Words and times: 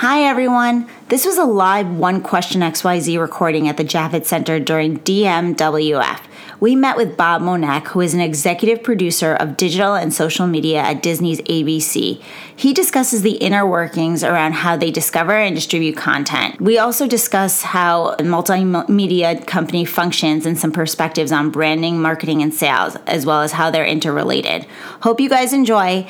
Hi, 0.00 0.22
everyone. 0.22 0.88
This 1.08 1.26
was 1.26 1.38
a 1.38 1.44
live 1.44 1.88
One 1.88 2.22
Question 2.22 2.60
XYZ 2.60 3.18
recording 3.18 3.66
at 3.66 3.78
the 3.78 3.84
Javits 3.84 4.26
Center 4.26 4.60
during 4.60 5.00
DMWF. 5.00 6.20
We 6.60 6.76
met 6.76 6.96
with 6.96 7.16
Bob 7.16 7.42
Monek, 7.42 7.88
who 7.88 8.00
is 8.00 8.14
an 8.14 8.20
executive 8.20 8.84
producer 8.84 9.34
of 9.34 9.56
digital 9.56 9.94
and 9.94 10.14
social 10.14 10.46
media 10.46 10.78
at 10.78 11.02
Disney's 11.02 11.40
ABC. 11.40 12.22
He 12.54 12.72
discusses 12.72 13.22
the 13.22 13.38
inner 13.38 13.66
workings 13.66 14.22
around 14.22 14.52
how 14.52 14.76
they 14.76 14.92
discover 14.92 15.32
and 15.32 15.56
distribute 15.56 15.96
content. 15.96 16.60
We 16.60 16.78
also 16.78 17.08
discuss 17.08 17.62
how 17.62 18.10
a 18.10 18.22
multimedia 18.22 19.44
company 19.48 19.84
functions 19.84 20.46
and 20.46 20.56
some 20.56 20.70
perspectives 20.70 21.32
on 21.32 21.50
branding, 21.50 22.00
marketing, 22.00 22.40
and 22.40 22.54
sales, 22.54 22.94
as 23.08 23.26
well 23.26 23.42
as 23.42 23.50
how 23.50 23.72
they're 23.72 23.84
interrelated. 23.84 24.64
Hope 25.00 25.20
you 25.20 25.28
guys 25.28 25.52
enjoy. 25.52 26.06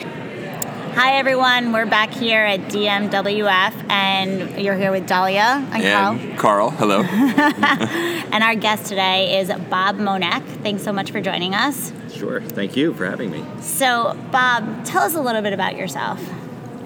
Hi, 0.99 1.19
everyone. 1.19 1.73
We're 1.73 1.87
back 1.87 2.11
here 2.11 2.45
at 2.45 2.59
DMWF, 2.73 3.89
and 3.89 4.61
you're 4.61 4.77
here 4.77 4.91
with 4.91 5.07
Dahlia 5.07 5.65
and, 5.71 5.85
and 5.85 6.37
Carl. 6.37 6.71
Carl. 6.71 6.71
Hello. 6.71 7.03
and 8.33 8.43
our 8.43 8.57
guest 8.57 8.87
today 8.87 9.39
is 9.39 9.49
Bob 9.71 9.99
Monek. 9.99 10.43
Thanks 10.65 10.83
so 10.83 10.93
much 10.93 11.13
for 11.13 11.21
joining 11.21 11.55
us. 11.55 11.93
Sure. 12.13 12.41
Thank 12.41 12.77
you 12.77 12.95
for 12.95 13.07
having 13.07 13.31
me. 13.31 13.45
So, 13.61 14.19
Bob, 14.33 14.85
tell 14.85 15.05
us 15.05 15.15
a 15.15 15.21
little 15.21 15.41
bit 15.41 15.53
about 15.53 15.77
yourself. 15.77 16.21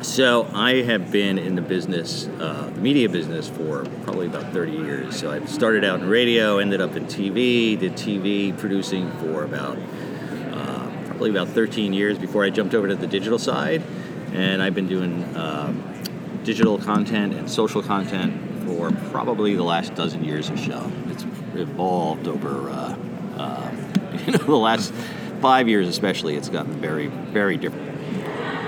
So, 0.03 0.47
I 0.53 0.83
have 0.83 1.11
been 1.11 1.39
in 1.39 1.55
the 1.55 1.63
business, 1.63 2.29
uh, 2.39 2.71
the 2.75 2.81
media 2.83 3.09
business, 3.09 3.49
for 3.49 3.87
probably 4.05 4.27
about 4.27 4.53
30 4.53 4.73
years. 4.73 5.19
So, 5.19 5.31
I 5.31 5.43
started 5.47 5.85
out 5.85 6.01
in 6.01 6.07
radio, 6.07 6.59
ended 6.59 6.83
up 6.83 6.97
in 6.97 7.07
TV, 7.07 7.79
did 7.79 7.95
TV 7.95 8.55
producing 8.59 9.11
for 9.13 9.43
about 9.43 9.79
uh, 10.53 10.91
probably 11.07 11.31
about 11.31 11.49
13 11.49 11.95
years 11.95 12.19
before 12.19 12.45
I 12.45 12.51
jumped 12.51 12.75
over 12.75 12.89
to 12.89 12.95
the 12.95 13.07
digital 13.07 13.39
side 13.39 13.83
and 14.33 14.63
I've 14.63 14.75
been 14.75 14.89
doing 14.89 15.37
um, 15.37 15.83
digital 16.45 16.79
content 16.79 17.35
and 17.35 17.51
social 17.51 17.83
content 17.83 18.35
for 18.67 18.91
probably 19.11 19.55
the 19.55 19.63
last 19.63 19.95
dozen 19.95 20.25
years 20.25 20.51
or 20.51 20.57
so. 20.57 20.91
It's 21.09 21.25
evolved 21.55 22.29
over 22.29 22.71
uh, 22.71 22.97
uh, 23.37 23.71
you 24.27 24.33
know 24.33 24.39
the 24.39 24.57
last 24.57 24.93
five 25.41 25.69
years, 25.69 25.89
especially. 25.89 26.37
It's 26.37 26.49
gotten 26.49 26.73
very 26.81 27.09
very 27.09 27.57
different. 27.57 27.91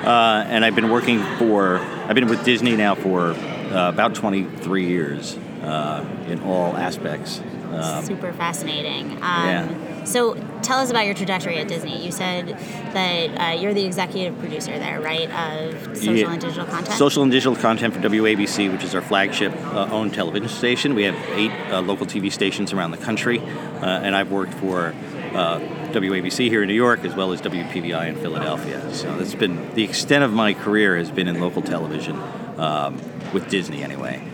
Uh, 0.04 0.44
and 0.46 0.64
I've 0.64 0.74
been 0.74 0.90
working 0.90 1.22
for 1.38 1.78
I've 1.78 2.14
been 2.14 2.28
with 2.28 2.44
Disney 2.44 2.76
now 2.76 2.94
for 2.94 3.30
uh, 3.30 3.88
about 3.88 4.14
23 4.14 4.86
years 4.86 5.36
uh, 5.62 6.04
in 6.28 6.40
all 6.42 6.76
aspects. 6.76 7.40
Um, 7.72 8.04
Super 8.04 8.32
fascinating. 8.34 9.12
Um, 9.12 9.20
yeah. 9.22 10.04
So 10.04 10.34
tell 10.64 10.78
us 10.78 10.90
about 10.90 11.06
your 11.06 11.14
trajectory 11.14 11.58
at 11.58 11.68
Disney. 11.68 12.04
You 12.04 12.10
said 12.10 12.48
that 12.92 13.40
uh, 13.40 13.60
you're 13.60 13.74
the 13.74 13.84
executive 13.84 14.38
producer 14.38 14.78
there, 14.78 15.00
right, 15.00 15.30
of 15.30 15.96
social 15.96 16.16
yeah. 16.16 16.32
and 16.32 16.40
digital 16.40 16.66
content? 16.66 16.96
Social 16.96 17.22
and 17.22 17.30
digital 17.30 17.56
content 17.56 17.94
for 17.94 18.00
WABC, 18.00 18.72
which 18.72 18.82
is 18.82 18.94
our 18.94 19.02
flagship 19.02 19.52
uh, 19.66 19.88
owned 19.90 20.14
television 20.14 20.48
station. 20.48 20.94
We 20.94 21.04
have 21.04 21.14
eight 21.30 21.52
uh, 21.70 21.82
local 21.82 22.06
TV 22.06 22.32
stations 22.32 22.72
around 22.72 22.90
the 22.90 22.96
country, 22.96 23.40
uh, 23.40 23.84
and 23.84 24.16
I've 24.16 24.30
worked 24.30 24.54
for 24.54 24.94
uh, 25.34 25.60
WABC 25.92 26.48
here 26.48 26.62
in 26.62 26.68
New 26.68 26.74
York 26.74 27.04
as 27.04 27.14
well 27.14 27.32
as 27.32 27.40
WPVI 27.42 28.08
in 28.08 28.16
Philadelphia. 28.16 28.92
So 28.94 29.16
that's 29.16 29.34
been 29.34 29.74
the 29.74 29.84
extent 29.84 30.24
of 30.24 30.32
my 30.32 30.54
career 30.54 30.96
has 30.96 31.10
been 31.10 31.28
in 31.28 31.40
local 31.40 31.62
television 31.62 32.16
um, 32.56 33.00
with 33.32 33.48
Disney 33.48 33.82
anyway. 33.82 34.26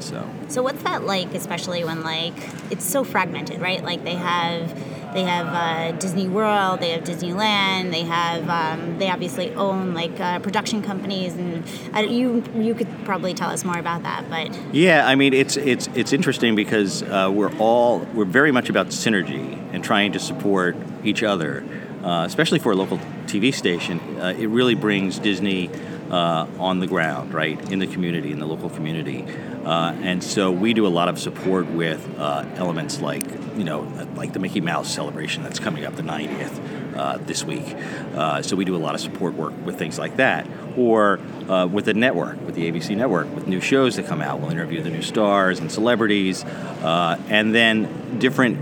So. 0.00 0.28
So 0.48 0.62
what's 0.62 0.82
that 0.82 1.04
like, 1.04 1.34
especially 1.34 1.84
when 1.84 2.02
like 2.02 2.34
it's 2.70 2.84
so 2.84 3.04
fragmented, 3.04 3.60
right? 3.60 3.82
Like 3.82 4.04
they 4.04 4.14
have 4.14 4.70
they 5.14 5.22
have 5.22 5.46
uh, 5.46 5.96
Disney 5.98 6.28
World, 6.28 6.80
they 6.80 6.90
have 6.90 7.04
Disneyland, 7.04 7.92
they 7.92 8.02
have 8.02 8.48
um, 8.50 8.98
they 8.98 9.08
obviously 9.08 9.54
own 9.54 9.94
like 9.94 10.18
uh, 10.20 10.40
production 10.40 10.82
companies, 10.82 11.34
and 11.34 11.64
you 12.10 12.42
you 12.56 12.74
could 12.74 12.88
probably 13.04 13.32
tell 13.32 13.50
us 13.50 13.64
more 13.64 13.78
about 13.78 14.02
that. 14.02 14.28
But 14.28 14.52
yeah, 14.74 15.06
I 15.06 15.14
mean 15.14 15.32
it's 15.32 15.56
it's 15.56 15.88
it's 15.94 16.12
interesting 16.12 16.54
because 16.56 17.02
uh, 17.04 17.30
we're 17.32 17.56
all 17.58 18.00
we're 18.12 18.24
very 18.24 18.50
much 18.50 18.68
about 18.68 18.88
synergy 18.88 19.56
and 19.72 19.82
trying 19.84 20.12
to 20.12 20.18
support 20.18 20.76
each 21.04 21.22
other, 21.22 21.64
uh, 22.02 22.24
especially 22.26 22.58
for 22.58 22.72
a 22.72 22.76
local 22.76 22.98
TV 23.26 23.54
station. 23.54 24.00
Uh, 24.20 24.34
it 24.36 24.48
really 24.48 24.74
brings 24.74 25.18
Disney. 25.18 25.70
Uh, 26.14 26.46
on 26.60 26.78
the 26.78 26.86
ground, 26.86 27.34
right, 27.34 27.72
in 27.72 27.80
the 27.80 27.88
community, 27.88 28.30
in 28.30 28.38
the 28.38 28.46
local 28.46 28.70
community. 28.70 29.24
Uh, 29.64 29.92
and 30.00 30.22
so 30.22 30.52
we 30.52 30.72
do 30.72 30.86
a 30.86 30.94
lot 31.00 31.08
of 31.08 31.18
support 31.18 31.66
with 31.66 32.08
uh, 32.20 32.44
elements 32.54 33.00
like, 33.00 33.24
you 33.56 33.64
know, 33.64 33.80
like 34.14 34.32
the 34.32 34.38
Mickey 34.38 34.60
Mouse 34.60 34.88
celebration 34.94 35.42
that's 35.42 35.58
coming 35.58 35.84
up 35.84 35.96
the 35.96 36.04
90th 36.04 36.96
uh, 36.96 37.18
this 37.18 37.42
week. 37.42 37.74
Uh, 38.14 38.40
so 38.42 38.54
we 38.54 38.64
do 38.64 38.76
a 38.76 38.78
lot 38.78 38.94
of 38.94 39.00
support 39.00 39.34
work 39.34 39.54
with 39.66 39.76
things 39.76 39.98
like 39.98 40.14
that. 40.18 40.46
Or 40.76 41.18
uh, 41.48 41.66
with 41.66 41.86
the 41.86 41.94
network, 41.94 42.40
with 42.46 42.54
the 42.54 42.70
ABC 42.70 42.96
network, 42.96 43.34
with 43.34 43.48
new 43.48 43.60
shows 43.60 43.96
that 43.96 44.06
come 44.06 44.22
out. 44.22 44.38
We'll 44.38 44.52
interview 44.52 44.82
the 44.82 44.90
new 44.90 45.02
stars 45.02 45.58
and 45.58 45.72
celebrities. 45.72 46.44
And 46.44 47.52
then 47.52 48.20
different 48.20 48.56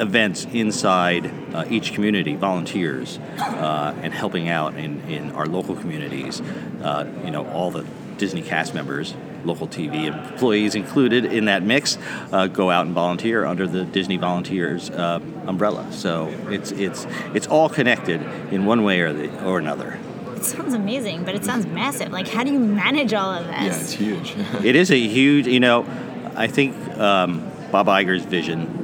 events 0.00 0.46
inside 0.52 1.30
each 1.70 1.92
community, 1.92 2.36
volunteers, 2.36 3.18
and 3.38 4.12
helping 4.12 4.48
out 4.48 4.74
in, 4.74 5.00
in 5.02 5.30
our 5.32 5.46
local 5.46 5.76
communities. 5.76 6.40
you 6.40 7.30
know, 7.30 7.48
all 7.52 7.70
the 7.70 7.86
Disney 8.18 8.42
cast 8.42 8.74
members 8.74 9.14
local 9.44 9.66
TV 9.66 10.06
employees 10.06 10.74
included 10.74 11.24
in 11.24 11.46
that 11.46 11.62
mix, 11.62 11.98
uh, 12.32 12.46
go 12.46 12.70
out 12.70 12.86
and 12.86 12.94
volunteer 12.94 13.44
under 13.44 13.66
the 13.66 13.84
Disney 13.84 14.16
Volunteers 14.16 14.90
uh, 14.90 15.20
umbrella. 15.46 15.90
So 15.92 16.28
it's 16.48 16.72
it's 16.72 17.06
it's 17.34 17.46
all 17.46 17.68
connected 17.68 18.22
in 18.52 18.64
one 18.64 18.84
way 18.84 19.00
or 19.00 19.12
the 19.12 19.44
or 19.44 19.58
another. 19.58 19.98
It 20.36 20.44
sounds 20.44 20.74
amazing, 20.74 21.24
but 21.24 21.34
it 21.34 21.44
sounds 21.44 21.66
massive. 21.66 22.10
Like, 22.10 22.26
how 22.26 22.42
do 22.42 22.52
you 22.52 22.58
manage 22.58 23.12
all 23.14 23.30
of 23.30 23.46
this? 23.46 23.54
Yeah, 23.54 23.80
it's 23.80 23.92
huge. 23.92 24.34
it 24.64 24.74
is 24.74 24.90
a 24.90 24.98
huge. 24.98 25.46
You 25.46 25.60
know, 25.60 25.86
I 26.34 26.46
think 26.46 26.76
um, 26.98 27.48
Bob 27.70 27.86
Iger's 27.86 28.24
vision. 28.24 28.81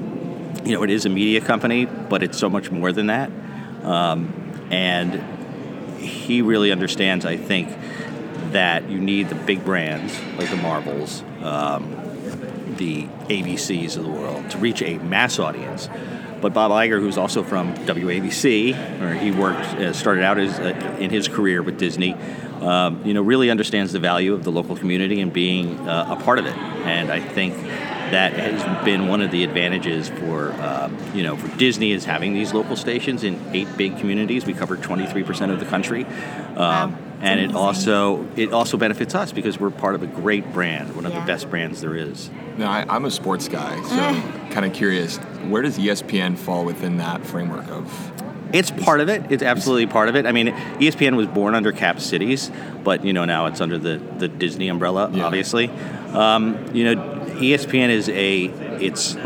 You 0.68 0.74
know, 0.74 0.82
it 0.82 0.90
is 0.90 1.06
a 1.06 1.08
media 1.08 1.40
company, 1.40 1.86
but 1.86 2.22
it's 2.22 2.36
so 2.36 2.50
much 2.50 2.70
more 2.70 2.92
than 2.92 3.06
that. 3.06 3.30
Um, 3.82 4.68
and 4.70 5.98
he 5.98 6.42
really 6.42 6.70
understands, 6.70 7.24
I 7.24 7.38
think, 7.38 7.70
that 8.52 8.90
you 8.90 8.98
need 8.98 9.30
the 9.30 9.34
big 9.34 9.64
brands 9.64 10.20
like 10.36 10.50
the 10.50 10.56
Marvels, 10.56 11.22
um, 11.42 11.90
the 12.76 13.04
ABCs 13.30 13.96
of 13.96 14.04
the 14.04 14.10
world 14.10 14.50
to 14.50 14.58
reach 14.58 14.82
a 14.82 14.98
mass 14.98 15.38
audience. 15.38 15.88
But 16.42 16.52
Bob 16.52 16.70
Iger, 16.70 17.00
who's 17.00 17.16
also 17.16 17.42
from 17.42 17.74
WABC, 17.86 19.00
or 19.00 19.14
he 19.14 19.30
worked, 19.30 19.60
uh, 19.60 19.94
started 19.94 20.22
out 20.22 20.36
as, 20.36 20.60
uh, 20.60 20.96
in 21.00 21.08
his 21.08 21.28
career 21.28 21.62
with 21.62 21.78
Disney, 21.78 22.12
um, 22.60 23.02
you 23.06 23.14
know, 23.14 23.22
really 23.22 23.50
understands 23.50 23.92
the 23.92 24.00
value 24.00 24.34
of 24.34 24.44
the 24.44 24.52
local 24.52 24.76
community 24.76 25.22
and 25.22 25.32
being 25.32 25.78
uh, 25.88 26.14
a 26.18 26.22
part 26.22 26.38
of 26.38 26.44
it. 26.44 26.56
And 26.84 27.10
I 27.10 27.20
think 27.20 27.56
that 28.10 28.32
has 28.32 28.84
been 28.84 29.08
one 29.08 29.20
of 29.20 29.30
the 29.30 29.44
advantages 29.44 30.08
for 30.08 30.50
uh, 30.52 30.91
you 31.14 31.22
know 31.22 31.36
for 31.36 31.48
Disney 31.56 31.92
is 31.92 32.04
having 32.04 32.34
these 32.34 32.52
local 32.52 32.76
stations 32.76 33.24
in 33.24 33.41
eight 33.52 33.69
big 33.76 33.98
communities. 33.98 34.46
We 34.46 34.54
cover 34.54 34.76
23% 34.76 35.52
of 35.52 35.60
the 35.60 35.66
country. 35.66 36.04
Um, 36.04 36.56
wow 36.56 36.98
and 37.20 37.41
it 37.41 37.54
also 37.54 38.26
it 38.36 38.52
also 38.52 38.76
benefits 38.76 39.14
us 39.14 39.32
because 39.32 39.58
we're 39.58 39.70
part 39.70 39.94
of 39.94 40.02
a 40.02 40.06
great 40.06 40.52
brand, 40.52 40.94
one 40.94 41.04
of 41.04 41.12
yeah. 41.12 41.20
the 41.20 41.26
best 41.26 41.50
brands 41.50 41.80
there 41.80 41.96
is. 41.96 42.30
Now, 42.56 42.70
I, 42.70 42.96
am 42.96 43.04
a 43.04 43.10
sports 43.10 43.48
guy, 43.48 43.80
so 43.82 44.50
kind 44.52 44.64
of 44.64 44.72
curious, 44.72 45.16
where 45.48 45.62
does 45.62 45.78
ESPN 45.78 46.36
fall 46.36 46.64
within 46.64 46.98
that 46.98 47.26
framework 47.26 47.69
of? 47.69 48.12
It's 48.52 48.70
part 48.70 49.00
of 49.00 49.08
it. 49.08 49.30
It's 49.30 49.42
absolutely 49.42 49.86
part 49.88 50.08
of 50.08 50.16
it. 50.16 50.25
I 50.25 50.32
mean, 50.32 50.48
ESPN 50.48 51.16
was 51.16 51.26
born 51.26 51.54
under 51.54 51.70
Cap 51.70 52.00
Cities, 52.00 52.50
but 52.82 53.04
you 53.04 53.12
know 53.12 53.25
now 53.25 53.46
it's 53.46 53.60
under 53.60 53.78
the, 53.78 53.98
the 54.19 54.28
Disney 54.28 54.69
umbrella, 54.69 55.10
yeah. 55.12 55.25
obviously. 55.25 55.69
Um, 56.12 56.75
you 56.75 56.84
know, 56.84 57.17
ESPN 57.36 57.90
is 57.90 58.08
a 58.08 58.44
it's 58.80 59.16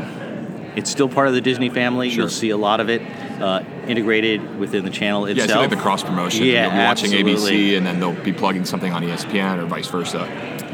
it's 0.74 0.90
still 0.90 1.08
part 1.08 1.28
of 1.28 1.34
the 1.34 1.40
Disney 1.40 1.68
family. 1.68 2.10
Sure. 2.10 2.20
You'll 2.20 2.30
see 2.30 2.50
a 2.50 2.56
lot 2.56 2.80
of 2.80 2.88
it 2.88 3.02
uh, 3.42 3.62
integrated 3.86 4.58
within 4.58 4.84
the 4.84 4.90
channel 4.90 5.26
itself. 5.26 5.48
Yeah, 5.48 5.54
so 5.54 5.60
like 5.60 5.70
the 5.70 5.76
cross 5.76 6.02
promotion. 6.02 6.44
Yeah, 6.46 6.62
You'll 6.64 6.72
be 6.72 6.78
watching. 6.78 7.10
ABC, 7.12 7.76
and 7.76 7.84
then 7.84 8.00
they'll 8.00 8.24
be 8.24 8.32
plugging 8.32 8.64
something 8.64 8.92
on 8.92 9.02
ESPN 9.02 9.62
or 9.62 9.66
vice 9.66 9.88
versa. 9.88 10.20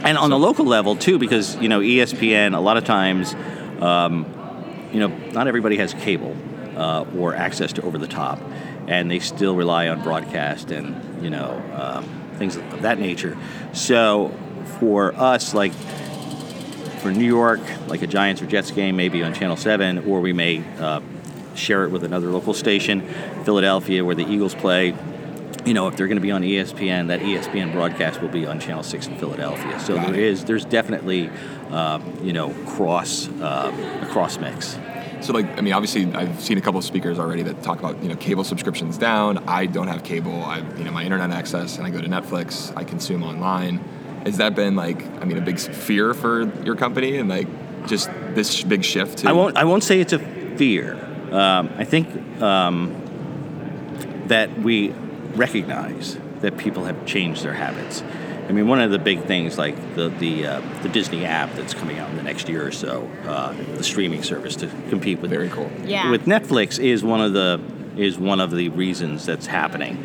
And 0.04 0.16
on 0.16 0.30
the 0.30 0.38
local 0.38 0.64
level 0.64 0.94
too, 0.96 1.18
because 1.18 1.56
you 1.56 1.68
know 1.68 1.80
ESPN 1.80 2.56
a 2.56 2.60
lot 2.60 2.76
of 2.76 2.84
times, 2.84 3.34
um, 3.80 4.26
you 4.92 5.00
know, 5.00 5.08
not 5.32 5.48
everybody 5.48 5.76
has 5.78 5.94
cable 5.94 6.36
uh, 6.76 7.04
or 7.16 7.34
access 7.34 7.72
to 7.74 7.82
over 7.82 7.98
the 7.98 8.06
top, 8.06 8.40
and 8.86 9.10
they 9.10 9.18
still 9.18 9.56
rely 9.56 9.88
on 9.88 10.02
broadcast 10.02 10.70
and 10.70 11.24
you 11.24 11.30
know 11.30 11.60
um, 11.74 12.04
things 12.36 12.56
of 12.56 12.82
that 12.82 12.98
nature. 12.98 13.36
So 13.72 14.32
for 14.78 15.14
us, 15.14 15.54
like 15.54 15.72
for 16.98 17.10
New 17.10 17.24
York, 17.24 17.60
like 17.86 18.02
a 18.02 18.06
Giants 18.06 18.42
or 18.42 18.46
Jets 18.46 18.70
game, 18.70 18.96
maybe 18.96 19.22
on 19.22 19.34
Channel 19.34 19.56
Seven, 19.56 19.98
or 20.10 20.20
we 20.20 20.32
may 20.32 20.62
uh, 20.78 21.00
share 21.54 21.84
it 21.84 21.90
with 21.90 22.04
another 22.04 22.28
local 22.28 22.54
station, 22.54 23.02
Philadelphia, 23.44 24.04
where 24.04 24.14
the 24.14 24.26
Eagles 24.26 24.54
play. 24.54 24.94
You 25.64 25.74
know, 25.74 25.88
if 25.88 25.96
they're 25.96 26.06
going 26.06 26.16
to 26.16 26.22
be 26.22 26.30
on 26.30 26.42
ESPN, 26.42 27.08
that 27.08 27.20
ESPN 27.20 27.72
broadcast 27.72 28.22
will 28.22 28.28
be 28.28 28.46
on 28.46 28.58
Channel 28.60 28.82
Six 28.82 29.06
in 29.06 29.18
Philadelphia. 29.18 29.78
So 29.80 29.96
Got 29.96 30.06
there 30.06 30.14
it. 30.14 30.20
is, 30.20 30.44
there's 30.44 30.64
definitely, 30.64 31.30
uh, 31.70 32.00
you 32.22 32.32
know, 32.32 32.50
cross 32.66 33.28
uh, 33.28 34.00
a 34.02 34.06
cross 34.06 34.38
mix. 34.38 34.78
So, 35.20 35.32
like, 35.32 35.58
I 35.58 35.60
mean, 35.60 35.72
obviously, 35.72 36.06
I've 36.14 36.40
seen 36.40 36.58
a 36.58 36.60
couple 36.60 36.78
of 36.78 36.84
speakers 36.84 37.18
already 37.18 37.42
that 37.42 37.62
talk 37.62 37.80
about, 37.80 38.00
you 38.02 38.08
know, 38.08 38.16
cable 38.16 38.44
subscriptions 38.44 38.96
down. 38.96 39.38
I 39.48 39.66
don't 39.66 39.88
have 39.88 40.04
cable. 40.04 40.44
I, 40.44 40.58
you 40.76 40.84
know, 40.84 40.92
my 40.92 41.02
internet 41.02 41.30
access, 41.32 41.76
and 41.76 41.86
I 41.86 41.90
go 41.90 42.00
to 42.00 42.08
Netflix. 42.08 42.74
I 42.76 42.84
consume 42.84 43.24
online. 43.24 43.82
Has 44.24 44.38
that 44.38 44.54
been 44.54 44.76
like 44.76 45.04
I 45.20 45.24
mean 45.24 45.38
a 45.38 45.42
big 45.42 45.58
fear 45.58 46.14
for 46.14 46.44
your 46.64 46.76
company 46.76 47.16
and 47.18 47.28
like 47.28 47.48
just 47.86 48.10
this 48.34 48.62
big 48.62 48.84
shift? 48.84 49.18
To, 49.18 49.28
I 49.28 49.32
won't. 49.32 49.56
I 49.56 49.64
won't 49.64 49.82
say 49.82 50.00
it's 50.00 50.12
a 50.12 50.18
fear. 50.56 50.94
Um, 51.32 51.70
I 51.76 51.84
think 51.84 52.40
um, 52.40 54.24
that 54.26 54.58
we 54.58 54.90
recognize 55.34 56.18
that 56.40 56.56
people 56.56 56.84
have 56.84 57.06
changed 57.06 57.42
their 57.42 57.54
habits. 57.54 58.02
I 58.48 58.52
mean, 58.52 58.66
one 58.66 58.80
of 58.80 58.90
the 58.90 58.98
big 58.98 59.24
things, 59.24 59.58
like 59.58 59.76
the 59.94 60.08
the, 60.08 60.46
uh, 60.46 60.60
the 60.82 60.88
Disney 60.88 61.24
app 61.26 61.54
that's 61.54 61.74
coming 61.74 61.98
out 61.98 62.08
in 62.10 62.16
the 62.16 62.22
next 62.22 62.48
year 62.48 62.66
or 62.66 62.72
so, 62.72 63.10
uh, 63.26 63.52
the 63.76 63.84
streaming 63.84 64.22
service 64.22 64.56
to 64.56 64.68
compete 64.88 65.20
with 65.20 65.30
Very 65.30 65.50
cool. 65.50 65.70
Yeah. 65.84 66.10
with 66.10 66.24
Netflix 66.24 66.82
is 66.82 67.04
one 67.04 67.20
of 67.20 67.34
the 67.34 67.60
is 67.96 68.18
one 68.18 68.40
of 68.40 68.50
the 68.52 68.70
reasons 68.70 69.26
that's 69.26 69.46
happening. 69.46 70.02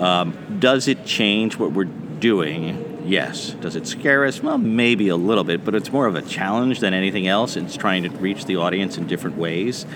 Um, 0.00 0.58
does 0.60 0.86
it 0.86 1.04
change 1.04 1.56
what 1.58 1.72
we're 1.72 1.84
doing? 1.84 2.91
Yes. 3.04 3.50
Does 3.60 3.76
it 3.76 3.86
scare 3.86 4.24
us? 4.24 4.42
Well, 4.42 4.58
maybe 4.58 5.08
a 5.08 5.16
little 5.16 5.44
bit, 5.44 5.64
but 5.64 5.74
it's 5.74 5.90
more 5.92 6.06
of 6.06 6.14
a 6.14 6.22
challenge 6.22 6.80
than 6.80 6.94
anything 6.94 7.26
else. 7.26 7.56
It's 7.56 7.76
trying 7.76 8.04
to 8.04 8.10
reach 8.10 8.44
the 8.44 8.56
audience 8.56 8.96
in 8.96 9.06
different 9.06 9.36
ways. 9.36 9.86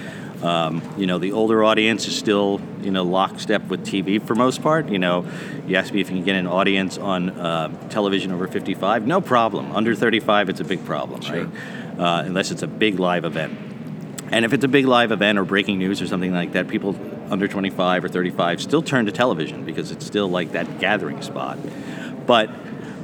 Um, 0.42 0.82
you 0.98 1.06
know, 1.06 1.18
the 1.18 1.32
older 1.32 1.64
audience 1.64 2.06
is 2.06 2.16
still, 2.16 2.60
you 2.82 2.90
know, 2.90 3.04
lockstep 3.04 3.68
with 3.68 3.86
TV 3.86 4.20
for 4.20 4.34
most 4.34 4.62
part. 4.62 4.88
You 4.90 4.98
know, 4.98 5.24
you 5.66 5.76
ask 5.76 5.94
me 5.94 6.00
if 6.00 6.10
you 6.10 6.16
can 6.16 6.24
get 6.24 6.36
an 6.36 6.46
audience 6.46 6.98
on 6.98 7.30
uh, 7.30 7.68
television 7.88 8.32
over 8.32 8.46
55, 8.46 9.06
no 9.06 9.20
problem. 9.20 9.72
Under 9.74 9.94
35, 9.94 10.50
it's 10.50 10.60
a 10.60 10.64
big 10.64 10.84
problem, 10.84 11.20
Sure. 11.22 11.44
right? 11.44 11.98
Uh, 11.98 12.22
unless 12.26 12.50
it's 12.50 12.62
a 12.62 12.66
big 12.66 12.98
live 12.98 13.24
event. 13.24 13.58
And 14.30 14.44
if 14.44 14.52
it's 14.52 14.64
a 14.64 14.68
big 14.68 14.84
live 14.86 15.12
event 15.12 15.38
or 15.38 15.44
breaking 15.44 15.78
news 15.78 16.02
or 16.02 16.06
something 16.06 16.32
like 16.32 16.52
that, 16.52 16.68
people 16.68 16.94
under 17.30 17.48
25 17.48 18.04
or 18.04 18.08
35 18.08 18.60
still 18.60 18.82
turn 18.82 19.06
to 19.06 19.12
television 19.12 19.64
because 19.64 19.90
it's 19.90 20.04
still 20.04 20.28
like 20.28 20.52
that 20.52 20.78
gathering 20.80 21.22
spot. 21.22 21.58
But 22.26 22.50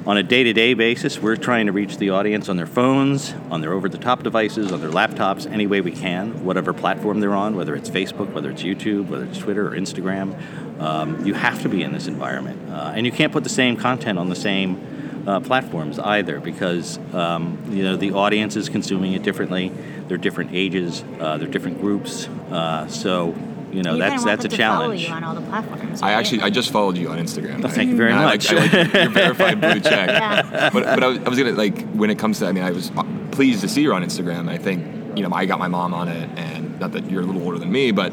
on 0.05 0.17
a 0.17 0.23
day 0.23 0.43
to 0.43 0.53
day 0.53 0.75
basis, 0.75 1.21
we're 1.21 1.37
trying 1.37 1.67
to 1.67 1.73
reach 1.73 1.97
the 1.99 2.11
audience 2.11 2.49
on 2.49 2.57
their 2.57 2.67
phones, 2.67 3.33
on 3.51 3.61
their 3.61 3.73
over 3.73 3.89
the 3.89 3.99
top 3.99 4.23
devices, 4.23 4.73
on 4.73 4.81
their 4.81 4.91
laptops, 4.91 5.51
any 5.51 5.67
way 5.67 5.81
we 5.81 5.93
can, 5.93 6.45
whatever 6.45 6.73
platform 6.73 7.21
they're 7.21 7.35
on, 7.35 7.55
whether 7.55 7.77
it's 7.77 7.89
Facebook, 7.89 8.33
whether 8.33 8.51
it's 8.51 8.63
YouTube, 8.63 9.09
whether 9.09 9.25
it's 9.25 9.39
Twitter 9.39 9.69
or 9.69 9.73
Instagram. 9.73 10.37
Um, 10.81 11.25
you 11.25 11.35
have 11.35 11.63
to 11.63 11.69
be 11.69 11.83
in 11.85 11.93
this 11.93 12.09
environment. 12.09 12.71
Uh, 12.71 12.93
and 12.97 13.07
you 13.07 13.13
can't 13.13 13.33
put 13.33 13.45
the 13.45 13.51
same 13.51 13.77
content 13.77 14.19
on 14.19 14.29
the 14.29 14.35
same 14.35 15.25
uh, 15.27 15.39
platforms 15.39 16.01
either 16.01 16.41
because 16.41 16.99
um, 17.15 17.63
you 17.71 17.85
know 17.85 17.95
the 17.97 18.13
audience 18.13 18.57
is 18.57 18.69
consuming 18.69 19.13
it 19.13 19.23
differently. 19.23 19.71
They're 20.09 20.17
different 20.17 20.51
ages, 20.53 21.05
uh, 21.21 21.39
they're 21.39 21.47
different 21.47 21.81
groups. 21.81 22.27
Uh, 22.51 22.89
so 22.89 23.37
you 23.73 23.83
know 23.83 23.95
You 23.95 24.01
that's 24.01 24.25
that's 24.25 24.45
a 24.45 24.49
them 24.49 24.59
to 24.59 24.65
follow 24.65 24.81
challenge. 24.81 25.09
you 25.09 25.15
on 25.15 25.25
all 25.25 25.35
the 25.35 25.41
platforms. 25.41 26.03
I 26.03 26.13
actually 26.13 26.43
I 26.43 26.51
just 26.51 26.71
followed 26.71 26.97
you 26.97 27.09
on 27.09 27.19
Instagram. 27.19 27.65
Oh, 27.65 27.69
thank 27.69 27.89
you 27.89 27.95
mm-hmm. 27.95 27.97
very 27.97 28.11
And 28.13 28.21
I 28.21 28.25
much. 28.25 28.53
Like, 28.53 28.75
I 28.75 28.83
like 28.83 28.95
your 28.95 29.09
verified 29.11 29.61
blue 29.61 29.81
check. 29.91 30.09
Yeah. 30.09 30.71
But, 30.71 30.85
but 30.85 31.03
I, 31.03 31.07
was, 31.07 31.19
I 31.19 31.29
was 31.29 31.39
gonna 31.39 31.53
like 31.53 31.89
when 31.93 32.11
it 32.11 32.19
comes 32.19 32.39
to 32.41 32.47
I 32.47 32.53
mean 32.53 32.65
I 32.65 32.71
was 32.71 32.91
pleased 33.31 33.63
to 33.63 33.69
see 33.69 33.83
you 33.83 33.95
on 33.95 34.03
Instagram. 34.03 34.49
I 34.49 34.59
think 34.59 35.17
you 35.17 35.27
know 35.27 35.35
I 35.35 35.47
got 35.47 35.59
my 35.59 35.69
mom 35.69 35.95
on 35.95 36.09
it, 36.09 36.29
and 36.37 36.79
not 36.79 36.93
that 36.93 37.11
you're 37.11 37.23
a 37.23 37.27
little 37.27 37.43
older 37.43 37.59
than 37.59 37.73
me, 37.73 37.91
but 37.93 38.13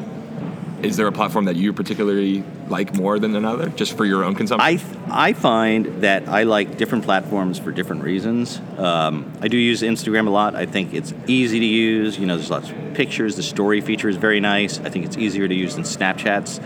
is 0.82 0.96
there 0.96 1.06
a 1.06 1.12
platform 1.12 1.44
that 1.46 1.56
you 1.56 1.72
particularly 1.72 2.42
like 2.68 2.94
more 2.94 3.18
than 3.18 3.36
another, 3.36 3.68
just 3.70 3.96
for 3.96 4.04
your 4.04 4.24
own 4.24 4.34
consumption? 4.34 4.80
I, 5.10 5.28
I 5.28 5.32
find 5.32 6.02
that 6.02 6.28
I 6.28 6.44
like 6.44 6.76
different 6.76 7.04
platforms 7.04 7.58
for 7.58 7.72
different 7.72 8.02
reasons. 8.02 8.60
Um, 8.78 9.32
I 9.40 9.48
do 9.48 9.56
use 9.56 9.82
Instagram 9.82 10.26
a 10.26 10.30
lot. 10.30 10.54
I 10.54 10.66
think 10.66 10.94
it's 10.94 11.12
easy 11.26 11.60
to 11.60 11.66
use. 11.66 12.18
You 12.18 12.26
know, 12.26 12.36
there's 12.36 12.50
lots 12.50 12.70
of 12.70 12.94
pictures. 12.94 13.36
The 13.36 13.42
story 13.42 13.80
feature 13.80 14.08
is 14.08 14.16
very 14.16 14.40
nice. 14.40 14.78
I 14.78 14.88
think 14.88 15.04
it's 15.04 15.16
easier 15.16 15.46
to 15.46 15.54
use 15.54 15.74
than 15.74 15.84
Snapchat's 15.84 16.60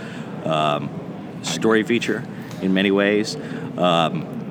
um, 0.45 0.89
story 1.43 1.83
feature 1.83 2.25
in 2.63 2.75
many 2.75 2.91
ways. 2.91 3.37
Um, 3.77 4.44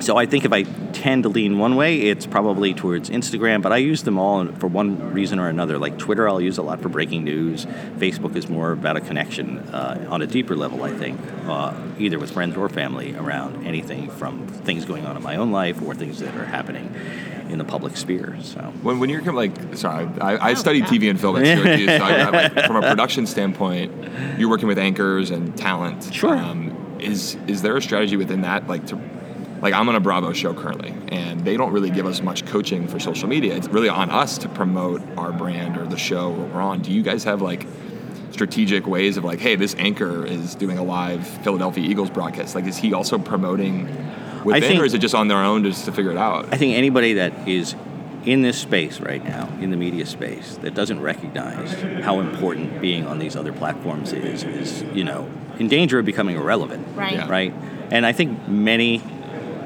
so 0.00 0.16
I 0.16 0.26
think 0.26 0.44
if 0.44 0.52
I 0.52 0.62
tend 0.92 1.22
to 1.24 1.28
lean 1.28 1.58
one 1.58 1.76
way, 1.76 2.00
it's 2.00 2.26
probably 2.26 2.74
towards 2.74 3.10
Instagram, 3.10 3.62
but 3.62 3.72
I 3.72 3.78
use 3.78 4.02
them 4.02 4.18
all 4.18 4.46
for 4.46 4.66
one 4.66 5.12
reason 5.12 5.38
or 5.38 5.48
another. 5.48 5.78
Like 5.78 5.98
Twitter, 5.98 6.28
I'll 6.28 6.40
use 6.40 6.58
a 6.58 6.62
lot 6.62 6.80
for 6.80 6.88
breaking 6.88 7.24
news. 7.24 7.66
Facebook 7.96 8.36
is 8.36 8.48
more 8.48 8.72
about 8.72 8.96
a 8.96 9.00
connection 9.00 9.58
uh, 9.58 10.06
on 10.10 10.22
a 10.22 10.26
deeper 10.26 10.56
level, 10.56 10.82
I 10.82 10.92
think, 10.92 11.20
uh, 11.46 11.74
either 11.98 12.18
with 12.18 12.30
friends 12.30 12.56
or 12.56 12.68
family 12.68 13.14
around 13.14 13.66
anything 13.66 14.10
from 14.10 14.46
things 14.46 14.84
going 14.84 15.06
on 15.06 15.16
in 15.16 15.22
my 15.22 15.36
own 15.36 15.52
life 15.52 15.80
or 15.82 15.94
things 15.94 16.18
that 16.20 16.34
are 16.34 16.46
happening 16.46 16.94
in 17.50 17.58
the 17.58 17.64
public 17.64 17.96
sphere. 17.96 18.36
So. 18.42 18.60
When, 18.82 19.00
when 19.00 19.10
you're 19.10 19.22
like, 19.32 19.76
sorry, 19.76 20.08
I, 20.20 20.50
I 20.50 20.54
studied 20.54 20.84
TV 20.84 21.10
and 21.10 21.20
film 21.20 21.36
at 21.36 21.44
Syracuse, 21.44 21.98
so 21.98 22.04
I, 22.04 22.12
I, 22.12 22.30
like, 22.30 22.52
from 22.66 22.76
a 22.76 22.82
production 22.82 23.26
standpoint, 23.26 23.92
you're 24.38 24.48
working 24.48 24.68
with 24.68 24.78
anchors 24.78 25.30
and 25.30 25.56
talent. 25.56 26.12
Sure. 26.14 26.36
Um, 26.36 26.76
is 27.00 27.36
is 27.46 27.62
there 27.62 27.76
a 27.76 27.82
strategy 27.82 28.16
within 28.16 28.42
that, 28.42 28.68
like 28.68 28.86
to, 28.88 29.00
like 29.60 29.74
I'm 29.74 29.88
on 29.88 29.94
a 29.94 30.00
Bravo 30.00 30.32
show 30.32 30.54
currently, 30.54 30.94
and 31.08 31.44
they 31.44 31.56
don't 31.56 31.72
really 31.72 31.90
give 31.90 32.06
us 32.06 32.22
much 32.22 32.46
coaching 32.46 32.88
for 32.88 32.98
social 32.98 33.28
media. 33.28 33.54
It's 33.56 33.68
really 33.68 33.88
on 33.88 34.10
us 34.10 34.38
to 34.38 34.48
promote 34.48 35.02
our 35.16 35.32
brand 35.32 35.76
or 35.76 35.86
the 35.86 35.98
show 35.98 36.30
we're 36.30 36.60
on. 36.60 36.80
Do 36.82 36.92
you 36.92 37.02
guys 37.02 37.24
have 37.24 37.42
like 37.42 37.66
strategic 38.30 38.86
ways 38.86 39.16
of 39.16 39.24
like, 39.24 39.38
hey, 39.38 39.56
this 39.56 39.74
anchor 39.76 40.24
is 40.24 40.54
doing 40.54 40.78
a 40.78 40.82
live 40.82 41.26
Philadelphia 41.26 41.84
Eagles 41.88 42.10
broadcast? 42.10 42.54
Like, 42.54 42.66
is 42.66 42.76
he 42.76 42.94
also 42.94 43.18
promoting 43.18 43.84
within, 44.44 44.62
think- 44.62 44.80
or 44.80 44.84
is 44.84 44.94
it 44.94 44.98
just 44.98 45.14
on 45.14 45.28
their 45.28 45.38
own 45.38 45.64
just 45.64 45.84
to 45.84 45.92
figure 45.92 46.10
it 46.10 46.16
out? 46.16 46.46
I 46.52 46.56
think 46.56 46.76
anybody 46.76 47.14
that 47.14 47.48
is 47.48 47.74
in 48.24 48.42
this 48.42 48.58
space 48.58 49.00
right 49.00 49.24
now, 49.24 49.48
in 49.60 49.70
the 49.70 49.76
media 49.76 50.04
space, 50.04 50.56
that 50.58 50.74
doesn't 50.74 51.00
recognize 51.00 51.72
how 52.04 52.20
important 52.20 52.80
being 52.80 53.06
on 53.06 53.18
these 53.18 53.34
other 53.34 53.52
platforms 53.52 54.12
is, 54.12 54.44
is 54.44 54.82
you 54.94 55.04
know, 55.04 55.30
in 55.58 55.68
danger 55.68 55.98
of 55.98 56.04
becoming 56.04 56.36
irrelevant. 56.36 56.86
Right. 56.96 57.14
Yeah. 57.14 57.28
Right. 57.28 57.52
And 57.90 58.04
I 58.06 58.12
think 58.12 58.46
many, 58.46 59.02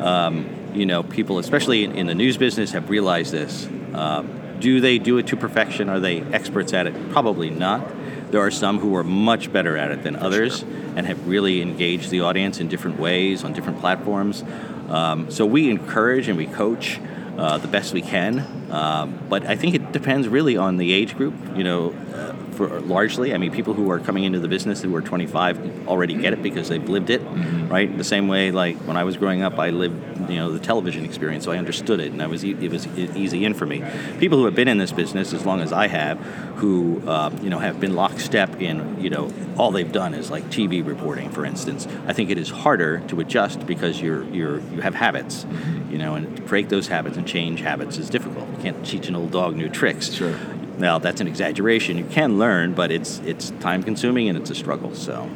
um, 0.00 0.73
you 0.75 0.87
know, 0.87 1.02
people, 1.02 1.38
especially 1.38 1.85
in, 1.85 1.93
in 1.93 2.06
the 2.06 2.14
news 2.14 2.37
business, 2.37 2.73
have 2.73 2.91
realized 2.91 3.32
this. 3.32 3.67
Um, 3.94 4.58
do 4.61 4.81
they 4.81 4.99
do 4.99 5.19
it 5.19 5.26
to 5.29 5.37
perfection? 5.37 5.88
Are 5.88 6.00
they 6.00 6.20
experts 6.20 6.73
at 6.73 6.87
it? 6.87 7.11
Probably 7.11 7.50
not. 7.50 7.87
There 8.31 8.41
are 8.41 8.50
some 8.50 8.79
who 8.79 8.96
are 8.96 9.05
much 9.05 9.52
better 9.52 9.76
at 9.76 9.91
it 9.91 10.02
than 10.02 10.17
others 10.17 10.62
and 10.62 11.06
have 11.06 11.29
really 11.29 11.62
engaged 11.62 12.11
the 12.11 12.23
audience 12.23 12.61
in 12.61 12.69
different 12.69 12.99
ways 12.99 13.44
on 13.44 13.52
different 13.52 13.81
platforms. 13.81 14.43
Um, 14.88 15.31
so 15.31 15.46
we 15.46 15.70
encourage 15.70 16.29
and 16.29 16.37
we 16.37 16.46
coach 16.46 17.00
uh, 17.38 17.58
the 17.58 17.69
best 17.69 17.93
we 17.93 18.02
can. 18.02 18.70
Um, 18.70 19.20
but 19.29 19.46
I 19.46 19.56
think 19.56 19.75
it 19.75 19.93
depends 19.93 20.29
really 20.29 20.56
on 20.56 20.76
the 20.76 20.93
age 20.93 21.17
group. 21.17 21.35
You 21.56 21.64
know, 21.64 21.91
uh, 22.12 22.34
for 22.55 22.81
largely, 22.81 23.35
I 23.35 23.39
mean, 23.39 23.51
people 23.53 23.75
who 23.75 23.91
are 23.91 23.99
coming 23.99 24.25
into 24.25 24.39
the 24.39 24.49
business 24.49 24.81
who 24.83 24.95
are 24.97 25.03
25 25.03 25.89
already 25.89 26.15
get 26.15 26.33
it 26.33 26.43
because 26.43 26.69
they've 26.69 26.89
lived 26.89 27.11
it, 27.11 27.21
right? 27.69 27.97
The 27.97 28.05
same 28.05 28.29
way, 28.29 28.51
like 28.51 28.77
when 28.87 28.97
I 28.97 29.05
was 29.05 29.17
growing 29.17 29.43
up, 29.43 29.59
I 29.59 29.71
lived, 29.71 30.31
you 30.31 30.37
know, 30.37 30.53
the 30.53 30.59
television 30.59 31.05
experience, 31.05 31.45
so 31.45 31.53
I 31.53 31.59
understood 31.59 32.01
it, 32.01 32.12
and 32.12 32.23
I 32.23 32.27
was 32.27 32.45
e- 32.45 32.56
it 32.61 32.71
was 32.71 32.87
e- 32.97 33.11
easy 33.15 33.45
in 33.45 33.55
for 33.55 33.67
me. 33.67 33.84
People 34.19 34.39
who 34.39 34.44
have 34.46 34.55
been 34.55 34.69
in 34.69 34.79
this 34.79 34.93
business 34.93 35.32
as 35.32 35.44
long 35.44 35.61
as 35.61 35.73
I 35.73 35.89
have, 35.89 36.19
who 36.56 37.03
uh, 37.06 37.31
you 37.43 37.51
know 37.51 37.58
have 37.58 37.81
been 37.81 37.94
lockstep 37.94 38.61
in, 38.61 39.01
you 39.01 39.11
know, 39.11 39.31
all 39.56 39.70
they've 39.70 39.91
done 39.93 40.15
is 40.15 40.31
like 40.31 40.44
TV 40.44 40.87
reporting, 40.87 41.31
for 41.31 41.44
instance. 41.44 41.87
I 42.06 42.13
think 42.13 42.31
it 42.31 42.39
is 42.39 42.51
harder 42.51 43.01
to 43.08 43.20
adjust 43.20 43.67
because 43.67 44.01
you're 44.01 44.25
you're 44.27 44.61
you 44.73 44.81
have 44.81 44.94
habits, 44.94 45.44
you 45.91 45.99
know, 45.99 46.15
and 46.15 46.37
to 46.37 46.43
break 46.43 46.69
those 46.69 46.89
habits 46.89 47.17
and 47.17 47.27
change 47.27 47.61
habits 47.61 47.99
is 47.99 48.08
difficult. 48.08 48.49
You 48.51 48.63
can't 48.63 48.87
teach 48.87 49.08
an 49.08 49.17
old 49.17 49.31
dog 49.32 49.56
new 49.56 49.69
tricks. 49.69 50.13
Sure. 50.13 50.34
Now 50.79 50.99
that's 50.99 51.21
an 51.21 51.29
exaggeration. 51.29 51.99
You 51.99 52.05
can 52.05 52.39
learn, 52.39 52.75
but 52.75 52.91
it's 52.91 53.19
it's 53.21 53.51
time 53.61 53.83
consuming 53.83 54.29
and 54.29 54.39
it's 54.39 54.51
a 54.51 54.55
struggle. 54.55 54.95
So 54.95 55.29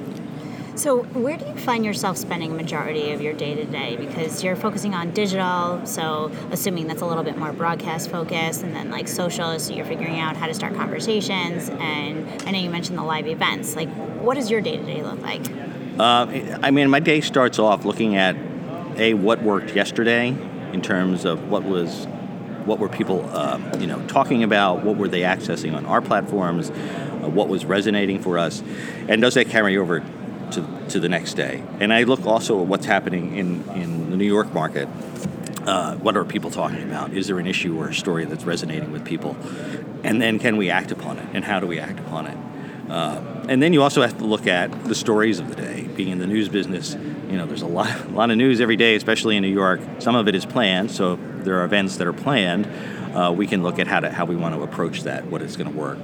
So, 0.77 1.03
where 1.03 1.37
do 1.37 1.45
you 1.45 1.57
find 1.57 1.85
yourself 1.85 2.17
spending 2.17 2.53
a 2.53 2.55
majority 2.55 3.11
of 3.11 3.21
your 3.21 3.33
day 3.33 3.55
to 3.57 3.65
day? 3.65 3.97
Because 3.97 4.45
you're 4.45 4.55
focusing 4.55 4.95
on 4.95 5.11
digital, 5.11 5.85
so 5.85 6.31
assuming 6.53 6.87
that's 6.87 7.03
a 7.03 7.07
little 7.07 7.25
bit 7.25 7.37
more 7.37 7.53
broadcast 7.53 8.11
focused, 8.11 8.63
and 8.63 8.77
then 8.77 8.91
like 8.91 9.09
social, 9.09 9.59
so 9.59 9.73
you're 9.73 9.85
figuring 9.85 10.21
out 10.21 10.37
how 10.37 10.47
to 10.47 10.55
start 10.55 10.75
conversations. 10.77 11.69
And 11.69 12.29
I 12.47 12.53
know 12.53 12.59
you 12.61 12.71
mentioned 12.71 12.97
the 12.97 13.03
live 13.03 13.27
events. 13.27 13.75
Like, 13.75 13.89
what 14.21 14.35
does 14.37 14.51
your 14.53 14.61
day 14.61 14.77
to 14.77 14.85
day 14.85 15.03
look 15.03 15.21
like? 15.21 15.43
uh, 15.99 16.27
I 16.63 16.71
mean, 16.71 16.91
my 16.91 17.01
day 17.01 17.21
starts 17.21 17.59
off 17.59 17.85
looking 17.85 18.15
at 18.15 18.37
a 18.97 19.15
what 19.15 19.43
worked 19.43 19.75
yesterday 19.75 20.29
in 20.73 20.81
terms 20.81 21.25
of 21.25 21.49
what 21.51 21.65
was 21.65 22.07
what 22.69 22.79
were 22.79 22.89
people 22.89 23.29
um, 23.35 23.69
you 23.81 23.87
know 23.87 24.01
talking 24.07 24.45
about, 24.45 24.85
what 24.85 24.97
were 24.97 25.09
they 25.09 25.23
accessing 25.23 25.75
on 25.75 25.87
our 25.87 26.01
platforms, 26.01 26.71
uh, 26.71 27.29
what 27.29 27.49
was 27.49 27.65
resonating 27.65 28.21
for 28.21 28.39
us, 28.39 28.63
and 29.09 29.21
does 29.23 29.35
that 29.35 29.49
carry 29.49 29.77
over 29.77 30.05
to, 30.53 30.67
to 30.91 31.01
the 31.01 31.09
next 31.09 31.35
day? 31.35 31.63
And 31.81 31.93
I 31.93 32.05
look 32.05 32.25
also 32.27 32.61
at 32.61 32.67
what's 32.67 32.87
happening 32.87 33.37
in, 33.37 33.69
in 33.71 34.11
the 34.11 34.17
New 34.17 34.27
York 34.27 34.53
market. 34.53 34.89
Uh, 35.67 35.97
what 35.97 36.17
are 36.17 36.25
people 36.25 36.51
talking 36.51 36.83
about? 36.83 37.13
Is 37.13 37.27
there 37.27 37.39
an 37.39 37.47
issue 37.47 37.79
or 37.79 37.89
a 37.89 37.95
story 37.95 38.25
that's 38.25 38.45
resonating 38.45 38.91
with 38.91 39.05
people? 39.05 39.37
And 40.03 40.23
then 40.23 40.39
can 40.39 40.57
we 40.57 40.71
act 40.71 40.93
upon 40.93 41.19
it? 41.19 41.29
And 41.35 41.45
how 41.45 41.61
do 41.61 41.67
we 41.67 41.79
act 41.79 41.99
upon 41.99 42.27
it? 42.27 42.39
Uh, 42.91 43.45
and 43.49 43.63
then 43.63 43.75
you 43.75 43.83
also 43.83 44.01
have 44.01 44.17
to 44.17 44.25
look 44.25 44.47
at 44.47 44.85
the 44.85 44.95
stories 44.95 45.39
of 45.39 45.49
the 45.51 45.57
day. 45.57 45.83
Being 45.95 46.09
in 46.09 46.19
the 46.19 46.27
news 46.27 46.49
business, 46.49 46.97
you 47.31 47.37
know, 47.37 47.47
there's 47.47 47.63
a 47.63 47.67
lot, 47.67 47.89
a 48.07 48.09
lot 48.11 48.31
of 48.31 48.37
news 48.37 48.61
every 48.61 48.77
day, 48.77 48.95
especially 48.95 49.37
in 49.37 49.43
New 49.43 49.53
York. 49.53 49.81
Some 49.99 50.15
of 50.17 50.29
it 50.29 50.35
is 50.35 50.47
planned, 50.47 50.91
so 50.91 51.17
there 51.17 51.61
are 51.61 51.65
events 51.65 51.97
that 51.97 52.07
are 52.07 52.13
planned. 52.13 52.67
Uh, 53.15 53.33
we 53.33 53.47
can 53.47 53.63
look 53.63 53.79
at 53.79 53.87
how 53.87 54.01
to 54.01 54.11
how 54.11 54.25
we 54.27 54.37
want 54.37 54.55
to 54.55 54.63
approach 54.63 55.03
that, 55.05 55.27
what 55.27 55.43
is 55.43 55.57
going 55.57 55.71
to 55.71 55.77
work. 55.77 55.99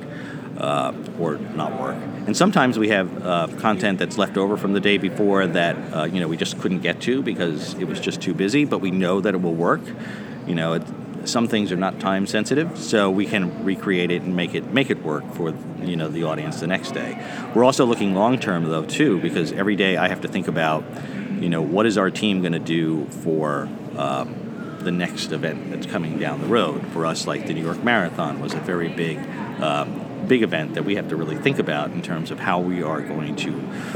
uh, 0.59 0.93
or 1.19 1.37
not 1.37 1.81
work. 1.81 1.97
And 2.27 2.37
sometimes 2.37 2.79
we 2.79 2.89
have 2.89 3.27
uh, 3.27 3.49
content 3.59 3.99
that's 3.99 4.19
left 4.19 4.37
over 4.37 4.57
from 4.57 4.73
the 4.73 4.81
day 4.81 4.99
before 4.99 5.47
that 5.47 5.77
uh, 5.93 6.05
you 6.05 6.21
know 6.21 6.29
we 6.29 6.37
just 6.37 6.61
couldn't 6.61 6.81
get 6.81 7.01
to 7.03 7.23
because 7.23 7.75
it 7.75 7.85
was 7.85 8.01
just 8.01 8.21
too 8.21 8.35
busy. 8.35 8.65
But 8.65 8.79
we 8.79 8.91
know 8.91 9.21
that 9.21 9.35
it 9.35 9.43
will 9.43 9.55
work. 9.55 9.81
You 10.47 10.55
know, 10.55 10.75
it, 10.75 10.83
some 11.27 11.49
things 11.49 11.73
are 11.73 11.77
not 11.77 12.01
time 12.01 12.27
sensitive, 12.27 12.79
so 12.79 13.11
we 13.11 13.27
can 13.27 13.65
recreate 13.65 14.11
it 14.11 14.23
and 14.23 14.35
make 14.35 14.55
it 14.55 14.73
make 14.73 14.91
it 14.91 15.03
work 15.03 15.25
for 15.35 15.55
you 15.83 15.97
know 15.97 16.09
the 16.09 16.25
audience 16.25 16.61
the 16.61 16.67
next 16.67 16.93
day. 16.93 17.23
We're 17.55 17.65
also 17.65 17.85
looking 17.85 18.15
long 18.15 18.39
term 18.39 18.65
though 18.65 18.85
too, 18.85 19.21
because 19.21 19.53
every 19.53 19.77
day 19.77 19.97
I 19.97 20.09
have 20.09 20.21
to 20.23 20.29
think 20.29 20.49
about 20.49 20.85
you 21.41 21.49
know 21.49 21.63
what 21.63 21.87
is 21.87 21.99
our 21.99 22.11
team 22.11 22.41
going 22.41 22.53
to 22.53 22.59
do 22.59 23.07
for. 23.07 23.69
Um, 23.97 24.41
the 24.85 24.91
next 24.91 25.33
event 25.33 25.71
that's 25.71 25.87
coming 25.87 26.19
down 26.19 26.43
the 26.43 26.47
road 26.47 26.87
for 26.89 27.07
us, 27.07 27.27
like 27.27 27.47
the 27.47 27.55
New 27.55 27.65
York 27.65 27.83
Marathon, 27.83 28.39
was 28.39 28.53
a 28.53 28.61
very 28.61 28.91
big 28.91 29.17
um, 29.63 30.05
big 30.27 30.43
event 30.43 30.75
that 30.75 30.85
we 30.85 30.97
have 30.97 31.09
to 31.09 31.17
really 31.17 31.37
think 31.37 31.59
about 31.59 31.91
in 31.93 32.03
terms 32.03 32.31
of 32.31 32.41
how 32.41 32.61
we 32.61 32.83
are 32.83 33.01
going 33.01 33.37
to, 33.37 33.53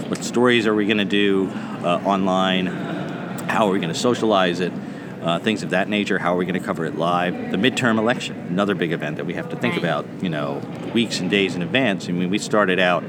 what 0.09 0.25
stories 0.25 0.67
are 0.67 0.75
we 0.75 0.87
going 0.87 0.99
to 0.99 1.05
do 1.05 1.49
uh, 1.83 2.01
online, 2.05 2.67
how 2.67 3.69
are 3.69 3.73
we 3.73 3.79
going 3.79 3.93
to 3.93 3.99
socialize 3.99 4.61
it, 4.61 4.73
uh, 5.23 5.39
things 5.39 5.63
of 5.63 5.71
that 5.71 5.89
nature. 5.89 6.19
How 6.19 6.35
are 6.35 6.37
we 6.37 6.45
going 6.45 6.59
to 6.61 6.65
cover 6.67 6.85
it 6.85 6.97
live? 6.97 7.51
The 7.51 7.57
midterm 7.57 7.99
election, 7.99 8.37
another 8.49 8.75
big 8.75 8.93
event 8.93 9.17
that 9.17 9.27
we 9.27 9.35
have 9.35 9.49
to 9.51 9.57
think 9.57 9.75
Right. 9.75 9.83
about, 9.85 10.07
you 10.23 10.29
know, 10.29 10.61
weeks 10.95 11.21
and 11.21 11.31
days 11.31 11.55
in 11.55 11.63
advance. 11.63 12.09
I 12.09 12.13
mean, 12.13 12.31
we 12.31 12.39
started 12.39 12.79
out 12.79 13.03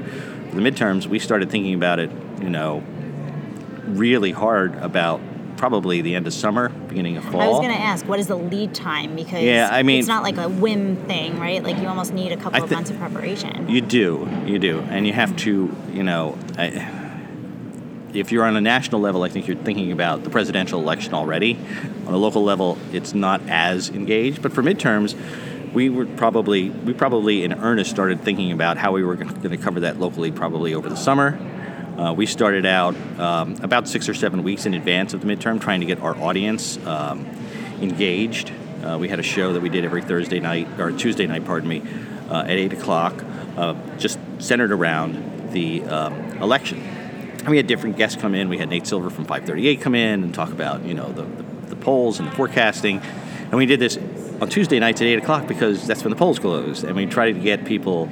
the 0.52 0.60
midterms. 0.60 1.06
We 1.06 1.18
started 1.18 1.50
thinking 1.50 1.74
about 1.74 1.98
it, 1.98 2.10
you 2.42 2.50
know, 2.50 2.82
really 3.86 4.32
hard 4.32 4.74
about 4.76 5.20
probably 5.56 6.00
the 6.00 6.14
end 6.14 6.26
of 6.26 6.32
summer, 6.32 6.70
beginning 6.88 7.16
of 7.18 7.24
fall. 7.24 7.40
I 7.42 7.48
was 7.48 7.58
going 7.58 7.72
to 7.74 7.80
ask, 7.80 8.06
what 8.08 8.18
is 8.18 8.28
the 8.28 8.36
lead 8.36 8.74
time? 8.74 9.14
Because 9.14 9.42
Yeah, 9.42 9.68
I 9.70 9.82
mean- 9.82 9.98
it's 9.98 10.08
not 10.08 10.22
like 10.22 10.38
a 10.38 10.48
whim 10.48 10.96
thing, 11.06 11.38
right? 11.38 11.62
Like 11.62 11.78
you 11.78 11.86
almost 11.86 12.14
need 12.14 12.32
a 12.32 12.36
couple 12.36 12.60
I 12.60 12.64
of 12.64 12.70
months 12.70 12.88
of 12.90 12.98
preparation. 12.98 13.68
You 13.68 13.80
do, 13.82 14.26
you 14.46 14.58
do, 14.58 14.80
and 14.88 15.06
you 15.06 15.12
have 15.12 15.36
to, 15.38 15.74
you 15.92 16.02
know, 16.02 16.38
I, 16.56 16.68
if 18.14 18.32
you're 18.32 18.44
on 18.44 18.56
a 18.56 18.60
national 18.60 19.00
level, 19.00 19.22
I 19.22 19.28
think 19.28 19.46
you're 19.46 19.56
thinking 19.56 19.92
about 19.92 20.24
the 20.24 20.30
presidential 20.30 20.80
election 20.80 21.14
already. 21.14 21.58
On 22.06 22.14
a 22.14 22.16
local 22.16 22.42
level, 22.42 22.78
it's 22.92 23.14
not 23.14 23.40
as 23.48 23.88
engaged, 23.90 24.42
but 24.42 24.52
for 24.52 24.62
midterms, 24.62 25.16
we 25.72 25.88
were 25.88 26.06
probably 26.06 26.70
we 26.70 26.92
probably 26.92 27.44
in 27.44 27.52
earnest 27.52 27.90
started 27.90 28.22
thinking 28.22 28.52
about 28.52 28.76
how 28.76 28.92
we 28.92 29.04
were 29.04 29.14
going 29.14 29.50
to 29.50 29.56
cover 29.56 29.80
that 29.80 30.00
locally, 30.00 30.32
probably 30.32 30.74
over 30.74 30.88
the 30.88 30.96
summer. 30.96 31.38
Uh, 31.96 32.12
we 32.12 32.26
started 32.26 32.64
out 32.64 32.96
um, 33.18 33.56
about 33.62 33.86
six 33.86 34.08
or 34.08 34.14
seven 34.14 34.42
weeks 34.42 34.64
in 34.66 34.74
advance 34.74 35.12
of 35.12 35.20
the 35.20 35.26
midterm, 35.26 35.60
trying 35.60 35.80
to 35.80 35.86
get 35.86 36.00
our 36.00 36.16
audience 36.16 36.78
um, 36.86 37.26
engaged. 37.80 38.52
Uh, 38.82 38.96
we 38.98 39.08
had 39.08 39.20
a 39.20 39.22
show 39.22 39.52
that 39.52 39.60
we 39.60 39.68
did 39.68 39.84
every 39.84 40.00
Thursday 40.00 40.40
night 40.40 40.66
or 40.80 40.90
Tuesday 40.92 41.26
night, 41.26 41.44
pardon 41.44 41.68
me, 41.68 41.82
uh, 42.30 42.40
at 42.40 42.50
eight 42.50 42.72
o'clock, 42.72 43.22
uh, 43.56 43.74
just 43.98 44.18
centered 44.38 44.72
around 44.72 45.52
the 45.52 45.82
um, 45.84 46.14
election. 46.38 46.99
And 47.40 47.48
we 47.48 47.56
had 47.56 47.66
different 47.66 47.96
guests 47.96 48.20
come 48.20 48.34
in. 48.34 48.48
We 48.48 48.58
had 48.58 48.68
Nate 48.68 48.86
Silver 48.86 49.10
from 49.10 49.24
538 49.24 49.80
come 49.80 49.94
in 49.94 50.22
and 50.22 50.34
talk 50.34 50.50
about 50.50 50.84
you 50.84 50.94
know 50.94 51.10
the, 51.12 51.22
the, 51.22 51.42
the 51.70 51.76
polls 51.76 52.18
and 52.18 52.28
the 52.28 52.32
forecasting. 52.32 53.00
And 53.00 53.52
we 53.52 53.66
did 53.66 53.80
this 53.80 53.98
on 54.40 54.48
Tuesday 54.48 54.78
nights 54.78 55.00
at 55.00 55.06
eight 55.06 55.18
o'clock 55.18 55.46
because 55.46 55.86
that's 55.86 56.04
when 56.04 56.10
the 56.10 56.16
polls 56.16 56.38
closed. 56.38 56.84
And 56.84 56.94
we 56.96 57.06
tried 57.06 57.32
to 57.32 57.40
get 57.40 57.64
people 57.64 58.08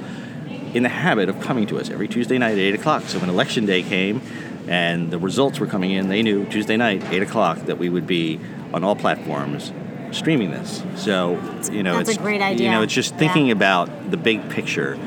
in 0.73 0.83
the 0.83 0.89
habit 0.89 1.29
of 1.29 1.39
coming 1.41 1.65
to 1.67 1.79
us 1.79 1.89
every 1.89 2.07
Tuesday 2.07 2.37
night 2.37 2.53
at 2.53 2.59
eight 2.59 2.75
o'clock. 2.75 3.03
So 3.03 3.19
when 3.19 3.29
election 3.29 3.65
day 3.65 3.81
came 3.81 4.21
and 4.67 5.09
the 5.09 5.17
results 5.17 5.59
were 5.59 5.67
coming 5.67 5.91
in, 5.91 6.09
they 6.09 6.21
knew 6.21 6.45
Tuesday 6.45 6.77
night 6.77 7.03
eight 7.11 7.23
o'clock 7.23 7.57
that 7.65 7.77
we 7.77 7.89
would 7.89 8.05
be 8.05 8.39
on 8.73 8.83
all 8.83 8.95
platforms 8.95 9.71
streaming 10.11 10.51
this. 10.51 10.83
So 10.95 11.39
you 11.71 11.83
know, 11.83 11.97
That's 11.97 12.09
a 12.09 12.13
it's 12.13 12.21
great 12.21 12.59
You 12.59 12.69
know, 12.69 12.81
it's 12.81 12.93
just 12.93 13.15
thinking 13.15 13.47
Yeah. 13.47 13.53
about 13.53 14.11
the 14.11 14.17
big 14.17 14.49
picture 14.49 14.97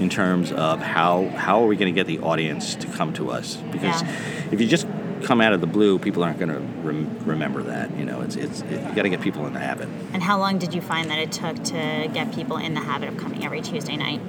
in 0.00 0.08
terms 0.08 0.50
of 0.50 0.80
how 0.80 1.28
how 1.28 1.62
are 1.62 1.66
we 1.66 1.76
going 1.76 1.92
to 1.94 1.98
get 1.98 2.06
the 2.06 2.18
audience 2.20 2.74
to 2.76 2.86
come 2.88 3.12
to 3.14 3.30
us? 3.30 3.56
Because 3.70 4.02
Yeah. 4.02 4.08
if 4.50 4.60
you 4.60 4.66
just 4.66 4.86
come 5.22 5.42
out 5.42 5.52
of 5.52 5.60
the 5.60 5.66
blue 5.66 5.98
people 5.98 6.24
aren't 6.24 6.38
going 6.38 6.48
to 6.48 6.58
rem- 6.82 7.18
remember 7.26 7.62
that 7.64 7.94
you 7.96 8.04
know? 8.06 8.22
It's 8.22 8.36
it's 8.36 8.62
it, 8.62 8.80
you 8.88 8.94
got 8.94 9.02
to 9.02 9.10
get 9.10 9.20
people 9.20 9.46
in 9.46 9.52
the 9.52 9.60
habit. 9.60 9.88
And 10.14 10.22
how 10.22 10.38
long 10.38 10.58
did 10.58 10.74
you 10.74 10.80
find 10.80 11.10
that 11.10 11.18
it 11.18 11.30
took 11.30 11.62
to 11.64 12.10
get 12.12 12.32
people 12.34 12.56
in 12.56 12.72
the 12.74 12.80
habit 12.80 13.10
of 13.10 13.18
coming 13.18 13.44
every 13.44 13.60
Tuesday 13.60 13.96
night? 13.96 14.20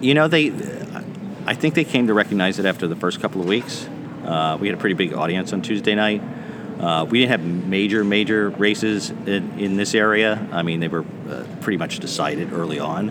you 0.00 0.14
know 0.14 0.28
they 0.28 0.50
i 1.46 1.54
think 1.54 1.74
they 1.74 1.82
came 1.82 2.06
to 2.06 2.14
recognize 2.14 2.60
it 2.60 2.66
after 2.66 2.86
the 2.86 2.94
first 2.96 3.20
couple 3.20 3.40
of 3.40 3.48
weeks. 3.48 3.88
Uh, 4.24 4.56
we 4.60 4.68
had 4.68 4.76
a 4.76 4.80
pretty 4.80 4.94
big 4.94 5.12
audience 5.14 5.52
on 5.52 5.60
tuesday 5.62 5.94
night. 5.94 6.22
Uh, 6.78 7.04
we 7.08 7.18
didn't 7.20 7.30
have 7.30 7.44
major 7.66 8.04
major 8.04 8.50
races 8.50 9.10
in, 9.26 9.58
in 9.58 9.76
this 9.76 9.94
area. 9.94 10.46
I 10.52 10.62
mean 10.62 10.78
they 10.80 10.88
were 10.88 11.04
uh, 11.28 11.44
pretty 11.62 11.78
much 11.78 11.98
decided 11.98 12.52
early 12.52 12.78
on 12.78 13.10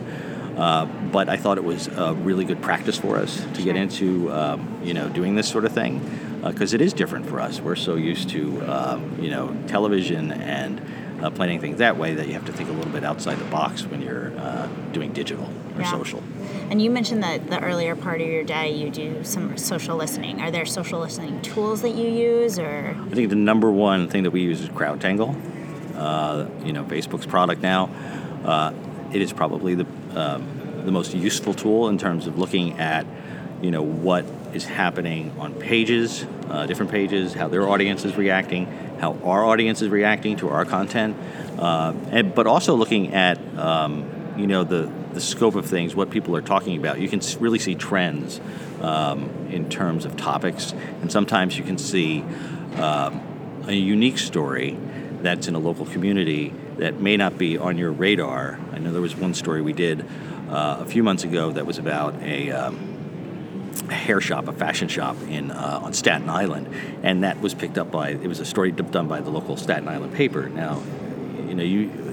uh, 0.57 0.85
but 1.11 1.29
i 1.29 1.37
thought 1.37 1.57
it 1.57 1.63
was 1.63 1.87
a 1.87 2.13
really 2.15 2.43
good 2.45 2.61
practice 2.61 2.97
for 2.97 3.17
us 3.17 3.45
to 3.53 3.61
get 3.61 3.75
into 3.75 4.31
um, 4.31 4.79
you 4.83 4.93
know 4.93 5.07
doing 5.09 5.35
this 5.35 5.47
sort 5.47 5.65
of 5.65 5.71
thing 5.71 6.01
because 6.43 6.73
it 6.73 6.81
is 6.81 6.93
different 6.93 7.25
for 7.25 7.39
us 7.41 7.59
we're 7.61 7.75
so 7.75 7.95
used 7.95 8.29
to 8.29 8.61
um, 8.71 9.17
you 9.21 9.29
know 9.29 9.55
television 9.67 10.31
and 10.31 10.81
uh, 11.21 11.29
planning 11.31 11.59
things 11.59 11.79
that 11.79 11.97
way 11.97 12.13
that 12.13 12.27
you 12.27 12.33
have 12.33 12.45
to 12.45 12.53
think 12.53 12.69
a 12.69 12.71
little 12.71 12.91
bit 12.91 13.03
outside 13.03 13.37
the 13.39 13.45
box 13.45 13.83
when 13.85 14.01
you're 14.01 14.31
uh, 14.37 14.67
doing 14.93 15.11
digital 15.13 15.45
or 15.75 15.81
Yeah. 15.81 15.91
social 15.91 16.21
And 16.69 16.79
you 16.81 16.89
mentioned 16.91 17.23
that 17.23 17.47
the 17.49 17.59
earlier 17.59 17.95
part 17.95 18.21
of 18.21 18.27
your 18.27 18.43
day 18.43 18.71
you 18.71 18.89
do 18.91 19.23
some 19.23 19.57
social 19.57 19.95
listening. 19.97 20.41
Are 20.41 20.51
there 20.51 20.65
social 20.65 20.99
listening 20.99 21.41
tools 21.41 21.81
that 21.81 21.95
you 21.95 22.07
use 22.07 22.59
or 22.59 22.95
I 23.11 23.15
think 23.15 23.29
the 23.29 23.35
number 23.35 23.71
one 23.71 24.07
thing 24.09 24.23
that 24.23 24.31
we 24.31 24.41
use 24.41 24.61
is 24.61 24.69
CrowdTangle. 24.69 25.35
Uh, 25.95 26.45
you 26.63 26.71
know, 26.73 26.83
Facebook's 26.83 27.25
product 27.25 27.61
now. 27.63 27.89
Uh, 28.45 28.71
it 29.13 29.21
is 29.21 29.33
probably 29.33 29.75
the 29.75 29.85
um, 30.15 30.45
the 30.87 30.91
most 30.91 31.13
useful 31.13 31.53
tool 31.53 31.89
in 31.89 31.97
terms 31.97 32.27
of 32.27 32.37
looking 32.37 32.79
at, 32.79 33.05
you 33.61 33.71
know, 33.71 33.81
what 33.83 34.25
is 34.53 34.65
happening 34.65 35.33
on 35.37 35.53
pages, 35.53 36.25
uh, 36.49 36.65
different 36.65 36.91
pages, 36.91 37.33
how 37.33 37.47
their 37.49 37.67
audience 37.67 38.05
is 38.05 38.15
reacting, 38.15 38.65
how 38.99 39.13
our 39.23 39.43
audience 39.43 39.81
is 39.81 39.89
reacting 39.89 40.37
to 40.37 40.49
our 40.49 40.65
content, 40.65 41.15
uh, 41.59 41.93
and 42.09 42.33
but 42.33 42.47
also 42.47 42.73
looking 42.75 43.13
at, 43.13 43.37
um, 43.57 44.09
you 44.37 44.47
know, 44.47 44.63
the 44.63 44.89
the 45.13 45.21
scope 45.21 45.55
of 45.55 45.65
things, 45.65 45.95
what 45.95 46.09
people 46.09 46.35
are 46.35 46.41
talking 46.41 46.77
about. 46.77 46.99
You 46.99 47.09
can 47.09 47.21
really 47.39 47.59
see 47.59 47.75
trends 47.75 48.39
um, 48.81 49.29
in 49.49 49.69
terms 49.69 50.05
of 50.05 50.15
topics, 50.15 50.73
and 51.01 51.11
sometimes 51.11 51.57
you 51.57 51.63
can 51.63 51.77
see 51.77 52.21
um, 52.77 53.21
a 53.67 53.73
unique 53.73 54.17
story 54.17 54.77
that's 55.21 55.47
in 55.47 55.55
a 55.55 55.59
local 55.59 55.85
community 55.85 56.53
that 56.77 56.99
may 56.99 57.17
not 57.17 57.37
be 57.37 57.57
on 57.57 57.77
your 57.77 57.91
radar. 57.91 58.59
I 58.71 58.79
know 58.79 58.91
there 58.91 59.01
was 59.01 59.15
one 59.15 59.33
story 59.33 59.61
we 59.61 59.73
did 59.73 60.05
uh, 60.49 60.77
a 60.79 60.85
few 60.85 61.03
months 61.03 61.23
ago 61.23 61.51
that 61.51 61.65
was 61.65 61.77
about 61.77 62.21
a, 62.21 62.51
um, 62.51 63.73
a 63.89 63.93
hair 63.93 64.21
shop, 64.21 64.47
a 64.47 64.53
fashion 64.53 64.87
shop 64.87 65.17
in 65.27 65.51
uh, 65.51 65.81
on 65.83 65.93
Staten 65.93 66.29
Island, 66.29 66.67
and 67.03 67.23
that 67.23 67.41
was 67.41 67.53
picked 67.53 67.77
up 67.77 67.91
by. 67.91 68.09
It 68.09 68.27
was 68.27 68.39
a 68.39 68.45
story 68.45 68.71
done 68.71 69.07
by 69.07 69.21
the 69.21 69.29
local 69.29 69.57
Staten 69.57 69.87
Island 69.87 70.13
paper. 70.13 70.49
Now, 70.49 70.81
you 71.47 71.55
know 71.55 71.63
you. 71.63 72.06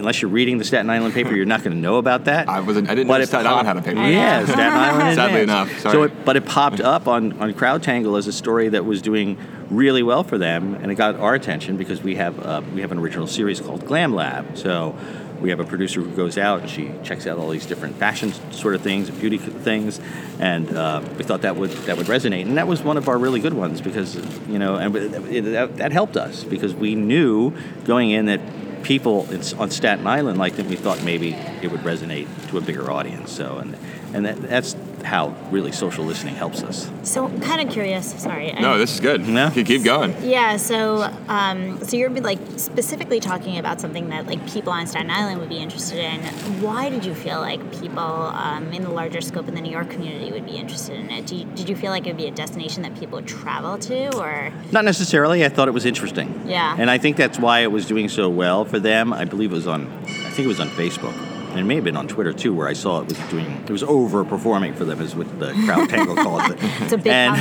Unless 0.00 0.22
you're 0.22 0.30
reading 0.30 0.58
the 0.58 0.64
Staten 0.64 0.88
Island 0.90 1.14
paper, 1.14 1.34
you're 1.34 1.44
not 1.46 1.62
going 1.62 1.76
to 1.76 1.80
know 1.80 1.96
about 1.98 2.24
that. 2.24 2.48
I 2.48 2.60
wasn't- 2.60 2.88
I 2.90 2.94
didn't 2.94 3.08
But 3.08 3.18
know 3.18 3.24
Staten 3.26 3.46
Island 3.46 3.66
popped- 3.66 3.86
had 3.86 3.94
a 3.94 3.96
paper. 4.00 4.08
Yeah, 4.10 4.44
Staten 4.44 4.60
Island. 4.72 5.14
Sadly 5.14 5.42
enough, 5.42 5.78
So, 5.80 6.02
it, 6.04 6.24
but 6.24 6.36
it 6.36 6.44
popped 6.46 6.80
up 6.80 7.06
on 7.06 7.34
on 7.38 7.52
CrowdTangle 7.52 8.18
as 8.18 8.26
a 8.26 8.32
story 8.32 8.68
that 8.70 8.84
was 8.84 9.00
doing 9.02 9.36
really 9.70 10.02
well 10.02 10.24
for 10.24 10.38
them, 10.38 10.76
and 10.82 10.90
it 10.90 10.96
got 10.96 11.16
our 11.20 11.34
attention 11.34 11.76
because 11.76 12.02
we 12.02 12.16
have 12.16 12.44
uh, 12.44 12.62
we 12.74 12.80
have 12.80 12.90
an 12.92 12.98
original 12.98 13.26
series 13.26 13.60
called 13.60 13.84
Glam 13.86 14.14
Lab. 14.14 14.56
So 14.56 14.94
we 15.40 15.50
have 15.50 15.60
a 15.60 15.64
producer 15.64 16.00
who 16.02 16.10
goes 16.10 16.36
out 16.36 16.60
and 16.60 16.68
she 16.68 16.90
checks 17.02 17.26
out 17.26 17.38
all 17.38 17.48
these 17.48 17.64
different 17.64 17.96
fashion 17.96 18.32
sort 18.52 18.74
of 18.74 18.82
things, 18.82 19.08
beauty 19.10 19.38
things, 19.38 19.98
and 20.38 20.70
uh, 20.74 21.00
we 21.16 21.24
thought 21.24 21.42
that 21.42 21.56
would 21.56 21.70
that 21.86 21.96
would 21.98 22.06
resonate, 22.06 22.42
and 22.46 22.56
that 22.56 22.66
was 22.66 22.82
one 22.82 22.96
of 22.96 23.06
our 23.08 23.18
really 23.18 23.40
good 23.40 23.54
ones 23.54 23.80
because 23.82 24.16
you 24.48 24.58
know, 24.58 24.76
and 24.76 24.96
it, 24.96 25.42
that, 25.52 25.76
that 25.76 25.92
helped 25.92 26.16
us 26.16 26.42
because 26.44 26.74
we 26.74 26.94
knew 26.94 27.52
going 27.84 28.10
in 28.10 28.24
that 28.26 28.40
people 28.82 29.30
in, 29.30 29.42
on 29.58 29.70
Staten 29.70 30.06
Island 30.06 30.38
liked 30.38 30.58
it. 30.58 30.66
We 30.66 30.76
thought 30.76 31.02
maybe 31.02 31.32
it 31.62 31.70
would 31.70 31.80
resonate 31.80 32.26
to 32.50 32.58
a 32.58 32.60
bigger 32.60 32.90
audience. 32.90 33.32
So 33.32 33.58
and 33.58 33.76
and 34.12 34.26
that, 34.26 34.40
that's 34.42 34.74
how 35.02 35.34
really 35.50 35.72
social 35.72 36.04
listening 36.04 36.34
helps 36.34 36.62
us. 36.62 36.90
so 37.02 37.28
kind 37.40 37.60
of 37.66 37.72
curious, 37.72 38.12
sorry. 38.20 38.52
I- 38.52 38.60
No, 38.60 38.78
this 38.78 38.92
is 38.94 39.00
good. 39.00 39.26
No? 39.28 39.50
Keep, 39.50 39.66
keep 39.66 39.84
going. 39.84 40.14
Yeah, 40.22 40.56
so 40.56 41.10
um, 41.28 41.82
so 41.84 41.96
you're 41.96 42.10
like 42.10 42.38
specifically 42.56 43.20
talking 43.20 43.58
about 43.58 43.80
something 43.80 44.08
that 44.10 44.26
like 44.26 44.46
people 44.48 44.72
on 44.72 44.86
Staten 44.86 45.10
Island 45.10 45.40
would 45.40 45.48
be 45.48 45.58
interested 45.58 45.98
in. 45.98 46.20
Why 46.62 46.88
did 46.90 47.04
you 47.04 47.14
feel 47.14 47.40
like 47.40 47.60
people 47.80 47.98
um, 47.98 48.72
in 48.72 48.82
the 48.82 48.90
larger 48.90 49.20
scope 49.20 49.48
in 49.48 49.54
the 49.54 49.60
New 49.60 49.70
York 49.72 49.90
community 49.90 50.30
would 50.32 50.46
be 50.46 50.56
interested 50.56 50.98
in 50.98 51.10
it? 51.10 51.26
Do 51.26 51.36
you, 51.36 51.44
did 51.54 51.68
you 51.68 51.76
feel 51.76 51.90
like 51.90 52.06
it 52.06 52.10
would 52.10 52.16
be 52.16 52.26
a 52.26 52.30
destination 52.30 52.82
that 52.82 52.94
people 52.98 53.16
would 53.16 53.26
travel 53.26 53.78
to, 53.78 54.16
or 54.18 54.52
Not 54.72 54.84
necessarily. 54.84 55.44
I 55.44 55.48
thought 55.48 55.68
it 55.68 55.74
was 55.74 55.86
interesting. 55.86 56.42
Yeah. 56.46 56.76
And 56.78 56.90
I 56.90 56.98
think 56.98 57.16
that's 57.16 57.38
why 57.38 57.60
it 57.60 57.72
was 57.72 57.86
doing 57.86 58.08
so 58.08 58.28
well 58.28 58.64
for 58.64 58.78
them. 58.78 59.12
I 59.12 59.24
believe 59.24 59.52
it 59.52 59.56
was 59.56 59.66
on, 59.66 59.86
I 60.06 60.30
think 60.30 60.40
it 60.40 60.48
was 60.48 60.60
on 60.60 60.68
Facebook. 60.70 61.14
And 61.50 61.58
it 61.58 61.64
may 61.64 61.74
have 61.74 61.84
been 61.84 61.96
on 61.96 62.06
Twitter 62.06 62.32
too, 62.32 62.54
where 62.54 62.68
I 62.68 62.72
saw 62.74 63.00
it 63.00 63.08
was 63.08 63.18
doing, 63.28 63.46
it 63.66 63.70
was 63.70 63.82
overperforming 63.82 64.76
for 64.76 64.84
them, 64.84 65.00
is 65.00 65.14
what 65.16 65.26
the 65.40 65.50
CrowdTangle 65.52 66.22
calls 66.22 66.48
it. 66.50 66.58
it's 66.62 66.92
a 66.92 66.96
big 66.98 67.08
And- 67.12 67.40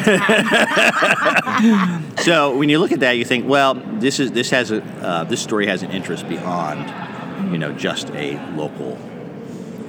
So 2.20 2.58
when 2.58 2.70
you 2.70 2.80
look 2.80 2.92
at 2.92 3.02
that, 3.02 3.14
you 3.14 3.26
think, 3.26 3.48
well, 3.48 3.76
this 3.76 4.20
is 4.20 4.32
this 4.32 4.50
has 4.50 4.72
a 4.72 4.82
uh, 5.02 5.24
this 5.26 5.42
story 5.42 5.68
has 5.68 5.84
an 5.84 5.92
interest 5.92 6.28
beyond, 6.28 7.52
you 7.52 7.58
know, 7.58 7.72
just 7.72 8.10
a 8.12 8.38
local 8.56 8.98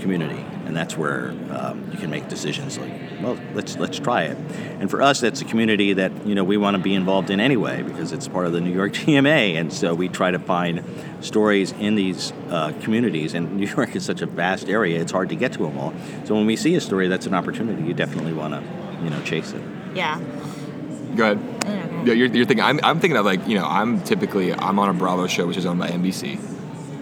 community. 0.01 0.45
And 0.71 0.77
that's 0.77 0.97
where 0.97 1.31
um, 1.51 1.91
you 1.91 1.99
can 1.99 2.11
make 2.11 2.29
decisions 2.29 2.79
like, 2.79 2.93
well, 3.21 3.37
let's 3.55 3.77
let's 3.77 3.99
try 3.99 4.23
it. 4.23 4.37
And 4.79 4.89
for 4.89 5.03
us, 5.03 5.19
that's 5.19 5.41
a 5.41 5.45
community 5.45 5.95
that 5.95 6.25
you 6.25 6.37
know 6.37 6.45
we 6.45 6.57
want 6.57 6.77
to 6.77 6.79
be 6.81 6.95
involved 6.95 7.29
in 7.29 7.41
anyway 7.41 7.83
because 7.83 8.13
it's 8.13 8.29
part 8.29 8.47
of 8.47 8.53
the 8.53 8.61
New 8.61 8.73
York 8.73 8.93
DMA, 8.95 9.59
and 9.59 9.73
so 9.73 9.97
we 9.97 10.09
try 10.09 10.31
to 10.31 10.39
find 10.39 10.85
stories 11.23 11.73
in 11.73 11.97
these 11.97 12.33
uh, 12.51 12.73
communities. 12.83 13.35
And 13.35 13.57
New 13.57 13.67
York 13.67 13.97
is 13.97 14.05
such 14.05 14.23
a 14.23 14.27
vast 14.27 14.69
area; 14.69 15.01
it's 15.01 15.11
hard 15.11 15.31
to 15.31 15.35
get 15.35 15.55
to 15.55 15.59
them 15.65 15.77
all. 15.77 15.93
So 16.25 16.37
when 16.37 16.47
we 16.47 16.55
see 16.55 16.77
a 16.77 16.81
story 16.81 17.09
that's 17.09 17.27
an 17.27 17.35
opportunity, 17.35 17.83
you 17.83 17.93
definitely 17.93 18.33
want 18.33 18.55
to 18.55 18.63
you 19.03 19.11
know 19.11 19.21
chase 19.23 19.51
it. 19.51 19.63
Yeah. 19.93 20.21
Go 21.17 21.33
ahead. 21.33 22.07
Yeah, 22.07 22.15
you're, 22.15 22.29
you're 22.29 22.47
thinking. 22.47 22.61
I'm, 22.61 22.79
I'm 22.85 23.01
thinking 23.01 23.17
of 23.17 23.27
like 23.27 23.49
you 23.49 23.59
know 23.59 23.67
I'm 23.67 24.01
typically 24.05 24.55
I'm 24.55 24.79
on 24.79 24.89
a 24.89 24.95
Bravo 24.95 25.27
show 25.27 25.49
which 25.49 25.57
is 25.57 25.67
owned 25.67 25.81
by 25.81 25.89
NBC. 25.89 26.60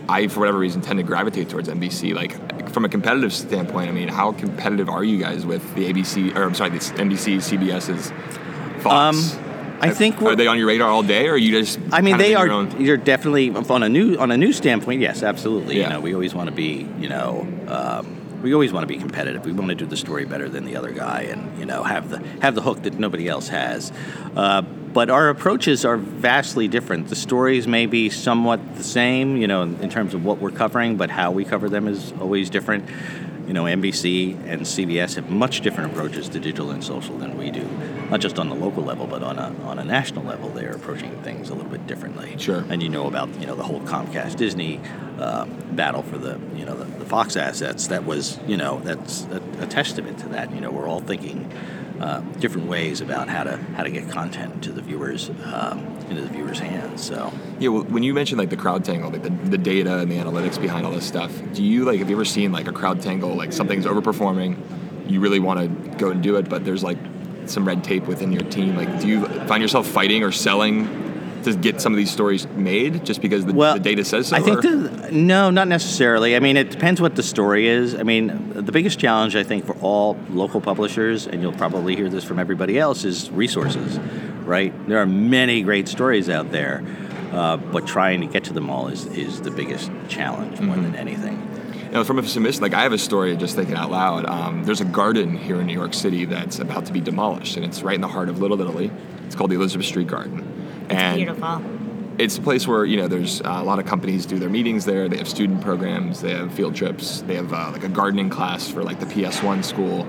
I 0.09 0.29
for 0.29 0.41
whatever 0.41 0.59
reason 0.59 0.81
tend 0.81 0.99
to 0.99 1.03
gravitate 1.03 1.49
towards 1.49 1.69
NBC. 1.69 2.15
Like 2.15 2.71
from 2.71 2.85
a 2.85 2.89
competitive 2.89 3.33
standpoint, 3.33 3.89
I 3.89 3.93
mean, 3.93 4.09
how 4.09 4.33
competitive 4.33 4.89
are 4.89 5.05
you 5.05 5.19
guys 5.19 5.45
with 5.45 5.75
the 5.75 5.93
ABC 5.93 6.35
or 6.37 6.45
I'm 6.45 6.55
sorry, 6.55 6.71
the 6.71 6.79
NBC, 6.79 7.37
CBS's 7.37 8.13
Fox? 8.83 9.35
Um, 9.35 9.45
I 9.81 9.91
think 9.91 10.21
are 10.23 10.35
they 10.35 10.47
on 10.47 10.59
your 10.59 10.67
radar 10.67 10.89
all 10.89 11.03
day, 11.03 11.29
or 11.29 11.35
are 11.35 11.37
you 11.37 11.53
just? 11.53 11.79
I 11.93 12.01
mean, 12.01 12.19
they 12.19 12.35
are. 12.35 12.65
You're 12.81 12.97
definitely 12.97 13.51
on 13.51 13.83
a 13.83 13.89
new 13.89 14.17
on 14.17 14.31
a 14.31 14.37
new 14.37 14.53
standpoint. 14.53 15.01
Yes, 15.01 15.23
absolutely. 15.23 15.79
Yeah. 15.79 15.85
You 15.85 15.91
know, 15.91 16.01
we 16.01 16.15
always 16.15 16.35
want 16.35 16.49
to 16.49 16.55
be. 16.55 16.89
You 16.99 17.09
know, 17.09 17.47
um, 17.69 18.43
we 18.43 18.55
always 18.55 18.73
want 18.73 18.83
to 18.83 18.93
be 18.93 18.99
competitive. 18.99 19.45
We 19.45 19.53
want 19.53 19.69
to 19.69 19.75
do 19.75 19.87
the 19.87 19.97
story 19.97 20.25
better 20.25 20.49
than 20.49 20.65
the 20.65 20.77
other 20.77 20.91
guy, 20.91 21.23
and 21.23 21.59
you 21.59 21.65
know, 21.65 21.85
have 21.85 22.11
the 22.11 22.19
have 22.41 22.55
the 22.55 22.63
hook 22.63 22.83
that 22.83 22.99
nobody 22.99 23.29
else 23.29 23.49
has. 23.49 23.93
Uh, 24.35 24.63
but 24.99 25.11
our 25.11 25.29
approaches 25.29 25.85
are 25.85 25.97
vastly 25.97 26.67
different. 26.67 27.07
The 27.07 27.15
stories 27.15 27.69
may 27.69 27.87
be 27.87 28.11
somewhat 28.11 28.75
the 28.75 28.83
same, 28.83 29.37
you 29.37 29.47
know, 29.47 29.63
in, 29.63 29.77
in 29.81 29.91
terms 29.91 30.13
of 30.13 30.25
what 30.25 30.39
we're 30.39 30.51
covering, 30.51 30.97
but 30.97 31.09
how 31.09 31.31
we 31.31 31.45
cover 31.45 31.69
them 31.69 31.87
is 31.87 32.13
always 32.21 32.51
different. 32.51 32.85
You 33.47 33.53
know, 33.53 33.63
NBC 33.63 34.35
and 34.49 34.63
CBS 34.63 35.15
have 35.15 35.31
much 35.31 35.61
different 35.61 35.93
approaches 35.93 36.29
to 36.31 36.41
digital 36.41 36.73
and 36.73 36.83
social 36.83 37.17
than 37.17 37.39
we 37.39 37.53
do. 37.53 37.63
Not 38.11 38.19
just 38.19 38.41
on 38.41 38.49
the 38.49 38.57
local 38.57 38.83
level, 38.83 39.07
but 39.07 39.23
on 39.23 39.39
a 39.39 39.55
on 39.63 39.79
a 39.79 39.85
national 39.85 40.25
level, 40.25 40.49
they 40.49 40.65
are 40.65 40.73
approaching 40.73 41.13
things 41.23 41.49
a 41.49 41.55
little 41.55 41.71
bit 41.71 41.87
differently. 41.87 42.35
Sure. 42.37 42.65
And 42.69 42.83
you 42.83 42.89
know 42.89 43.07
about 43.07 43.29
you 43.41 43.47
know 43.47 43.55
the 43.55 43.63
whole 43.63 43.81
Comcast 43.83 44.35
Disney 44.35 44.81
uh, 45.21 45.45
battle 45.45 46.03
for 46.03 46.19
the 46.19 46.41
you 46.57 46.65
know 46.65 46.75
the, 46.75 46.87
the 46.99 47.05
Fox 47.05 47.37
assets. 47.37 47.87
That 47.87 48.05
was 48.05 48.37
you 48.49 48.57
know 48.57 48.81
that's 48.81 49.27
a, 49.27 49.41
a 49.61 49.67
testament 49.69 50.19
to 50.19 50.29
that. 50.31 50.53
You 50.53 50.61
know 50.61 50.73
we're 50.73 50.89
all 50.89 51.01
thinking 51.01 51.49
uh, 52.01 52.21
different 52.39 52.69
ways 52.69 53.01
about 53.01 53.29
how 53.29 53.45
to 53.45 53.57
how 53.77 53.83
to 53.83 53.91
get 53.91 54.09
content 54.11 54.63
to 54.65 54.73
the 54.73 54.83
viewers 54.83 55.31
um, 55.53 55.79
into 56.09 56.23
the 56.23 56.29
viewers' 56.29 56.59
hands. 56.59 57.03
So 57.05 57.33
Yeah, 57.59 57.71
well, 57.71 57.83
when 57.85 58.03
you 58.03 58.15
mentioned 58.15 58.39
like 58.39 58.51
the 58.51 58.57
CrowdTangle, 58.57 59.13
like 59.13 59.23
the, 59.23 59.31
the 59.31 59.59
data 59.59 59.99
and 59.99 60.11
the 60.11 60.17
analytics 60.17 60.61
behind 60.61 60.87
all 60.87 60.93
this 60.93 61.07
stuff, 61.07 61.33
do 61.55 61.63
you 61.63 61.85
like 61.85 61.99
have 61.99 62.09
you 62.09 62.17
ever 62.17 62.25
seen 62.25 62.53
like 62.53 62.69
a 62.69 62.73
CrowdTangle, 62.73 63.37
like 63.37 63.53
something's 63.53 63.87
overperforming, 63.87 64.57
you 65.11 65.21
really 65.21 65.41
want 65.41 65.61
to 65.61 65.97
go 65.97 66.11
and 66.11 66.23
do 66.23 66.37
it, 66.37 66.49
but 66.49 66.65
there's 66.65 66.85
like 66.85 66.99
some 67.47 67.67
red 67.67 67.83
tape 67.83 68.07
within 68.07 68.33
your 68.33 68.45
team? 68.45 68.77
Like, 68.77 69.01
do 69.01 69.09
you 69.09 69.27
find 69.47 69.63
yourself 69.63 69.87
fighting 69.87 70.23
or 70.23 70.33
selling 70.33 71.08
to 71.55 71.61
get 71.61 71.81
some 71.81 71.93
of 71.93 71.97
these 71.97 72.11
stories 72.11 72.47
made 72.49 73.05
just 73.05 73.21
because 73.21 73.45
the, 73.47 73.53
well, 73.53 73.75
the 73.75 73.81
data 73.81 74.05
says 74.05 74.29
so? 74.29 74.37
I 74.37 74.41
think 74.41 74.63
the, 74.63 75.09
no, 75.13 75.51
not 75.51 75.69
necessarily. 75.69 76.37
I 76.37 76.41
mean, 76.41 76.57
it 76.57 76.71
depends 76.71 77.01
what 77.01 77.17
the 77.17 77.23
story 77.23 77.69
is. 77.69 77.95
I 77.95 78.03
mean, 78.03 78.53
the 78.53 78.73
biggest 78.73 78.99
challenge 78.99 79.37
I 79.37 79.43
think 79.45 79.65
for 79.67 79.77
all 79.81 80.17
local 80.31 80.61
publishers, 80.61 81.27
and 81.27 81.43
you'll 81.43 81.53
probably 81.53 81.97
hear 81.97 82.09
this 82.09 82.25
from 82.25 82.39
everybody 82.39 82.79
else, 82.79 83.05
is 83.05 83.31
resources. 83.31 83.99
Right? 84.45 84.73
There 84.89 84.99
are 84.99 85.07
many 85.07 85.63
great 85.63 85.89
stories 85.89 86.31
out 86.31 86.51
there, 86.53 86.83
uh, 87.33 87.59
but 87.59 87.87
trying 87.87 88.23
to 88.23 88.27
get 88.27 88.45
to 88.45 88.55
them 88.55 88.71
all 88.71 88.89
is 88.89 89.05
is 89.07 89.43
the 89.43 89.51
biggest 89.51 89.91
challenge 90.09 90.59
more 90.61 90.77
Mm-hmm. 90.77 90.85
than 90.85 90.95
anything. 90.97 91.45
You 91.89 91.95
know, 91.95 92.05
from 92.05 92.19
a 92.19 92.23
submission, 92.23 92.63
like 92.63 92.75
I 92.75 92.83
have 92.83 92.93
a 92.93 92.99
story 92.99 93.37
just 93.37 93.57
thinking 93.57 93.75
out 93.75 93.91
loud. 93.91 94.27
Um, 94.27 94.65
there's 94.65 94.81
a 94.81 94.87
garden 94.87 95.37
here 95.37 95.61
in 95.61 95.67
New 95.67 95.75
York 95.75 95.95
City 95.95 96.25
that's 96.25 96.59
about 96.59 96.87
to 96.87 96.93
be 96.93 97.01
demolished, 97.01 97.57
and 97.57 97.65
it's 97.65 97.83
right 97.83 97.95
in 97.95 98.01
the 98.01 98.09
heart 98.09 98.29
of 98.29 98.41
Little 98.41 98.61
Italy. 98.61 98.91
It's 99.27 99.35
called 99.35 99.51
the 99.51 99.57
Elizabeth 99.57 99.87
Street 99.87 100.07
Garden. 100.07 100.43
And 100.91 101.17
Beautiful. 101.17 101.63
it's 102.19 102.39
a 102.39 102.41
place 102.41 102.67
where 102.67 102.85
you 102.85 102.97
know 102.97 103.09
there's 103.09 103.41
uh, 103.43 103.59
a 103.61 103.65
lot 103.65 103.79
of 103.79 103.87
companies 103.87 104.27
do 104.27 104.39
their 104.39 104.51
meetings 104.51 104.85
there. 104.85 105.09
They 105.09 105.19
have 105.19 105.29
student 105.29 105.61
programs, 105.61 106.21
they 106.21 106.35
have 106.35 106.53
field 106.53 106.75
trips, 106.75 107.23
they 107.23 107.35
have 107.37 107.53
uh, 107.53 107.71
like 107.73 107.85
a 107.85 107.89
gardening 107.89 108.31
class 108.31 108.69
for 108.69 108.83
like 108.83 109.01
the 109.01 109.07
PS1 109.07 109.65
school. 109.65 110.07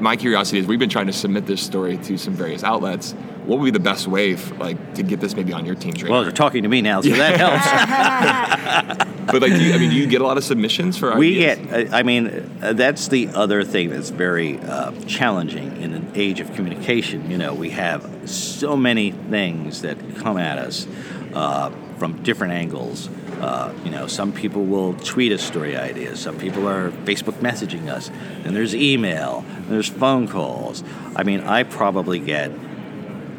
My 0.00 0.16
curiosity 0.16 0.58
is 0.58 0.66
we've 0.66 0.78
been 0.78 0.90
trying 0.90 1.06
to 1.06 1.12
submit 1.12 1.46
this 1.46 1.62
story 1.62 1.96
to 1.98 2.18
some 2.18 2.34
various 2.34 2.64
outlets. 2.64 3.12
What 3.46 3.58
would 3.58 3.66
be 3.66 3.70
the 3.70 3.78
best 3.78 4.06
way, 4.06 4.34
f 4.34 4.58
like, 4.58 4.94
to 4.94 5.02
get 5.02 5.20
this 5.20 5.36
maybe 5.36 5.52
on 5.52 5.64
your 5.66 5.74
team's 5.74 6.02
radar? 6.02 6.16
Well, 6.16 6.22
you're 6.24 6.32
talking 6.32 6.62
to 6.62 6.68
me 6.68 6.80
now, 6.80 7.00
so 7.00 7.10
that 7.10 7.36
helps. 8.96 9.03
but 9.26 9.42
like, 9.42 9.52
do 9.52 9.62
you, 9.62 9.74
I 9.74 9.78
mean, 9.78 9.90
do 9.90 9.96
you 9.96 10.06
get 10.06 10.20
a 10.20 10.24
lot 10.24 10.36
of 10.36 10.44
submissions 10.44 10.96
for? 10.96 11.12
Ideas? 11.12 11.18
We 11.18 11.34
get, 11.34 11.92
I 11.92 12.02
mean, 12.02 12.58
uh, 12.62 12.72
that's 12.72 13.08
the 13.08 13.28
other 13.28 13.64
thing 13.64 13.90
that's 13.90 14.10
very 14.10 14.58
uh, 14.58 14.92
challenging 15.06 15.80
in 15.80 15.92
an 15.94 16.12
age 16.14 16.40
of 16.40 16.52
communication. 16.54 17.30
You 17.30 17.38
know, 17.38 17.54
we 17.54 17.70
have 17.70 18.28
so 18.28 18.76
many 18.76 19.12
things 19.12 19.82
that 19.82 19.98
come 20.16 20.36
at 20.38 20.58
us 20.58 20.86
uh, 21.34 21.70
from 21.98 22.22
different 22.22 22.54
angles. 22.54 23.08
Uh, 23.40 23.74
you 23.84 23.90
know, 23.90 24.06
some 24.06 24.32
people 24.32 24.64
will 24.64 24.94
tweet 24.94 25.32
us 25.32 25.42
story 25.42 25.76
ideas. 25.76 26.20
Some 26.20 26.38
people 26.38 26.68
are 26.68 26.90
Facebook 26.90 27.34
messaging 27.40 27.88
us. 27.88 28.10
And 28.44 28.54
there's 28.56 28.74
email. 28.74 29.44
And 29.48 29.68
there's 29.68 29.88
phone 29.88 30.28
calls. 30.28 30.82
I 31.16 31.24
mean, 31.24 31.40
I 31.40 31.64
probably 31.64 32.18
get, 32.18 32.50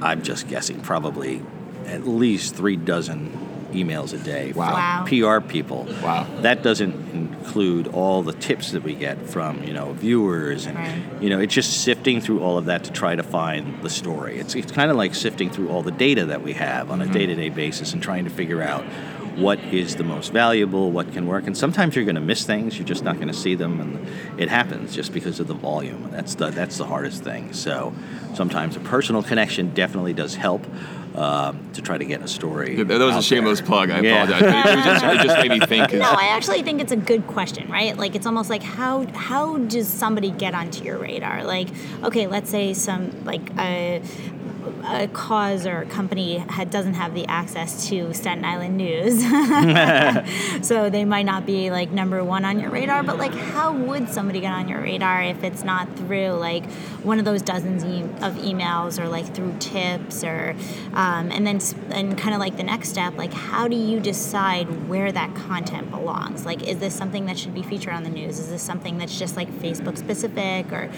I'm 0.02 0.22
just 0.22 0.48
guessing, 0.48 0.82
probably 0.82 1.42
at 1.86 2.06
least 2.08 2.56
three 2.56 2.76
dozen 2.76 3.32
emails 3.84 4.14
a 4.14 4.18
day 4.18 4.52
Wow. 4.54 5.06
from 5.06 5.08
PR 5.08 5.40
people. 5.40 5.88
Wow. 6.04 6.28
That 6.42 6.64
doesn't 6.64 6.94
include 7.14 7.88
all 7.88 8.24
the 8.24 8.34
tips 8.34 8.72
that 8.72 8.84
we 8.84 8.96
get 8.96 9.30
from 9.30 9.64
you 9.64 9.74
know 9.74 9.94
viewers 9.94 10.66
and 10.66 10.76
Right. 10.78 11.02
you 11.22 11.30
know 11.30 11.40
it's 11.40 11.54
just 11.54 11.84
sifting 11.84 12.20
through 12.22 12.42
all 12.42 12.58
of 12.58 12.66
that 12.66 12.84
to 12.86 12.92
try 12.92 13.16
to 13.16 13.24
find 13.24 13.82
the 13.82 13.90
story. 13.90 14.38
It's 14.40 14.56
it's 14.56 14.72
kind 14.72 14.90
of 14.92 14.98
like 14.98 15.16
sifting 15.16 15.50
through 15.50 15.70
all 15.70 15.84
the 15.84 15.92
data 15.92 16.26
that 16.26 16.42
we 16.42 16.54
have 16.54 16.92
on 16.92 17.02
a 17.02 17.06
mm-hmm. 17.06 17.14
day-to-day 17.14 17.50
basis 17.50 17.94
and 17.94 18.02
trying 18.02 18.24
to 18.26 18.32
figure 18.32 18.62
out 18.62 18.84
what 19.38 19.60
is 19.60 19.96
the 19.96 20.04
most 20.04 20.32
valuable, 20.32 20.92
what 20.92 21.12
can 21.14 21.28
work. 21.28 21.46
And 21.48 21.58
sometimes 21.58 21.96
you're 21.96 22.06
going 22.06 22.16
to 22.16 22.22
miss 22.22 22.46
things, 22.46 22.78
you're 22.78 22.88
just 22.88 23.04
not 23.04 23.16
going 23.16 23.28
to 23.28 23.34
see 23.34 23.56
them 23.56 23.80
and 23.82 24.40
it 24.40 24.50
happens 24.50 24.96
just 24.96 25.14
because 25.14 25.40
of 25.40 25.48
the 25.48 25.54
volume. 25.54 26.10
That's 26.12 26.36
the 26.36 26.52
that's 26.52 26.78
the 26.78 26.86
hardest 26.86 27.24
thing. 27.24 27.54
So 27.54 27.94
sometimes 28.34 28.76
a 28.76 28.80
personal 28.80 29.24
connection 29.24 29.74
definitely 29.74 30.14
does 30.14 30.36
help 30.36 30.66
um, 31.16 31.70
to 31.74 31.82
try 31.82 31.98
to 31.98 32.04
get 32.04 32.22
a 32.22 32.28
story. 32.28 32.76
Yeah, 32.78 32.84
that 32.84 33.00
was 33.00 33.16
a 33.16 33.18
out 33.20 33.24
shameless 33.24 33.60
there. 33.60 33.68
plug. 33.68 33.90
I 33.90 34.02
Yeah. 34.02 34.24
apologize. 34.24 34.42
But 34.64 34.78
it, 34.80 34.84
just, 34.84 35.06
it 35.06 35.22
just 35.22 35.38
made 35.48 35.52
me 35.60 35.66
think. 35.66 35.90
'cause- 35.92 36.00
No, 36.00 36.12
I 36.12 36.28
actually 36.36 36.62
think 36.62 36.82
it's 36.82 36.92
a 36.92 36.98
good 36.98 37.26
question, 37.28 37.70
right? 37.72 37.98
Like 37.98 38.16
it's 38.16 38.26
almost 38.26 38.50
like 38.50 38.64
how 38.64 39.06
how 39.14 39.58
does 39.60 39.88
somebody 39.88 40.30
get 40.32 40.54
onto 40.54 40.84
your 40.84 40.98
radar? 40.98 41.44
Like, 41.46 41.70
okay, 42.04 42.28
let's 42.28 42.50
say 42.50 42.74
some 42.74 43.12
like 43.24 43.50
a 43.58 44.02
a 44.88 45.08
cause 45.08 45.66
or 45.66 45.82
a 45.82 45.86
company 45.86 46.38
had, 46.38 46.70
doesn't 46.70 46.96
have 46.96 47.14
the 47.14 47.26
access 47.28 47.88
to 47.90 48.14
Staten 48.14 48.46
Island 48.46 48.78
news, 48.78 49.22
so 50.68 50.90
they 50.90 51.06
might 51.06 51.26
not 51.26 51.46
be 51.46 51.72
like 51.72 51.92
number 51.92 52.24
one 52.24 52.46
on 52.46 52.60
your 52.60 52.70
radar. 52.70 53.04
But 53.04 53.18
like, 53.18 53.34
how 53.34 53.74
would 53.74 54.10
somebody 54.10 54.40
get 54.42 54.52
on 54.52 54.68
your 54.68 54.82
radar 54.82 55.24
if 55.24 55.44
it's 55.44 55.64
not 55.64 55.96
through 55.98 56.32
like 56.32 56.66
one 57.04 57.20
of 57.20 57.26
those 57.26 57.42
dozens 57.42 57.84
of 58.24 58.34
emails 58.36 59.00
or 59.00 59.08
like 59.08 59.34
through 59.34 59.56
tips 59.60 60.24
or 60.24 60.56
um, 60.94 61.32
and 61.32 61.46
then 61.46 61.60
and 61.92 62.18
kind 62.18 62.34
of 62.34 62.40
like 62.40 62.58
the 62.58 62.64
next 62.64 62.90
step, 62.90 63.18
like 63.18 63.34
how 63.34 63.68
do 63.68 63.76
you 63.76 64.00
decide 64.00 64.88
where 64.88 65.12
that 65.12 65.34
content 65.36 65.92
belongs? 65.92 66.46
Like, 66.46 66.64
is 66.64 66.80
this 66.80 66.94
something 66.94 67.26
that 67.26 67.38
should 67.38 67.54
be 67.54 67.64
featured 67.64 67.94
on 67.94 68.04
the 68.04 68.10
news? 68.10 68.40
Is 68.40 68.50
this 68.50 68.62
something 68.62 68.98
that's 68.98 69.18
just 69.18 69.36
like 69.36 69.50
Facebook 69.50 69.98
specific 69.98 70.72
or 70.72 70.90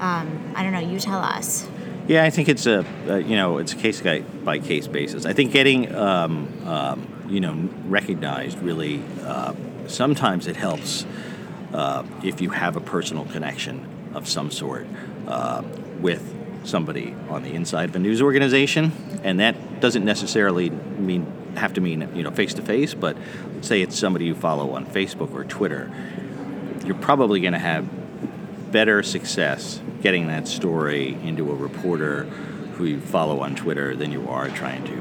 um, 0.00 0.52
I 0.54 0.62
don't 0.62 0.72
know? 0.72 0.80
You 0.80 0.98
tell 0.98 1.20
us. 1.20 1.66
Yeah, 2.06 2.22
I 2.22 2.28
think 2.28 2.50
it's 2.50 2.66
a 2.66 2.84
uh, 3.08 3.16
you 3.16 3.34
know 3.34 3.56
it's 3.58 3.72
a 3.72 3.76
case 3.76 4.02
by- 4.02 4.58
case 4.58 4.86
basis. 4.86 5.24
I 5.24 5.32
think 5.32 5.52
getting 5.52 5.94
um, 5.94 6.48
um, 6.66 7.26
you 7.28 7.40
know 7.40 7.68
recognized 7.86 8.58
really 8.58 9.02
uh, 9.22 9.54
sometimes 9.86 10.46
it 10.46 10.56
helps 10.56 11.06
uh, 11.72 12.04
if 12.22 12.42
you 12.42 12.50
have 12.50 12.76
a 12.76 12.80
personal 12.80 13.24
connection 13.24 13.86
of 14.14 14.28
some 14.28 14.50
sort 14.50 14.86
uh, 15.26 15.62
with 16.00 16.34
somebody 16.64 17.14
on 17.30 17.42
the 17.42 17.54
inside 17.54 17.88
of 17.88 17.96
a 17.96 17.98
news 17.98 18.20
organization, 18.20 18.92
and 19.22 19.40
that 19.40 19.80
doesn't 19.80 20.04
necessarily 20.04 20.68
mean 20.68 21.26
have 21.56 21.72
to 21.72 21.80
mean 21.80 22.06
you 22.14 22.22
know 22.22 22.30
face 22.30 22.52
to 22.52 22.62
face, 22.62 22.92
but 22.92 23.16
say 23.62 23.80
it's 23.80 23.98
somebody 23.98 24.26
you 24.26 24.34
follow 24.34 24.72
on 24.72 24.84
Facebook 24.84 25.32
or 25.32 25.44
Twitter. 25.44 25.90
You're 26.84 26.96
probably 26.96 27.40
going 27.40 27.54
to 27.54 27.58
have 27.58 27.88
better 28.74 29.04
success 29.04 29.80
getting 30.02 30.26
that 30.26 30.48
story 30.48 31.16
into 31.22 31.48
a 31.52 31.54
reporter 31.54 32.24
who 32.74 32.84
you 32.86 33.00
follow 33.00 33.38
on 33.38 33.54
Twitter 33.54 33.94
than 33.94 34.10
you 34.10 34.28
are 34.28 34.48
trying 34.48 34.82
to 34.84 34.96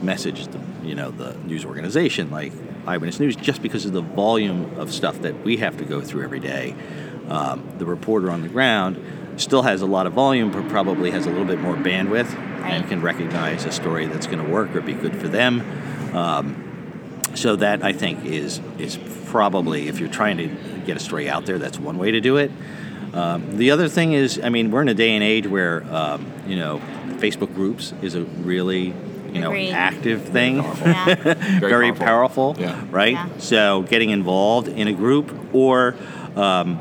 message 0.00 0.46
the 0.46 0.60
you 0.84 0.94
know 0.94 1.10
the 1.10 1.34
news 1.38 1.64
organization 1.64 2.30
like 2.30 2.52
Eyewitness 2.86 3.18
News 3.18 3.34
just 3.34 3.62
because 3.62 3.84
of 3.84 3.92
the 3.92 4.00
volume 4.00 4.78
of 4.78 4.92
stuff 4.92 5.22
that 5.22 5.42
we 5.42 5.56
have 5.56 5.76
to 5.78 5.84
go 5.84 6.00
through 6.00 6.22
every 6.22 6.38
day. 6.38 6.76
Um, 7.28 7.68
the 7.78 7.84
reporter 7.84 8.30
on 8.30 8.42
the 8.42 8.48
ground 8.48 9.04
still 9.38 9.62
has 9.62 9.82
a 9.82 9.86
lot 9.86 10.06
of 10.06 10.12
volume, 10.12 10.52
but 10.52 10.68
probably 10.68 11.10
has 11.10 11.26
a 11.26 11.28
little 11.30 11.44
bit 11.44 11.58
more 11.58 11.74
bandwidth 11.74 12.32
Right. 12.60 12.74
and 12.74 12.88
can 12.88 13.02
recognize 13.02 13.64
a 13.64 13.72
story 13.72 14.06
that's 14.06 14.28
going 14.28 14.38
to 14.38 14.48
work 14.48 14.76
or 14.76 14.80
be 14.82 14.92
good 14.92 15.16
for 15.16 15.26
them. 15.26 15.62
Um, 16.14 16.62
so 17.34 17.56
that 17.56 17.82
I 17.84 17.92
think 17.92 18.24
is 18.24 18.60
is 18.78 18.96
probably 19.24 19.88
if 19.88 19.98
you're 19.98 20.08
trying 20.08 20.36
to 20.36 20.46
get 20.86 20.96
a 20.96 21.00
story 21.00 21.28
out 21.28 21.44
there, 21.44 21.58
that's 21.58 21.80
one 21.80 21.98
way 21.98 22.12
to 22.12 22.20
do 22.20 22.36
it. 22.36 22.52
Um, 23.16 23.56
the 23.56 23.70
other 23.70 23.88
thing 23.88 24.12
is, 24.12 24.38
I 24.42 24.48
mean, 24.50 24.70
we're 24.70 24.82
in 24.82 24.88
a 24.88 24.94
day 24.94 25.10
and 25.14 25.24
age 25.24 25.46
where 25.46 25.82
um, 25.92 26.30
you 26.46 26.56
know 26.56 26.80
Facebook 27.18 27.54
groups 27.54 27.94
is 28.02 28.14
a 28.14 28.22
really 28.22 28.92
you 29.32 29.40
know 29.40 29.48
Agreed. 29.50 29.72
active 29.72 30.22
thing, 30.28 30.56
Yeah. 30.56 31.14
very, 31.60 31.92
powerful, 31.92 32.54
powerful. 32.54 32.56
Yeah. 32.58 32.84
right? 32.90 33.12
Yeah. 33.14 33.28
So 33.38 33.82
getting 33.82 34.10
involved 34.10 34.68
in 34.68 34.86
a 34.88 34.92
group 34.92 35.34
or 35.54 35.96
um, 36.36 36.78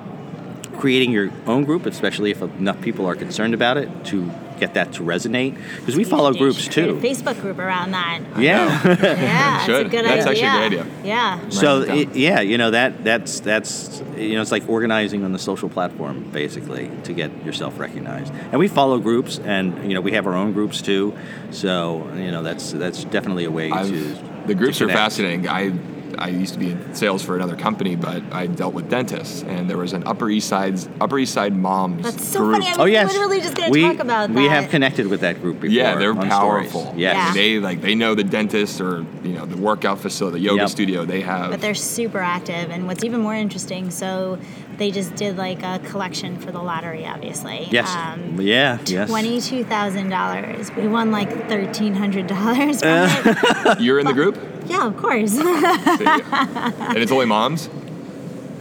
creating 0.77 1.11
your 1.11 1.31
own 1.47 1.63
group, 1.63 1.85
especially 1.85 2.31
if 2.31 2.41
enough 2.41 2.81
people 2.81 3.05
are 3.05 3.15
concerned 3.15 3.53
about 3.53 3.77
it, 3.77 3.89
to 4.05 4.29
get 4.59 4.73
that 4.75 4.93
to 4.93 5.03
resonate. 5.03 5.57
Because 5.79 5.95
we 5.95 6.03
follow 6.03 6.33
groups 6.33 6.67
too. 6.67 6.91
a 6.97 7.01
Facebook 7.01 7.39
group 7.41 7.59
around 7.59 7.91
that. 7.91 8.19
Yeah. 8.37 8.65
Yeah, 9.25 9.59
it's 9.61 9.69
a 9.69 9.89
good 9.89 10.05
That's 10.05 10.25
idea. 10.27 10.45
actually 10.47 10.65
a 10.75 10.79
good 10.79 10.87
idea. 10.87 11.05
Yeah. 11.05 11.49
So 11.49 11.81
it 11.81 11.89
it, 12.09 12.15
yeah, 12.15 12.41
you 12.41 12.57
know 12.57 12.71
that 12.71 13.03
that's 13.03 13.39
that's 13.39 14.01
you 14.17 14.33
know 14.35 14.41
it's 14.41 14.51
like 14.51 14.67
organizing 14.69 15.23
on 15.23 15.31
the 15.33 15.39
social 15.39 15.69
platform 15.69 16.29
basically 16.31 16.89
to 17.03 17.13
get 17.13 17.45
yourself 17.45 17.79
recognized. 17.79 18.33
And 18.51 18.59
we 18.59 18.67
follow 18.67 18.99
groups, 18.99 19.39
and 19.39 19.87
you 19.87 19.93
know 19.95 20.01
we 20.01 20.11
have 20.13 20.27
our 20.27 20.33
own 20.35 20.53
groups 20.53 20.81
too. 20.81 21.13
So 21.51 22.07
you 22.15 22.31
know 22.31 22.43
that's 22.43 22.71
that's 22.71 23.03
definitely 23.05 23.45
a 23.45 23.51
way 23.51 23.71
I've- 23.71 23.89
to. 23.91 24.17
the 24.47 24.55
groups 24.55 24.77
to 24.79 24.85
are 24.85 24.89
fascinating. 24.89 25.47
I 25.47 25.71
I 26.17 26.29
used 26.29 26.53
to 26.53 26.59
be 26.59 26.71
in 26.71 26.93
sales 26.95 27.23
for 27.23 27.35
another 27.35 27.55
company, 27.55 27.95
but 27.95 28.21
I 28.31 28.47
dealt 28.47 28.73
with 28.73 28.89
dentists, 28.89 29.43
and 29.43 29.69
there 29.69 29.77
was 29.77 29.93
an 29.93 30.03
Upper 30.07 30.29
East 30.29 30.47
Side's 30.47 30.87
Upper 31.01 31.19
East 31.19 31.33
Side 31.33 31.53
moms 31.55 32.03
That's 32.03 32.25
so 32.27 32.39
group. 32.39 32.53
funny. 32.53 32.67
I 32.67 32.69
was 32.71 32.79
Oh 32.79 32.85
yes, 32.85 33.11
literally 33.13 33.41
just 33.41 33.55
going 33.55 33.67
to 33.67 33.71
we, 33.71 33.81
talk 33.81 33.99
about 33.99 34.29
that. 34.29 34.35
We 34.35 34.45
have 34.45 34.69
connected 34.69 35.07
with 35.07 35.21
that 35.21 35.41
group 35.41 35.59
before. 35.61 35.73
Yeah, 35.75 35.95
they're 35.95 36.15
powerful. 36.15 36.81
Stories. 36.81 36.99
Yes. 36.99 37.15
Yeah. 37.15 37.33
They 37.33 37.59
like 37.59 37.81
they 37.81 37.95
know 37.95 38.15
the 38.15 38.23
dentist 38.23 38.79
or 38.81 39.05
you 39.23 39.33
know 39.33 39.45
the 39.45 39.57
workout 39.57 39.99
facility, 39.99 40.39
the 40.39 40.43
yoga 40.45 40.61
Yep. 40.61 40.69
studio. 40.69 41.05
They 41.05 41.21
have. 41.21 41.51
But 41.51 41.61
they're 41.61 41.73
super 41.75 42.19
active, 42.19 42.69
and 42.71 42.87
what's 42.87 43.03
even 43.03 43.21
more 43.21 43.35
interesting, 43.35 43.91
so 43.91 44.37
they 44.77 44.91
just 44.91 45.15
did 45.15 45.37
like 45.37 45.63
a 45.63 45.79
collection 45.85 46.37
for 46.39 46.51
the 46.51 46.61
lottery, 46.61 47.05
obviously. 47.05 47.67
Yes. 47.71 47.93
Um, 47.95 48.39
yeah. 48.41 48.79
Yes. 48.85 49.09
Twenty-two 49.09 49.63
thousand 49.63 50.09
dollars. 50.09 50.69
We 50.75 50.87
won 50.87 51.11
like 51.11 51.47
thirteen 51.49 51.93
hundred 51.93 52.27
dollars 52.27 52.81
from 52.81 53.07
it. 53.09 53.79
You're 53.79 53.99
in 53.99 54.05
the 54.05 54.13
group, 54.13 54.37
Yeah, 54.65 54.85
of 54.87 54.97
course. 54.97 55.37
and 55.39 56.97
it's 56.97 57.11
only 57.11 57.25
moms. 57.25 57.69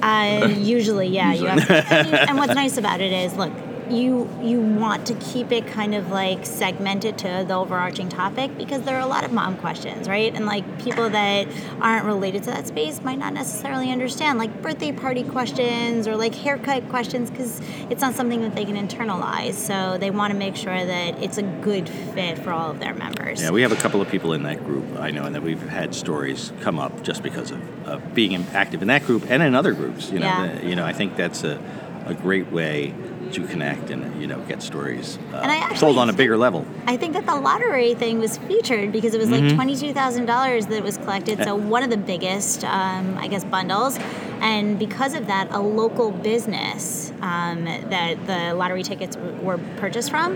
Uh, 0.03 0.55
usually, 0.59 1.09
yeah. 1.09 1.31
Usually. 1.33 1.51
You 1.51 1.59
have, 1.61 1.71
and, 1.91 2.09
you- 2.11 2.15
and 2.15 2.39
what's 2.39 2.55
nice 2.55 2.77
about 2.77 3.01
it 3.01 3.11
is, 3.13 3.35
look, 3.37 3.53
you 3.91 4.29
you 4.43 4.61
want 4.61 5.07
to 5.07 5.15
keep 5.15 5.53
it 5.53 5.67
kind 5.67 5.95
of 5.95 6.11
like 6.11 6.45
segmented 6.47 7.19
to 7.19 7.45
the 7.47 7.55
overarching 7.55 8.09
topic 8.09 8.57
because 8.57 8.83
there 8.83 8.97
are 8.97 9.01
a 9.01 9.07
lot 9.07 9.25
of 9.25 9.33
mom 9.33 9.57
questions, 9.57 10.09
right? 10.09 10.35
And 10.35 10.47
like 10.47 10.65
people 10.83 11.11
that 11.11 11.47
aren't 11.81 12.05
related 12.07 12.43
to 12.45 12.51
that 12.51 12.67
space 12.67 13.03
might 13.03 13.19
not 13.19 13.33
necessarily 13.33 13.91
understand 13.91 14.39
like 14.39 14.63
birthday 14.63 14.93
party 14.93 15.23
questions 15.23 16.07
or 16.09 16.17
like 16.17 16.35
haircut 16.35 16.89
questions 16.89 17.31
because 17.31 17.61
it's 17.91 18.01
not 18.01 18.15
something 18.15 18.41
that 18.43 18.55
they 18.55 18.65
can 18.65 18.77
internalize. 18.77 19.55
So 19.55 19.99
they 19.99 20.11
want 20.11 20.33
to 20.33 20.39
make 20.39 20.57
sure 20.57 20.85
that 20.85 21.23
it's 21.23 21.39
a 21.39 21.43
good 21.43 21.89
fit 21.89 22.39
for 22.39 22.51
all 22.53 22.71
of 22.71 22.81
their 22.81 22.95
members. 22.95 23.43
Yeah, 23.43 23.51
we 23.51 23.63
have 23.63 23.73
a 23.73 23.77
couple 23.77 24.01
of 24.01 24.09
people 24.09 24.33
in 24.33 24.43
that 24.45 24.65
group 24.65 24.85
I 24.99 25.11
know, 25.11 25.25
and 25.25 25.35
that 25.35 25.43
we've 25.43 25.61
had 25.69 25.95
stories 25.95 26.53
come 26.61 26.79
up 26.79 27.03
just 27.03 27.23
because 27.23 27.51
of, 27.51 27.87
of 27.89 28.15
being 28.15 28.35
active 28.53 28.81
in 28.83 28.89
that 28.89 29.05
group 29.05 29.25
and 29.31 29.43
in 29.43 29.55
other 29.55 29.73
groups. 29.73 30.11
You 30.11 30.21
know, 30.21 30.27
Yeah. 30.27 30.55
the- 30.59 30.67
you 30.67 30.77
know, 30.77 30.85
I 30.85 30.93
think 30.93 31.17
that's 31.17 31.45
a, 31.45 31.61
a 32.07 32.15
great 32.15 32.51
way 32.53 32.95
to 33.35 33.47
connect 33.47 33.91
and 33.91 34.21
you 34.21 34.27
know 34.27 34.39
get 34.49 34.63
stories 34.63 35.19
uh, 35.33 35.37
actually 35.45 35.79
told 35.79 35.99
on 35.99 36.09
a 36.09 36.13
bigger 36.13 36.37
level. 36.37 36.65
I 36.87 36.97
think 36.97 37.13
that 37.15 37.27
the 37.27 37.35
lottery 37.35 37.95
thing 37.95 38.19
was 38.19 38.39
featured 38.39 38.93
because 38.93 39.13
it 39.15 39.19
was 39.19 39.31
like 39.31 39.43
Mm-hmm. 39.43 39.57
twenty 39.57 39.77
two 39.77 39.93
thousand 39.93 40.27
dollars 40.27 40.67
that 40.67 40.83
was 40.83 40.97
collected. 40.99 41.43
So 41.45 41.55
one 41.57 41.83
of 41.83 41.91
the 41.91 41.97
biggest, 41.97 42.65
um, 42.65 43.17
I 43.19 43.27
guess, 43.29 43.45
bundles, 43.45 43.99
and 44.41 44.79
because 44.79 45.15
of 45.15 45.27
that, 45.27 45.49
a 45.51 45.61
local 45.61 46.11
business 46.13 47.13
um, 47.21 47.65
that 47.65 48.27
the 48.27 48.55
lottery 48.55 48.83
tickets 48.83 49.17
were 49.43 49.59
purchased 49.77 50.11
from. 50.11 50.31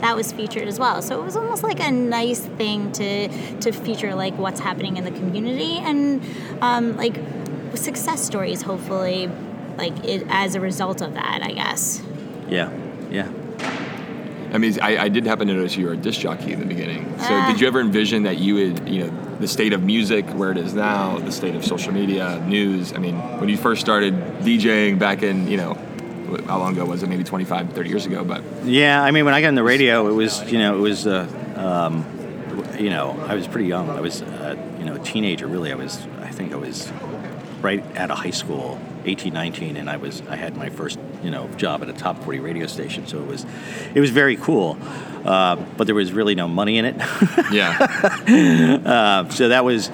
That 0.00 0.14
was 0.14 0.30
featured 0.30 0.68
as 0.68 0.78
well, 0.78 1.00
so 1.00 1.18
it 1.20 1.24
was 1.24 1.36
almost 1.36 1.62
like 1.62 1.80
a 1.80 1.90
nice 1.90 2.40
thing 2.40 2.92
to 2.92 3.28
to 3.60 3.72
feature, 3.72 4.14
like 4.14 4.36
what's 4.36 4.60
happening 4.60 4.98
in 4.98 5.04
the 5.04 5.10
community 5.10 5.78
and 5.78 6.22
um, 6.60 6.96
like 6.98 7.16
success 7.74 8.22
stories. 8.22 8.60
Hopefully, 8.62 9.30
like 9.78 9.94
it 10.04 10.26
as 10.28 10.54
a 10.54 10.60
result 10.60 11.00
of 11.00 11.14
that, 11.14 11.40
I 11.42 11.52
guess. 11.52 12.02
Yeah, 12.48 12.70
yeah. 13.10 13.28
I 14.52 14.58
mean, 14.58 14.78
I, 14.80 14.96
I 14.98 15.08
did 15.08 15.26
happen 15.26 15.48
to 15.48 15.54
notice 15.54 15.76
you 15.76 15.86
were 15.86 15.92
a 15.92 15.96
disc 15.96 16.20
jockey 16.20 16.52
in 16.52 16.60
the 16.60 16.66
beginning. 16.66 17.04
So, 17.18 17.26
Ah. 17.30 17.48
did 17.50 17.60
you 17.60 17.66
ever 17.66 17.80
envision 17.80 18.22
that 18.22 18.38
you 18.38 18.54
would, 18.54 18.88
you 18.88 19.04
know, 19.04 19.36
the 19.40 19.48
state 19.48 19.72
of 19.72 19.82
music, 19.82 20.24
where 20.30 20.50
it 20.52 20.56
is 20.56 20.72
now, 20.72 21.18
the 21.18 21.32
state 21.32 21.54
of 21.56 21.64
social 21.64 21.92
media, 21.92 22.42
news? 22.46 22.92
I 22.94 22.98
mean, 22.98 23.16
when 23.38 23.48
you 23.48 23.56
first 23.56 23.80
started 23.82 24.14
DJing 24.40 24.98
back 24.98 25.22
in, 25.22 25.48
you 25.50 25.56
know, 25.58 25.74
how 26.46 26.58
long 26.58 26.72
ago 26.74 26.84
was 26.86 27.02
it? 27.02 27.08
Maybe 27.08 27.24
25, 27.24 27.72
30 27.72 27.88
years 27.88 28.06
ago, 28.06 28.24
but 28.24 28.42
Yeah, 28.64 29.02
I 29.02 29.10
mean, 29.10 29.24
when 29.24 29.34
I 29.34 29.40
got 29.42 29.48
in 29.48 29.54
the 29.56 29.62
radio, 29.62 30.06
it 30.08 30.12
was 30.12 30.42
you 30.50 30.58
know 30.58 30.76
it 30.76 30.80
was 30.80 31.06
uh, 31.06 31.26
um, 31.56 32.04
you 32.80 32.90
know 32.90 33.16
I 33.28 33.34
was 33.34 33.46
pretty 33.46 33.68
young. 33.68 33.90
I 33.90 34.00
was 34.00 34.22
uh, 34.22 34.56
you 34.78 34.84
know 34.86 34.94
a 34.94 34.98
teenager. 34.98 35.46
Really, 35.46 35.70
I 35.70 35.76
was 35.76 36.04
I 36.22 36.28
think 36.30 36.52
I 36.52 36.56
was 36.56 36.90
right 37.62 37.82
out 37.96 38.10
of 38.10 38.18
high 38.18 38.30
school, 38.30 38.80
18, 39.04 39.32
19, 39.32 39.76
and 39.76 39.88
I 39.88 39.98
was 39.98 40.20
I 40.28 40.34
had 40.36 40.56
my 40.56 40.68
first 40.68 40.98
you 41.26 41.30
know 41.30 41.46
job 41.58 41.82
at 41.82 41.88
a 41.90 41.92
top 41.92 42.22
40 42.24 42.38
radio 42.40 42.66
station. 42.66 43.06
So 43.06 43.18
it 43.20 43.26
was 43.26 43.44
it 43.94 44.00
was 44.00 44.10
very 44.10 44.36
cool, 44.36 44.78
uh, 45.26 45.56
but 45.76 45.86
there 45.86 45.94
was 45.94 46.12
really 46.12 46.34
no 46.34 46.48
money 46.48 46.78
in 46.78 46.84
it. 46.86 46.96
yeah. 47.52 47.76
uh, 48.86 49.28
so 49.30 49.48
that 49.48 49.64
was. 49.64 49.90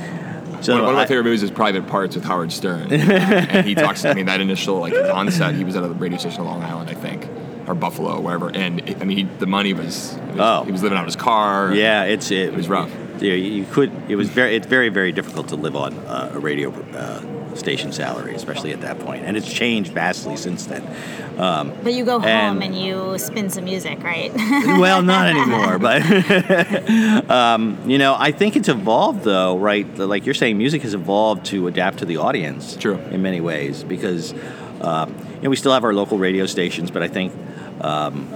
So 0.61 0.75
one, 0.75 0.83
one 0.85 0.90
of 0.95 0.97
my 0.97 1.07
favorite 1.07 1.25
movies 1.25 1.42
is 1.42 1.51
Private 1.51 1.88
Parts 1.88 2.14
with 2.14 2.25
Howard 2.25 2.53
Stern. 2.53 2.92
and 2.92 3.66
he 3.66 3.75
talks, 3.75 4.05
I 4.05 4.14
mean, 4.14 4.27
that 4.27 4.40
initial, 4.40 4.79
like, 4.79 4.95
onset, 4.95 5.57
he 5.57 5.64
was 5.64 5.75
at 5.75 5.83
a 5.83 5.88
radio 5.88 6.18
station 6.18 6.42
in 6.42 6.47
Long 6.47 6.62
Island, 6.62 6.88
I 6.88 6.95
think, 6.95 7.27
or 7.68 7.75
Buffalo, 7.75 8.12
or 8.18 8.21
wherever. 8.21 8.49
And, 8.49 8.79
it, 8.88 9.01
I 9.01 9.05
mean, 9.05 9.16
he, 9.16 9.23
the 9.40 9.47
money 9.49 9.73
was, 9.73 10.16
was- 10.29 10.38
Oh. 10.38 10.62
he 10.64 10.71
was 10.71 10.81
living 10.85 10.97
out 10.97 11.03
of 11.03 11.07
his 11.09 11.16
car. 11.16 11.75
Yeah, 11.75 12.05
it's 12.05 12.31
it, 12.31 12.51
It 12.51 12.55
was 12.55 12.68
rough. 12.68 12.92
Yeah, 13.21 13.33
you 13.35 13.64
could. 13.73 13.90
It 14.09 14.14
was 14.14 14.29
very. 14.29 14.55
It's 14.55 14.66
very 14.68 14.88
very 14.88 15.11
difficult 15.11 15.49
to 15.49 15.57
live 15.57 15.75
on 15.75 15.95
uh, 16.07 16.31
a 16.35 16.38
radio 16.38 16.71
uh, 16.71 17.21
station 17.55 17.93
salary, 17.93 18.35
especially 18.35 18.73
at 18.73 18.81
that 18.81 18.99
point, 18.99 19.25
and 19.25 19.37
it's 19.37 19.51
changed 19.53 19.93
vastly 19.93 20.37
since 20.37 20.67
then. 20.67 20.83
Um, 21.38 21.73
But 21.83 21.95
you 21.95 22.05
go 22.05 22.19
home 22.19 22.29
And- 22.29 22.62
and, 22.62 22.75
you 22.79 23.19
spin 23.19 23.51
some 23.51 23.65
music, 23.65 24.03
right? 24.03 24.33
well, 24.37 25.03
not 25.03 25.29
anymore, 25.29 25.79
but 25.79 26.03
um, 27.31 27.79
you 27.87 27.99
know, 27.99 28.17
I 28.19 28.33
think 28.33 28.57
it's 28.57 28.69
evolved 28.69 29.25
though, 29.25 29.59
right? 29.59 29.87
Like 29.99 30.27
you're 30.27 30.35
saying, 30.35 30.59
music 30.59 30.83
has 30.83 30.95
evolved 30.95 31.47
to 31.47 31.67
adapt 31.67 31.99
to 31.99 32.05
the 32.05 32.17
audience. 32.19 32.77
True. 32.77 32.99
In 33.11 33.23
many 33.23 33.41
ways, 33.41 33.83
because 33.85 34.35
um, 34.81 35.15
you 35.37 35.43
know 35.45 35.51
we 35.51 35.57
still 35.57 35.73
have 35.73 35.85
our 35.85 35.95
local 35.95 36.19
radio 36.19 36.47
stations, 36.47 36.91
but 36.91 37.03
I 37.03 37.09
think. 37.09 37.33
Um, 37.81 38.29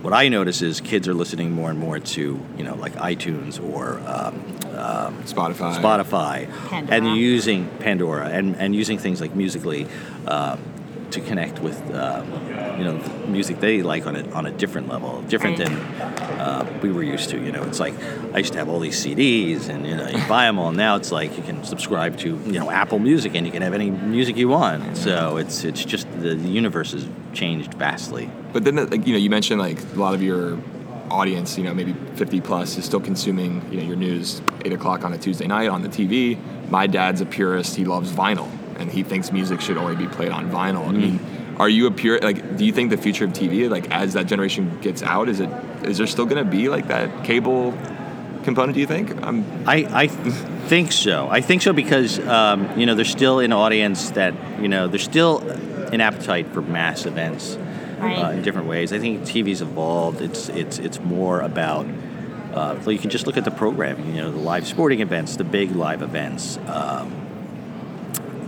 what 0.00 0.12
I 0.14 0.28
notice 0.28 0.62
is 0.62 0.80
kids 0.80 1.08
are 1.08 1.12
listening 1.12 1.50
more 1.50 1.70
and 1.70 1.78
more 1.78 1.98
to, 1.98 2.40
you 2.56 2.64
know, 2.64 2.76
like 2.76 2.94
iTunes 2.94 3.60
or 3.60 3.98
um, 4.78 5.22
Spotify. 5.24 5.74
Spotify, 5.74 6.68
Pandora. 6.68 6.96
and 6.96 7.16
using 7.16 7.68
Pandora 7.80 8.28
and, 8.28 8.56
and 8.56 8.74
using 8.74 8.98
things 8.98 9.20
like 9.20 9.34
Musically 9.34 9.86
uh, 10.26 10.56
to 11.10 11.20
connect 11.22 11.58
with 11.60 11.78
uh, 11.94 12.22
you 12.76 12.84
know 12.84 12.98
the 12.98 13.26
music 13.28 13.60
they 13.60 13.82
like 13.82 14.06
on 14.06 14.14
a 14.14 14.30
on 14.32 14.44
a 14.46 14.50
different 14.50 14.88
level, 14.88 15.22
different 15.22 15.58
Right. 15.58 15.68
than 15.68 15.76
uh, 16.38 16.80
we 16.82 16.92
were 16.92 17.02
used 17.02 17.30
to. 17.30 17.42
You 17.42 17.50
know, 17.50 17.62
it's 17.64 17.80
like 17.80 17.94
I 18.34 18.38
used 18.38 18.52
to 18.52 18.58
have 18.58 18.68
all 18.68 18.78
these 18.78 19.02
CDs, 19.04 19.68
and 19.70 19.86
you 19.86 19.96
know 19.96 20.06
you 20.06 20.22
buy 20.28 20.44
them 20.44 20.58
all. 20.58 20.70
Now 20.70 20.96
it's 20.96 21.10
like 21.10 21.34
you 21.38 21.42
can 21.42 21.64
subscribe 21.64 22.18
to 22.18 22.28
you 22.28 22.52
know 22.60 22.70
Apple 22.70 22.98
Music, 22.98 23.34
and 23.34 23.46
you 23.46 23.52
can 23.52 23.62
have 23.62 23.72
any 23.74 23.90
music 23.90 24.36
you 24.36 24.48
want. 24.48 24.96
So 24.98 25.38
it's 25.38 25.64
it's 25.64 25.82
just 25.84 26.06
the, 26.20 26.34
the 26.34 26.48
universe 26.48 26.92
has 26.92 27.08
changed 27.32 27.72
vastly. 27.74 28.30
But 28.52 28.64
then, 28.64 28.76
like, 28.76 29.06
you 29.06 29.12
know, 29.14 29.18
you 29.18 29.30
mentioned 29.30 29.60
like 29.60 29.80
a 29.94 29.98
lot 29.98 30.12
of 30.14 30.22
your 30.22 30.58
audience, 31.10 31.58
you 31.58 31.64
know, 31.64 31.74
maybe 31.74 31.92
50 32.14 32.40
plus 32.40 32.76
is 32.78 32.84
still 32.84 33.00
consuming, 33.00 33.62
you 33.70 33.80
know, 33.80 33.86
your 33.86 33.96
news 33.96 34.42
eight 34.64 34.72
o'clock 34.72 35.04
on 35.04 35.12
a 35.12 35.18
Tuesday 35.18 35.46
night 35.46 35.68
on 35.68 35.82
the 35.82 35.88
TV. 35.88 36.38
My 36.70 36.86
dad's 36.86 37.20
a 37.20 37.26
purist; 37.26 37.76
he 37.76 37.84
loves 37.84 38.12
vinyl, 38.12 38.50
and 38.78 38.90
he 38.90 39.02
thinks 39.02 39.32
music 39.32 39.60
should 39.60 39.76
only 39.76 39.96
be 39.96 40.06
played 40.06 40.30
on 40.30 40.50
vinyl. 40.50 40.86
I 40.86 40.92
mean, 40.92 41.20
are 41.58 41.68
you 41.68 41.86
a 41.86 41.90
pure? 41.90 42.18
Like, 42.20 42.56
do 42.56 42.64
you 42.64 42.72
think 42.72 42.90
the 42.90 42.96
future 42.96 43.24
of 43.24 43.32
TV, 43.32 43.68
like, 43.68 43.90
as 43.90 44.12
that 44.14 44.26
generation 44.26 44.78
gets 44.80 45.02
out, 45.02 45.28
is 45.28 45.40
it 45.40 45.50
is 45.82 45.98
there 45.98 46.06
still 46.06 46.26
going 46.26 46.44
to 46.44 46.50
be 46.50 46.68
like 46.68 46.88
that 46.88 47.24
cable 47.24 47.72
component? 48.44 48.74
Do 48.74 48.80
you 48.80 48.86
think? 48.86 49.16
Um, 49.22 49.44
I, 49.66 49.86
I 49.90 50.06
think 50.06 50.92
so. 50.92 51.28
I 51.28 51.40
think 51.40 51.62
so 51.62 51.72
because 51.72 52.18
um, 52.20 52.78
you 52.78 52.86
know 52.86 52.94
there's 52.94 53.10
still 53.10 53.40
an 53.40 53.52
audience 53.52 54.10
that 54.10 54.34
you 54.60 54.68
know 54.68 54.88
there's 54.88 55.04
still 55.04 55.38
an 55.92 56.00
appetite 56.00 56.48
for 56.48 56.62
mass 56.62 57.06
events 57.06 57.56
Right. 57.98 58.18
uh, 58.18 58.30
in 58.30 58.42
different 58.42 58.68
ways. 58.68 58.92
I 58.92 58.98
think 58.98 59.22
TV's 59.22 59.62
evolved. 59.62 60.20
It's 60.20 60.48
it's 60.48 60.78
it's 60.78 61.00
more 61.00 61.40
about. 61.40 61.86
Uh, 62.52 62.76
well, 62.80 62.92
you 62.92 62.98
can 62.98 63.10
just 63.10 63.26
look 63.26 63.36
at 63.36 63.44
the 63.44 63.50
programming. 63.50 64.14
You 64.14 64.22
know, 64.22 64.30
the 64.30 64.38
live 64.38 64.66
sporting 64.66 65.00
events, 65.00 65.36
the 65.36 65.44
big 65.44 65.72
live 65.72 66.02
events, 66.02 66.56
um, 66.66 67.12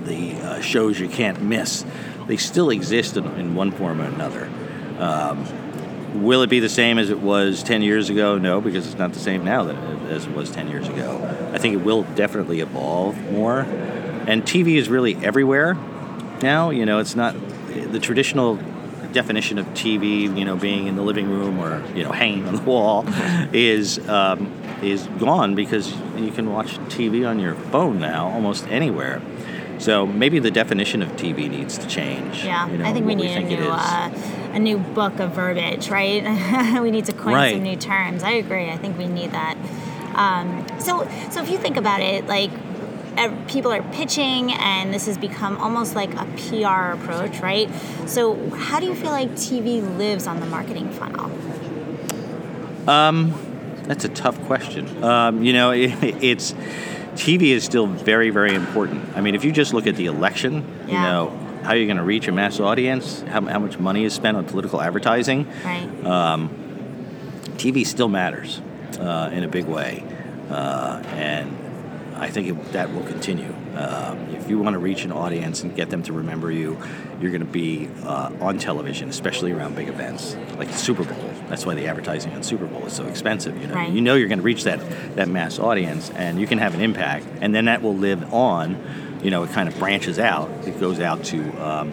the 0.04 0.32
uh, 0.36 0.60
shows 0.60 0.98
you 0.98 1.08
can't 1.08 1.42
miss. 1.42 1.84
They 2.26 2.36
still 2.36 2.70
exist 2.70 3.16
in, 3.16 3.26
in 3.38 3.54
one 3.54 3.72
form 3.72 4.00
or 4.00 4.04
another. 4.04 4.48
Um, 4.98 6.22
will 6.22 6.42
it 6.42 6.50
be 6.50 6.60
the 6.60 6.68
same 6.68 6.98
as 6.98 7.10
it 7.10 7.20
was 7.20 7.62
10 7.62 7.82
years 7.82 8.10
ago? 8.10 8.38
No, 8.38 8.60
because 8.60 8.86
it's 8.86 8.98
not 8.98 9.12
the 9.12 9.20
same 9.20 9.44
now 9.44 9.64
that 9.64 9.76
it, 9.76 10.12
as 10.12 10.26
it 10.26 10.34
was 10.34 10.50
10 10.50 10.68
years 10.68 10.88
ago. 10.88 11.50
I 11.52 11.58
think 11.58 11.74
it 11.74 11.84
will 11.84 12.02
definitely 12.02 12.60
evolve 12.60 13.18
more. 13.32 13.60
And 13.60 14.42
TV 14.42 14.76
is 14.76 14.88
really 14.88 15.16
everywhere 15.16 15.74
now. 16.42 16.70
You 16.70 16.86
know, 16.86 16.98
it's 16.98 17.16
not 17.16 17.34
the 17.68 17.98
traditional 18.00 18.58
definition 19.12 19.59
of 19.59 19.66
TV, 19.68 20.37
you 20.37 20.44
know, 20.44 20.57
being 20.57 20.87
in 20.87 20.96
the 20.96 21.03
living 21.03 21.29
room 21.31 21.59
or 21.59 21.83
you 21.94 22.03
know 22.03 22.12
hanging 22.12 22.46
on 22.46 22.57
the 22.57 22.62
wall, 22.62 23.05
is 23.53 23.99
um, 24.09 24.53
is 24.83 25.07
gone 25.18 25.55
because 25.55 25.92
you 26.16 26.31
can 26.31 26.51
watch 26.53 26.79
TV 26.88 27.29
on 27.29 27.38
your 27.38 27.55
phone 27.55 27.99
now 27.99 28.29
almost 28.29 28.66
anywhere. 28.68 29.20
So 29.79 30.07
maybe 30.07 30.38
the 30.40 30.51
definition 30.51 31.01
of 31.01 31.09
TV 31.12 31.49
needs 31.49 31.79
to 31.79 31.87
change. 31.87 32.44
Yeah, 32.44 32.68
you 32.70 32.79
know, 32.79 32.85
I 32.85 32.92
think 32.92 33.07
we 33.07 33.14
need 33.14 33.29
think 33.29 33.51
a 33.51 33.57
new 33.57 33.68
uh, 33.70 34.11
a 34.53 34.59
new 34.59 34.79
book 34.79 35.18
of 35.20 35.33
verbiage, 35.33 35.88
right? 35.88 36.23
we 36.83 36.90
need 36.90 37.07
to 37.07 37.12
coin 37.12 37.35
Right. 37.35 37.55
some 37.55 37.62
new 37.62 37.77
terms. 37.77 38.23
I 38.23 38.33
agree. 38.33 38.68
I 38.70 38.77
think 38.77 38.99
we 38.99 39.07
need 39.07 39.33
that. 39.33 39.57
Um, 40.14 40.66
so, 40.81 41.09
so 41.31 41.40
if 41.42 41.51
you 41.51 41.57
think 41.57 41.77
about 41.77 42.01
it, 42.01 42.27
like 42.27 42.51
people 43.49 43.73
are 43.73 43.83
pitching, 43.92 44.53
and 44.53 44.92
this 44.92 45.07
has 45.07 45.18
become 45.18 45.57
almost 45.59 45.94
like 45.94 46.14
a 46.14 46.27
PR 46.37 46.92
approach, 47.01 47.40
right? 47.40 47.70
So, 48.07 48.51
how 48.51 48.81
do 48.81 48.87
you 48.87 48.94
feel 48.94 49.11
like 49.11 49.31
TV 49.33 49.81
lives 49.99 50.27
on 50.27 50.40
the 50.40 50.46
marketing 50.46 50.90
funnel? 50.90 51.31
That's 53.85 54.05
a 54.05 54.09
tough 54.09 54.40
question. 54.44 55.03
Um, 55.03 55.42
you 55.42 55.53
know, 55.53 55.70
it, 55.73 55.92
it's 56.23 56.53
TV 57.14 57.51
is 57.51 57.64
still 57.64 57.87
very, 57.87 58.31
very 58.31 58.55
important. 58.55 59.16
I 59.16 59.20
mean, 59.20 59.35
if 59.35 59.44
you 59.44 59.53
just 59.53 59.75
look 59.75 59.87
at 59.87 59.96
the 59.96 60.07
election, 60.07 60.64
you 60.87 60.94
know, 60.94 61.31
how 61.62 61.75
you're 61.75 61.87
going 61.87 61.99
to 61.99 62.05
reach 62.05 62.29
a 62.29 62.33
mass 62.33 62.61
audience, 62.61 63.20
how, 63.23 63.42
how 63.42 63.59
much 63.59 63.79
money 63.79 64.05
is 64.05 64.14
spent 64.14 64.37
on 64.37 64.44
political 64.44 64.81
advertising, 64.81 65.46
Right. 65.64 65.88
TV 67.59 67.87
still 67.87 68.09
matters 68.09 68.61
uh, 68.99 69.31
in 69.33 69.44
a 69.44 69.49
big 69.49 69.66
way, 69.66 70.03
uh, 70.49 71.03
and 71.09 71.55
I 72.20 72.30
think 72.30 72.48
it, 72.48 72.72
that 72.72 72.92
will 72.94 73.02
continue. 73.04 73.52
Um, 73.74 74.18
if 74.35 74.48
you 74.50 74.59
want 74.59 74.74
to 74.74 74.78
reach 74.78 75.04
an 75.04 75.12
audience 75.12 75.62
and 75.62 75.74
get 75.74 75.88
them 75.90 76.02
to 76.04 76.12
remember 76.12 76.50
you, 76.50 76.78
you're 77.20 77.30
going 77.30 77.40
to 77.40 77.46
be 77.46 77.88
uh, 78.04 78.30
on 78.40 78.59
television, 78.59 79.09
especially 79.09 79.52
around 79.52 79.74
big 79.74 79.88
events 79.88 80.37
like 80.59 80.68
the 80.68 80.76
Super 80.76 81.04
Bowl. 81.04 81.30
That's 81.48 81.64
why 81.64 81.74
the 81.74 81.87
advertising 81.87 82.33
on 82.35 82.42
Super 82.42 82.66
Bowl 82.66 82.85
is 82.87 82.92
so 82.92 83.06
expensive. 83.06 83.61
You 83.61 83.68
know, 83.68 83.74
Right. 83.74 83.90
you 83.90 84.00
know 84.02 84.14
you're 84.16 84.28
going 84.28 84.38
to 84.38 84.44
reach 84.44 84.64
that 84.64 84.80
that 85.16 85.28
mass 85.28 85.59
audience, 85.59 86.11
and 86.11 86.38
you 86.40 86.46
can 86.46 86.59
have 86.59 86.74
an 86.74 86.80
impact, 86.83 87.26
and 87.40 87.54
then 87.54 87.64
that 87.64 87.80
will 87.83 87.96
live 87.96 88.33
on. 88.35 88.76
You 89.22 89.30
know, 89.30 89.42
it 89.42 89.50
kind 89.50 89.68
of 89.68 89.78
branches 89.78 90.18
out. 90.18 90.50
It 90.66 90.78
goes 90.80 91.00
out 91.00 91.24
to 91.24 91.50
um, 91.66 91.92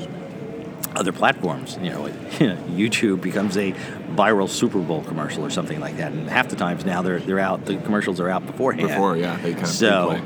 other 0.97 1.11
platforms. 1.11 1.77
You 1.81 1.89
know, 1.89 2.03
YouTube 2.07 3.21
becomes 3.21 3.57
a 3.57 3.73
viral 4.13 4.49
Super 4.49 4.79
Bowl 4.79 5.03
commercial 5.03 5.45
or 5.45 5.49
something 5.49 5.79
like 5.79 5.97
that, 5.97 6.11
and 6.11 6.29
half 6.29 6.49
the 6.49 6.55
times 6.55 6.85
now 6.85 7.01
they're 7.01 7.19
they're 7.19 7.39
out. 7.39 7.65
The 7.65 7.77
commercials 7.77 8.19
are 8.19 8.29
out 8.29 8.45
beforehand. 8.45 8.89
Before, 8.89 9.15
yeah, 9.15 9.37
they 9.37 9.53
kind 9.53 9.63
of 9.63 9.69
so 9.69 10.21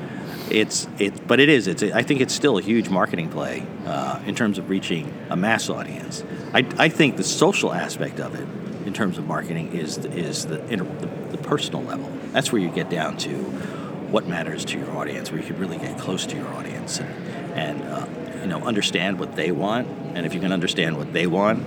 it's 0.52 0.88
it, 1.00 1.28
but 1.28 1.40
it 1.40 1.50
is. 1.50 1.68
It's. 1.68 1.84
I 1.84 2.04
think 2.04 2.22
it's 2.22 2.34
still 2.34 2.58
a 2.58 2.62
huge 2.62 2.90
marketing 2.90 3.30
play 3.30 3.66
uh, 3.86 4.20
in 4.26 4.36
terms 4.36 4.58
of 4.58 4.70
reaching 4.70 5.14
a 5.30 5.36
mass 5.36 5.70
audience. 5.70 6.24
I, 6.54 6.66
I 6.78 6.90
think 6.90 7.18
the 7.18 7.24
social 7.24 7.72
aspect 7.74 8.20
of 8.20 8.36
it, 8.36 8.48
in 8.86 8.94
terms 8.94 9.18
of 9.18 9.26
marketing, 9.26 9.74
is 9.74 9.98
the, 9.98 10.12
is 10.12 10.46
the, 10.46 10.66
inter, 10.68 10.86
the 10.86 11.08
the 11.32 11.38
personal 11.38 11.84
level. 11.84 12.12
That's 12.32 12.52
where 12.52 12.62
you 12.62 12.70
get 12.70 12.90
down 12.90 13.18
to 13.20 13.30
what 13.30 14.28
matters 14.28 14.66
to 14.66 14.78
your 14.78 14.92
audience, 14.98 15.32
where 15.32 15.40
you 15.40 15.48
can 15.48 15.58
really 15.58 15.78
get 15.78 15.98
close 15.98 16.26
to 16.28 16.36
your 16.36 16.48
audience 16.50 17.00
and 17.00 17.10
and 17.54 17.84
uh, 17.84 18.06
you 18.42 18.48
know 18.48 18.62
understand 18.64 19.20
what 19.20 19.36
they 19.36 19.52
want. 19.52 19.88
And 20.16 20.26
if 20.26 20.34
you 20.34 20.40
can 20.40 20.52
understand 20.52 20.98
what 20.98 21.14
they 21.14 21.28
want, 21.28 21.64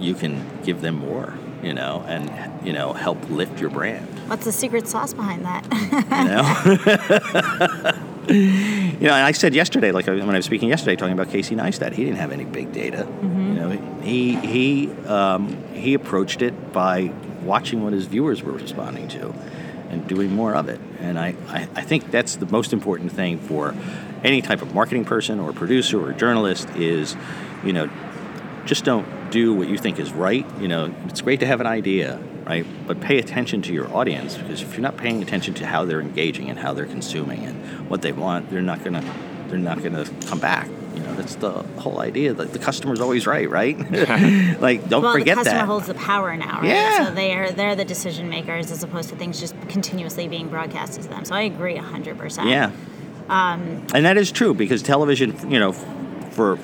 you 0.00 0.14
can 0.14 0.44
give 0.64 0.80
them 0.80 0.96
more. 0.96 1.34
You 1.62 1.72
know, 1.72 2.04
and 2.06 2.30
you 2.66 2.72
know 2.72 2.92
help 2.92 3.30
lift 3.30 3.60
your 3.60 3.70
brand. 3.70 4.06
What's 4.28 4.44
the 4.44 4.52
secret 4.52 4.86
sauce 4.86 5.14
behind 5.14 5.44
that? 5.44 5.64
You 6.14 7.90
know. 7.90 8.10
you 8.28 9.06
know, 9.08 9.14
and 9.14 9.24
I 9.26 9.32
said 9.32 9.54
yesterday, 9.54 9.92
like 9.92 10.06
when 10.06 10.28
I 10.28 10.36
was 10.36 10.44
speaking 10.44 10.68
yesterday, 10.68 10.96
talking 10.96 11.12
about 11.12 11.30
Casey 11.30 11.54
Neistat, 11.54 11.92
he 11.92 12.04
didn't 12.04 12.18
have 12.18 12.32
any 12.32 12.44
big 12.44 12.72
data. 12.72 13.06
You 13.22 13.28
know, 13.28 13.70
he 14.02 14.36
he 14.36 14.90
um, 15.06 15.56
he 15.72 15.94
approached 15.94 16.42
it 16.42 16.72
by 16.72 17.12
watching 17.42 17.82
what 17.82 17.92
his 17.92 18.06
viewers 18.06 18.42
were 18.42 18.52
responding 18.52 19.08
to, 19.08 19.34
and 19.90 20.06
doing 20.06 20.34
more 20.34 20.54
of 20.54 20.68
it. 20.68 20.80
And 21.00 21.18
I, 21.18 21.34
I, 21.48 21.68
I 21.74 21.82
think 21.82 22.10
that's 22.10 22.36
the 22.36 22.46
most 22.46 22.72
important 22.72 23.12
thing 23.12 23.38
for 23.38 23.74
any 24.24 24.40
type 24.42 24.62
of 24.62 24.74
marketing 24.74 25.04
person 25.04 25.38
or 25.38 25.52
producer 25.52 26.00
or 26.02 26.12
journalist 26.12 26.68
is, 26.70 27.14
you 27.62 27.72
know, 27.72 27.90
just 28.64 28.84
don't 28.84 29.06
do 29.30 29.52
what 29.54 29.68
you 29.68 29.76
think 29.76 29.98
is 29.98 30.12
right. 30.12 30.46
You 30.58 30.68
know, 30.68 30.94
it's 31.08 31.20
great 31.20 31.40
to 31.40 31.46
have 31.46 31.60
an 31.60 31.66
idea, 31.66 32.18
right? 32.46 32.66
But 32.86 33.00
pay 33.00 33.18
attention 33.18 33.62
to 33.62 33.72
your 33.72 33.94
audience 33.94 34.36
because 34.36 34.62
if 34.62 34.72
you're 34.72 34.82
not 34.82 34.96
paying 34.96 35.22
attention 35.22 35.54
to 35.54 35.66
how 35.66 35.84
they're 35.84 36.00
engaging 36.00 36.48
and 36.48 36.58
how 36.58 36.72
they're 36.72 36.86
consuming 36.86 37.44
and 37.44 37.90
what 37.90 38.02
they 38.02 38.12
want, 38.12 38.50
they're 38.50 38.62
not 38.62 38.82
gonna 38.82 39.04
they're 39.48 39.58
not 39.58 39.82
gonna 39.82 40.06
come 40.26 40.38
back. 40.38 40.68
You 40.94 41.00
know, 41.00 41.14
that's 41.14 41.34
the 41.34 41.50
whole 41.80 42.00
idea. 42.00 42.32
That 42.32 42.52
the 42.52 42.58
customer's 42.58 43.00
always 43.00 43.26
right, 43.26 43.50
right? 43.50 43.78
like, 44.60 44.88
don't 44.88 45.02
well, 45.02 45.12
forget 45.12 45.36
the 45.36 45.42
customer 45.42 45.58
that. 45.58 45.66
holds 45.66 45.88
the 45.88 45.94
power 45.94 46.36
now, 46.36 46.60
right? 46.60 46.68
Yeah. 46.68 47.08
So 47.08 47.14
they 47.14 47.34
are 47.34 47.50
they're 47.50 47.76
the 47.76 47.84
decision 47.84 48.28
makers 48.30 48.70
as 48.70 48.82
opposed 48.82 49.10
to 49.10 49.16
things 49.16 49.40
just 49.40 49.54
continuously 49.68 50.28
being 50.28 50.48
broadcasted 50.48 51.02
to 51.02 51.08
them. 51.08 51.24
So 51.24 51.34
I 51.34 51.42
agree 51.42 51.76
hundred 51.76 52.16
percent. 52.16 52.48
Yeah. 52.48 52.70
Um, 53.28 53.86
and 53.94 54.04
that 54.04 54.16
is 54.16 54.30
true 54.30 54.54
because 54.54 54.82
television, 54.82 55.50
you 55.50 55.58
know, 55.58 55.72
for 55.72 56.58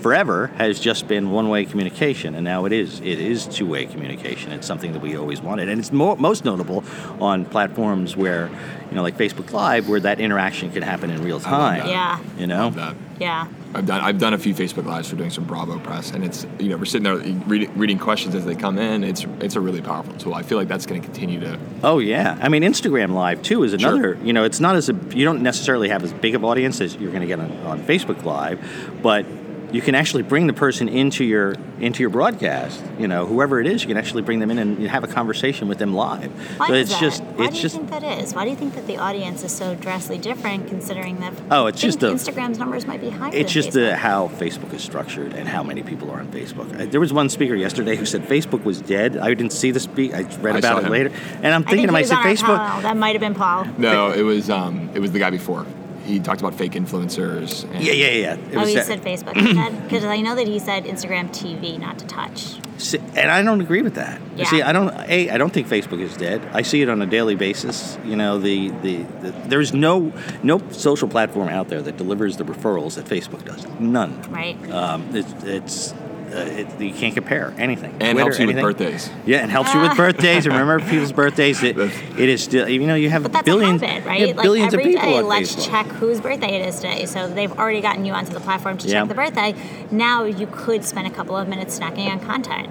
forever 0.00 0.48
has 0.58 0.78
just 0.78 1.08
been 1.08 1.30
one-way 1.30 1.64
communication, 1.64 2.34
and 2.34 2.44
now 2.44 2.64
it 2.64 2.72
is 2.72 3.00
it 3.00 3.18
is 3.18 3.46
two-way 3.46 3.86
communication. 3.86 4.52
It's 4.52 4.66
something 4.66 4.92
that 4.92 5.02
we 5.02 5.16
always 5.16 5.40
wanted, 5.40 5.68
and 5.68 5.80
it's 5.80 5.92
mo- 5.92 6.16
most 6.16 6.44
notable 6.44 6.84
on 7.20 7.44
platforms 7.44 8.16
where, 8.16 8.48
you 8.88 8.96
know, 8.96 9.02
like 9.02 9.16
Facebook 9.16 9.50
Live, 9.52 9.88
where 9.88 10.00
that 10.00 10.20
interaction 10.20 10.70
can 10.70 10.82
happen 10.82 11.10
in 11.10 11.22
real 11.22 11.40
time. 11.40 11.88
Yeah. 11.88 12.20
You 12.38 12.46
know. 12.46 12.94
That. 13.18 13.24
Yeah. 13.24 13.48
I've 13.74 13.84
done 13.86 14.00
I've 14.00 14.18
done 14.18 14.32
a 14.32 14.38
few 14.38 14.54
Facebook 14.54 14.86
lives 14.86 15.10
for 15.10 15.16
doing 15.16 15.28
some 15.30 15.44
Bravo 15.44 15.78
press, 15.78 16.12
and 16.12 16.24
it's 16.24 16.46
you 16.58 16.70
know 16.70 16.76
we're 16.78 16.86
sitting 16.86 17.02
there 17.04 17.16
reading, 17.46 17.76
reading 17.76 17.98
questions 17.98 18.34
as 18.34 18.44
they 18.46 18.54
come 18.54 18.78
in. 18.78 19.04
It's 19.04 19.26
it's 19.40 19.54
a 19.56 19.60
really 19.60 19.82
powerful 19.82 20.14
tool. 20.14 20.34
I 20.34 20.42
feel 20.42 20.56
like 20.56 20.68
that's 20.68 20.86
going 20.86 21.00
to 21.00 21.06
continue 21.06 21.40
to. 21.40 21.58
Oh 21.82 21.98
yeah, 21.98 22.38
I 22.40 22.48
mean 22.48 22.62
Instagram 22.62 23.12
Live 23.12 23.42
too 23.42 23.64
is 23.64 23.78
Sure. 23.78 23.90
another. 23.90 24.18
You 24.24 24.32
know, 24.32 24.44
it's 24.44 24.60
not 24.60 24.76
as 24.76 24.88
a, 24.88 24.94
you 25.14 25.24
don't 25.24 25.42
necessarily 25.42 25.90
have 25.90 26.02
as 26.04 26.12
big 26.14 26.34
of 26.34 26.44
audience 26.44 26.80
as 26.80 26.96
you're 26.96 27.10
going 27.10 27.20
to 27.22 27.26
get 27.26 27.38
on, 27.38 27.50
on 27.66 27.80
Facebook 27.82 28.24
Live, 28.24 28.58
but 29.02 29.26
you 29.72 29.82
can 29.82 29.94
actually 29.94 30.22
bring 30.22 30.46
the 30.46 30.52
person 30.52 30.88
into 30.88 31.24
your 31.24 31.54
into 31.80 32.00
your 32.00 32.10
broadcast. 32.10 32.82
You 32.98 33.08
know, 33.08 33.26
whoever 33.26 33.60
it 33.60 33.66
is, 33.66 33.82
you 33.82 33.88
can 33.88 33.96
actually 33.96 34.22
bring 34.22 34.38
them 34.38 34.50
in 34.50 34.58
and 34.58 34.86
have 34.88 35.04
a 35.04 35.06
conversation 35.08 35.68
with 35.68 35.78
them 35.78 35.92
live. 35.92 36.30
Why 36.58 36.68
so 36.68 36.74
is 36.74 36.80
it's 36.82 36.92
that? 36.92 37.00
just 37.00 37.22
Why 37.24 37.44
it's 37.44 37.50
do 37.52 37.56
you 37.56 37.62
just 37.62 37.76
think 37.76 37.90
that 37.90 38.02
is? 38.22 38.34
Why 38.34 38.44
do 38.44 38.50
you 38.50 38.56
think 38.56 38.74
that 38.74 38.86
the 38.86 38.96
audience 38.98 39.42
is 39.44 39.52
so 39.52 39.74
drastically 39.74 40.18
different, 40.18 40.68
considering 40.68 41.20
that? 41.20 41.34
Oh, 41.50 41.66
it's 41.66 41.80
just 41.80 42.02
a- 42.02 42.06
Instagram's 42.12 42.58
numbers 42.58 42.86
might 42.86 43.00
be 43.00 43.10
higher. 43.10 43.30
it's 43.34 43.52
than 43.52 43.62
just 43.62 43.72
the, 43.72 43.96
how 43.96 44.28
Facebook 44.28 44.72
is 44.72 44.82
structured 44.82 45.34
and 45.34 45.48
how 45.48 45.62
many 45.62 45.82
people 45.82 46.10
are 46.10 46.20
on 46.20 46.28
Facebook. 46.28 46.80
Uh, 46.80 46.86
There 46.86 47.00
was 47.00 47.12
one 47.12 47.28
speaker 47.28 47.54
yesterday 47.54 47.96
who 47.96 48.06
said 48.06 48.22
Facebook 48.22 48.64
was 48.64 48.80
dead. 48.80 49.16
I 49.16 49.28
didn't 49.34 49.52
see 49.52 49.70
the 49.72 49.80
speak. 49.80 50.14
I 50.14 50.22
read 50.40 50.54
I 50.56 50.58
about 50.58 50.78
it 50.78 50.86
him. 50.86 50.92
later, 50.92 51.10
and 51.42 51.48
I'm 51.54 51.62
I 51.62 51.70
thinking 51.70 51.76
think 51.76 51.86
to 51.88 51.92
myself, 51.92 52.20
Facebook. 52.24 52.58
panel. 52.58 52.82
That 52.82 52.96
might 52.96 53.12
have 53.12 53.20
been 53.20 53.34
Paul. 53.34 53.66
No, 53.78 54.10
it 54.12 54.22
was 54.22 54.48
um 54.48 54.90
it 54.94 55.00
was 55.00 55.12
the 55.12 55.18
guy 55.18 55.30
before. 55.30 55.66
He 56.06 56.20
talked 56.20 56.40
about 56.40 56.54
fake 56.54 56.72
influencers. 56.72 57.64
And 57.72 57.82
Yeah, 57.84 57.92
yeah, 57.92 58.06
yeah. 58.10 58.34
It 58.34 58.56
Oh, 58.56 58.60
was 58.60 58.68
he 58.70 58.74
that- 58.76 58.86
said 58.86 59.02
Facebook? 59.02 59.34
Because 59.82 60.04
I 60.04 60.20
know 60.20 60.34
that 60.34 60.46
he 60.46 60.58
said 60.58 60.84
Instagram 60.84 61.28
TV, 61.30 61.78
not 61.78 61.98
to 61.98 62.06
touch. 62.06 62.56
See, 62.78 62.98
and 62.98 63.30
I 63.30 63.42
don't 63.42 63.60
agree 63.62 63.80
with 63.80 63.94
that. 63.94 64.20
Yeah. 64.36 64.44
See, 64.44 64.60
I 64.60 64.70
don't. 64.72 64.90
A, 65.08 65.30
I 65.30 65.38
don't 65.38 65.50
think 65.50 65.66
Facebook 65.66 65.98
is 66.00 66.14
dead. 66.14 66.46
I 66.52 66.60
see 66.60 66.82
it 66.82 66.90
on 66.90 67.00
a 67.00 67.06
daily 67.06 67.34
basis. 67.34 67.96
You 68.04 68.16
know, 68.16 68.38
the, 68.38 68.68
the, 68.82 68.96
the 69.22 69.30
there's 69.46 69.72
no 69.72 70.12
no 70.42 70.60
social 70.72 71.08
platform 71.08 71.48
out 71.48 71.68
there 71.68 71.80
that 71.80 71.96
delivers 71.96 72.36
the 72.36 72.44
referrals 72.44 72.96
that 72.96 73.06
Facebook 73.06 73.44
does. 73.46 73.66
None. 73.80 74.20
Right. 74.30 74.58
Um, 74.70 75.08
it's 75.16 75.32
it's 75.44 75.94
uh, 76.32 76.38
it, 76.38 76.80
you 76.80 76.92
can't 76.92 77.14
compare 77.14 77.54
anything. 77.58 77.90
and 77.92 78.00
Twitter, 78.00 78.18
helps 78.18 78.38
you 78.38 78.46
with 78.46 78.56
birthdays. 78.56 79.10
Yeah, 79.24 79.38
and 79.38 79.50
helps 79.50 79.72
you 79.74 79.80
with 79.80 79.96
birthdays. 79.96 80.46
Remember 80.46 80.80
people's 80.80 81.12
birthdays. 81.12 81.62
It, 81.62 81.78
it 81.78 82.28
is 82.28 82.42
still. 82.42 82.68
You 82.68 82.86
know, 82.86 82.94
you 82.94 83.10
have 83.10 83.30
billions, 83.44 83.82
a 83.82 83.86
habit, 83.86 84.06
right? 84.06 84.20
you 84.20 84.26
have 84.28 84.36
billions 84.42 84.74
like 84.74 84.84
of 84.84 84.86
people 84.90 85.02
day, 85.06 85.18
on 85.18 85.26
let's 85.26 85.54
Facebook. 85.54 85.70
check 85.70 85.86
whose 85.86 86.20
birthday 86.20 86.60
it 86.60 86.68
is 86.68 86.76
today. 86.76 87.06
So 87.06 87.28
they've 87.28 87.52
already 87.52 87.80
gotten 87.80 88.04
you 88.04 88.12
onto 88.12 88.32
the 88.32 88.40
platform 88.40 88.78
to 88.78 88.88
Yeah. 88.88 89.00
check 89.00 89.08
the 89.08 89.14
birthday. 89.14 89.54
Now 89.90 90.24
you 90.24 90.46
could 90.46 90.84
spend 90.84 91.06
a 91.06 91.10
couple 91.10 91.36
of 91.36 91.48
minutes 91.48 91.78
snacking 91.78 92.08
on 92.08 92.20
content. 92.20 92.68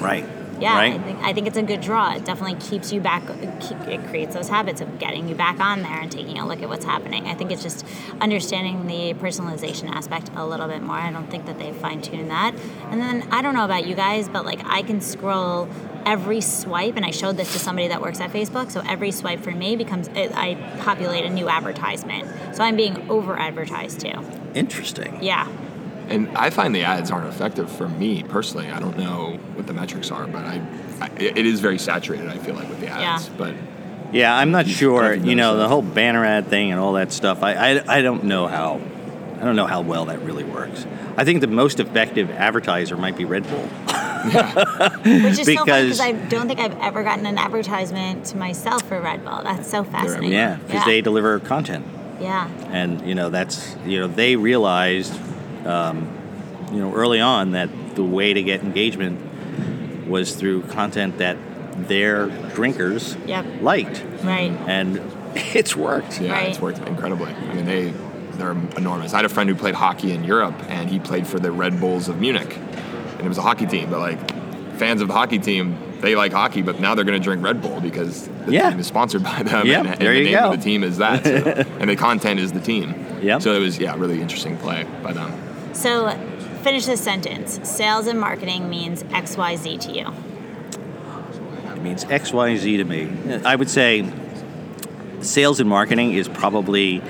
Right. 0.00 0.26
Yeah, 0.60 0.74
Right. 0.76 0.94
I 0.94 0.98
think 0.98 1.18
I 1.22 1.32
think 1.32 1.46
it's 1.46 1.56
a 1.56 1.62
good 1.62 1.80
draw. 1.80 2.14
It 2.14 2.24
definitely 2.24 2.58
keeps 2.60 2.92
you 2.92 3.00
back. 3.00 3.22
keep- 3.60 3.86
It 3.88 4.06
creates 4.08 4.34
those 4.34 4.48
habits 4.48 4.80
of 4.80 4.98
getting 4.98 5.28
you 5.28 5.34
back 5.34 5.60
on 5.60 5.82
there 5.82 5.98
and 6.00 6.10
taking 6.10 6.38
a 6.38 6.46
look 6.46 6.62
at 6.62 6.68
what's 6.68 6.84
happening. 6.84 7.26
I 7.26 7.34
think 7.34 7.50
it's 7.50 7.62
just 7.62 7.84
understanding 8.20 8.86
the 8.86 9.14
personalization 9.14 9.90
aspect 9.90 10.30
a 10.36 10.46
little 10.46 10.66
bit 10.68 10.82
more. 10.82 10.96
I 10.96 11.10
don't 11.10 11.30
think 11.30 11.46
that 11.46 11.58
they 11.58 11.72
fine 11.72 12.00
tune 12.00 12.28
that. 12.28 12.54
And 12.90 13.00
then 13.00 13.26
I 13.30 13.42
don't 13.42 13.54
know 13.54 13.64
about 13.64 13.86
you 13.86 13.94
guys, 13.94 14.28
but 14.28 14.44
like 14.44 14.60
I 14.66 14.82
can 14.82 15.00
scroll 15.00 15.68
every 16.06 16.40
swipe, 16.40 16.94
and 16.96 17.04
I 17.04 17.10
showed 17.10 17.36
this 17.36 17.52
to 17.52 17.58
somebody 17.58 17.88
that 17.88 18.00
works 18.00 18.20
at 18.20 18.32
Facebook. 18.32 18.70
So 18.70 18.80
every 18.88 19.10
swipe 19.10 19.40
for 19.40 19.50
me 19.50 19.74
becomes 19.76 20.08
I 20.14 20.56
populate 20.84 21.24
a 21.24 21.30
new 21.30 21.48
advertisement. 21.48 22.28
So 22.56 22.62
I'm 22.62 22.76
being 22.76 23.10
over 23.10 23.36
advertised 23.38 24.00
too. 24.00 24.12
Interesting. 24.54 25.18
Yeah. 25.20 25.48
And 26.08 26.36
I 26.36 26.50
find 26.50 26.74
the 26.74 26.82
ads 26.82 27.10
aren't 27.10 27.26
effective 27.28 27.70
for 27.70 27.88
me 27.88 28.22
personally. 28.22 28.68
I 28.70 28.78
don't 28.78 28.96
know 28.96 29.38
what 29.54 29.66
the 29.66 29.72
metrics 29.72 30.10
are, 30.10 30.26
but 30.26 30.44
I 30.44 30.62
I- 31.00 31.10
it 31.18 31.44
is 31.46 31.60
very 31.60 31.78
saturated. 31.78 32.28
I 32.28 32.38
feel 32.38 32.54
like 32.54 32.68
with 32.68 32.80
the 32.80 32.88
ads, 32.88 33.26
Yeah. 33.28 33.34
but 33.36 33.54
Yeah, 34.12 34.36
I'm 34.36 34.50
not 34.52 34.66
sure. 34.68 35.14
You 35.14 35.34
know, 35.34 35.50
noticed 35.52 35.64
the 35.64 35.68
whole 35.68 35.82
banner 35.82 36.24
ad 36.24 36.46
thing 36.46 36.70
and 36.70 36.80
all 36.80 36.92
that 36.94 37.12
stuff. 37.12 37.42
I, 37.42 37.54
I, 37.78 37.98
I 37.98 38.02
don't 38.02 38.24
know 38.24 38.46
how. 38.46 38.80
I 39.40 39.44
don't 39.44 39.56
know 39.56 39.66
how 39.66 39.82
well 39.82 40.06
that 40.06 40.22
really 40.22 40.44
works. 40.44 40.86
I 41.18 41.24
think 41.24 41.40
the 41.42 41.46
most 41.48 41.80
effective 41.80 42.30
advertiser 42.30 42.96
might 42.96 43.16
be 43.16 43.24
Red 43.26 43.42
Bull. 43.48 43.66
Which 44.26 44.34
is 45.38 45.44
so 45.44 45.44
funny 45.44 45.54
Because- 45.54 45.84
because 45.84 46.00
I 46.00 46.12
don't 46.12 46.46
think 46.48 46.60
I've 46.60 46.78
ever 46.80 47.02
gotten 47.02 47.26
an 47.26 47.36
advertisement 47.36 48.24
to 48.26 48.36
myself 48.36 48.82
for 48.84 49.00
Red 49.00 49.24
Bull. 49.24 49.40
That's 49.42 49.68
so 49.70 49.84
fascinating. 49.84 50.32
Yeah, 50.32 50.56
because 50.66 50.84
they 50.84 51.00
deliver 51.00 51.38
content, 51.40 51.84
yeah. 52.20 52.48
and 52.70 53.06
you 53.06 53.14
know 53.14 53.28
that's 53.28 53.76
you 53.84 54.00
know 54.00 54.06
they 54.06 54.36
realized, 54.36 55.12
um, 55.66 56.08
you 56.72 56.78
know, 56.78 56.92
early 56.94 57.20
on 57.20 57.52
that 57.52 57.68
the 57.94 58.02
way 58.04 58.32
to 58.32 58.42
get 58.42 58.62
engagement 58.62 59.20
was 60.08 60.34
through 60.36 60.62
content 60.62 61.18
that 61.18 61.36
their 61.88 62.26
drinkers 62.54 63.16
Yep. 63.26 63.46
liked, 63.60 64.04
Right. 64.22 64.52
and 64.66 65.00
it's 65.34 65.76
worked. 65.76 66.20
yeah, 66.20 66.32
Right. 66.32 66.48
it's 66.48 66.60
worked 66.60 66.78
incredibly. 66.86 67.32
I 67.32 67.54
mean, 67.54 67.64
they 67.66 67.92
they're 68.38 68.54
enormous. 68.76 69.14
I 69.14 69.16
had 69.16 69.24
a 69.24 69.30
friend 69.30 69.48
who 69.48 69.54
played 69.56 69.74
hockey 69.74 70.12
in 70.12 70.22
Europe, 70.22 70.54
and 70.68 70.90
he 70.90 70.98
played 70.98 71.26
for 71.26 71.38
the 71.38 71.50
Red 71.50 71.80
Bulls 71.80 72.08
of 72.08 72.20
Munich, 72.20 72.54
and 73.16 73.22
it 73.22 73.28
was 73.28 73.38
a 73.38 73.42
hockey 73.42 73.64
team. 73.64 73.88
But 73.88 74.00
like 74.00 74.18
fans 74.76 75.00
of 75.00 75.08
the 75.08 75.14
hockey 75.14 75.38
team, 75.38 75.74
they 76.02 76.14
like 76.16 76.32
hockey, 76.32 76.60
but 76.60 76.78
now 76.78 76.94
they're 76.94 77.06
going 77.06 77.18
to 77.18 77.24
drink 77.24 77.42
Red 77.42 77.62
Bull 77.62 77.80
because 77.80 78.28
the 78.44 78.52
Yeah. 78.52 78.68
team 78.68 78.78
is 78.80 78.86
sponsored 78.86 79.22
by 79.24 79.42
them. 79.42 79.66
Yeah, 79.66 79.78
and, 79.78 79.88
and 79.88 79.98
there 79.98 80.12
the 80.12 80.18
you 80.18 80.24
name 80.26 80.34
go. 80.34 80.50
of 80.52 80.58
the 80.58 80.62
team 80.62 80.84
is 80.84 80.98
that, 80.98 81.24
so- 81.24 81.64
and 81.80 81.88
the 81.88 81.96
content 81.96 82.38
is 82.38 82.52
the 82.52 82.60
team. 82.60 82.94
Yep. 83.22 83.40
So 83.40 83.54
it 83.54 83.60
was 83.60 83.78
yeah, 83.78 83.94
really 83.96 84.20
interesting 84.20 84.58
play 84.58 84.84
by 85.02 85.14
them. 85.14 85.32
So 85.76 86.10
finish 86.62 86.86
this 86.86 87.02
sentence. 87.02 87.60
Sales 87.68 88.06
and 88.06 88.18
marketing 88.18 88.70
means 88.70 89.02
XYZ 89.04 89.78
to 89.82 89.92
you. 89.92 90.12
It 91.74 91.82
means 91.82 92.04
X, 92.04 92.32
Y, 92.32 92.56
Z 92.56 92.78
to 92.78 92.84
me. 92.84 93.12
I 93.44 93.54
would 93.54 93.68
say 93.68 94.10
sales 95.20 95.60
and 95.60 95.68
marketing 95.68 96.14
is 96.14 96.28
probably 96.28 97.02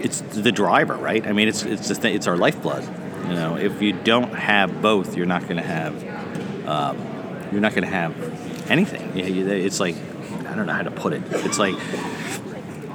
it's 0.00 0.20
the 0.20 0.52
driver, 0.52 0.94
right? 0.94 1.26
I 1.26 1.32
mean, 1.32 1.48
it's 1.48 1.64
it's 1.64 1.88
the 1.88 1.94
th- 1.96 2.14
it's 2.14 2.28
our 2.28 2.36
lifeblood. 2.36 2.84
You 3.28 3.34
know, 3.34 3.56
if 3.56 3.82
you 3.82 3.92
don't 3.92 4.32
have 4.34 4.80
both, 4.80 5.16
you're 5.16 5.26
not 5.26 5.42
going 5.42 5.56
to 5.56 5.62
have 5.62 6.68
um, 6.68 6.96
you're 7.50 7.60
not 7.60 7.74
going 7.74 7.84
to 7.84 7.90
have 7.90 8.70
anything. 8.70 9.12
It's 9.16 9.80
like 9.80 9.96
I 10.46 10.54
don't 10.54 10.66
know 10.66 10.72
how 10.74 10.82
to 10.82 10.90
put 10.92 11.12
it. 11.12 11.22
It's 11.30 11.58
like 11.58 11.74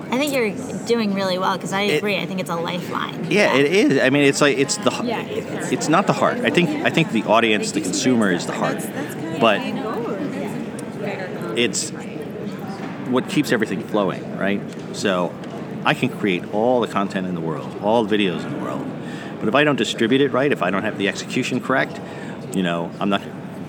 I 0.10 0.18
think 0.18 0.34
you're 0.34 0.52
doing 0.86 1.14
really 1.14 1.38
well 1.38 1.58
because 1.58 1.74
I 1.74 1.82
It- 1.84 1.98
agree. 1.98 2.18
I 2.18 2.26
think 2.26 2.40
it's 2.40 2.50
a 2.50 2.56
lifeline. 2.56 3.28
yeah, 3.30 3.56
it 3.56 3.66
is. 3.72 4.02
I 4.02 4.10
mean, 4.10 4.24
it's 4.24 4.42
like 4.42 4.58
it's 4.58 4.78
the 4.78 4.92
Yeah. 5.04 5.22
it's 5.72 5.90
not 5.90 6.08
the 6.08 6.14
heart. 6.14 6.38
I 6.44 6.50
think 6.50 6.70
I 6.86 6.90
think 6.90 7.12
the 7.12 7.24
audience, 7.24 7.72
the 7.72 7.82
consumer, 7.82 8.32
is 8.32 8.46
the 8.46 8.54
heart, 8.54 8.80
but 9.42 9.60
it's 11.58 11.90
what 13.10 13.30
keeps 13.30 13.52
everything 13.52 13.82
flowing, 13.84 14.38
right? 14.38 14.62
So 14.94 15.34
I 15.86 15.94
can 15.94 16.10
create 16.10 16.44
all 16.54 16.82
the 16.82 16.88
content 16.88 17.28
in 17.28 17.36
the 17.36 17.42
world, 17.42 17.70
all 17.82 18.04
the 18.04 18.18
videos 18.18 18.46
in 18.46 18.52
the 18.54 18.60
world, 18.60 18.86
but 19.40 19.48
if 19.48 19.56
I 19.56 19.64
don't 19.64 19.78
distribute 19.78 20.22
it 20.22 20.32
right, 20.32 20.52
if 20.52 20.62
I 20.62 20.70
don't 20.72 20.84
have 20.84 20.98
the 20.98 21.08
execution 21.08 21.60
correct, 21.62 22.00
you 22.54 22.64
know, 22.64 22.92
I'm 23.00 23.10
not. 23.10 23.22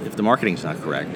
If 0.05 0.17
the 0.17 0.23
marketing's 0.23 0.65
not 0.65 0.81
correct, 0.83 1.11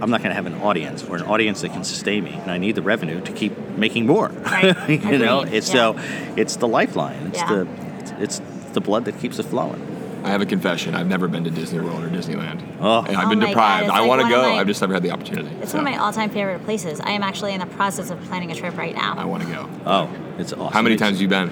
I'm 0.00 0.10
not 0.10 0.20
going 0.22 0.30
to 0.30 0.34
have 0.34 0.46
an 0.46 0.54
audience 0.60 1.04
or 1.04 1.16
an 1.16 1.22
audience 1.22 1.60
that 1.62 1.70
can 1.72 1.84
sustain 1.84 2.24
me, 2.24 2.32
and 2.34 2.50
I 2.50 2.58
need 2.58 2.74
the 2.74 2.82
revenue 2.82 3.20
to 3.22 3.32
keep 3.32 3.56
making 3.76 4.06
more. 4.06 4.28
Right. 4.28 4.88
you 5.04 5.18
know, 5.18 5.42
it's 5.42 5.68
Yeah. 5.72 5.94
so 5.94 5.96
it's 6.36 6.56
the 6.56 6.68
lifeline. 6.68 7.28
It's 7.28 7.38
Yeah. 7.38 7.48
the 7.64 7.68
it's, 8.00 8.10
it's 8.40 8.40
the 8.72 8.80
blood 8.80 9.04
that 9.06 9.18
keeps 9.20 9.38
it 9.38 9.44
flowing. 9.44 9.90
I 10.24 10.28
have 10.30 10.40
a 10.40 10.46
confession. 10.46 10.94
I've 10.94 11.06
never 11.06 11.28
been 11.28 11.44
to 11.44 11.50
Disney 11.50 11.80
World 11.80 12.02
or 12.02 12.08
Disneyland. 12.08 12.62
Oh. 12.80 13.02
And 13.06 13.14
I've 13.16 13.26
Oh 13.26 13.28
been 13.30 13.38
my 13.40 13.44
God, 13.46 13.50
deprived. 13.50 13.84
it's 13.84 13.92
I 13.94 13.98
like 14.00 14.08
want 14.08 14.22
to 14.22 14.28
go. 14.28 14.42
my- 14.42 14.58
I've 14.58 14.66
just 14.66 14.80
never 14.80 14.94
had 14.94 15.02
the 15.02 15.10
opportunity. 15.10 15.48
It's 15.60 15.72
So 15.72 15.78
one 15.78 15.86
of 15.86 15.92
my 15.92 15.98
all-time 15.98 16.30
favorite 16.30 16.64
places. 16.64 16.98
I 17.00 17.10
am 17.10 17.22
actually 17.22 17.52
in 17.52 17.60
the 17.60 17.66
process 17.66 18.08
of 18.10 18.18
planning 18.24 18.50
a 18.50 18.54
trip 18.54 18.76
right 18.78 18.94
now. 18.94 19.14
I 19.18 19.26
want 19.26 19.42
to 19.42 19.48
go. 19.50 19.68
Oh, 19.84 20.08
it's 20.38 20.52
awesome. 20.54 20.72
How 20.72 20.80
many 20.82 20.96
times 20.96 21.16
have 21.16 21.22
you 21.22 21.28
been? 21.28 21.50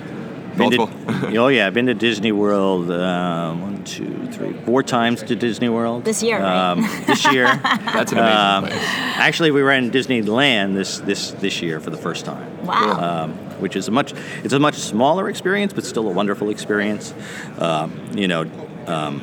Been 0.56 0.70
to- 0.72 1.36
oh 1.38 1.48
yeah, 1.48 1.66
I've 1.66 1.74
been 1.74 1.86
to 1.86 1.94
Disney 1.94 2.32
World 2.32 2.90
uh, 2.90 3.52
one, 3.54 3.84
two, 3.84 4.26
three, 4.32 4.52
four 4.64 4.82
times 4.82 5.22
to 5.24 5.34
Disney 5.36 5.68
World 5.68 6.04
This 6.04 6.22
year, 6.22 6.38
right? 6.40 6.70
Um, 6.72 6.82
this 7.06 7.30
year, 7.32 7.44
That's 7.62 8.12
an 8.12 8.18
amazing 8.18 8.36
Um, 8.38 8.64
place. 8.64 8.78
actually, 9.16 9.50
we 9.50 9.62
were 9.62 9.72
in 9.72 9.90
Disneyland 9.90 10.74
this 10.74 10.98
this 10.98 11.30
this 11.32 11.62
year 11.62 11.80
for 11.80 11.90
the 11.90 11.96
first 11.96 12.24
time. 12.24 12.66
Wow. 12.66 13.24
Um, 13.24 13.32
which 13.60 13.76
is 13.76 13.88
a 13.88 13.90
much 13.90 14.12
it's 14.44 14.52
a 14.54 14.58
much 14.58 14.74
smaller 14.74 15.28
experience, 15.30 15.72
but 15.72 15.84
still 15.84 16.08
a 16.08 16.12
wonderful 16.12 16.50
experience. 16.50 17.14
Um, 17.58 17.92
you 18.14 18.28
know, 18.28 18.42
um, 18.86 19.22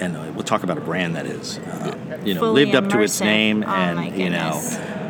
and 0.00 0.16
uh, 0.16 0.30
we'll 0.34 0.42
talk 0.44 0.62
about 0.62 0.76
a 0.76 0.80
brand 0.82 1.16
that 1.16 1.24
is, 1.26 1.58
uh, 1.58 2.18
you 2.24 2.34
know, 2.34 2.40
Fully 2.40 2.64
lived 2.66 2.74
up 2.76 2.90
to 2.90 3.00
its 3.02 3.20
name, 3.20 3.64
Oh, 3.66 3.70
and 3.70 4.16
you 4.18 4.28
know, 4.30 4.50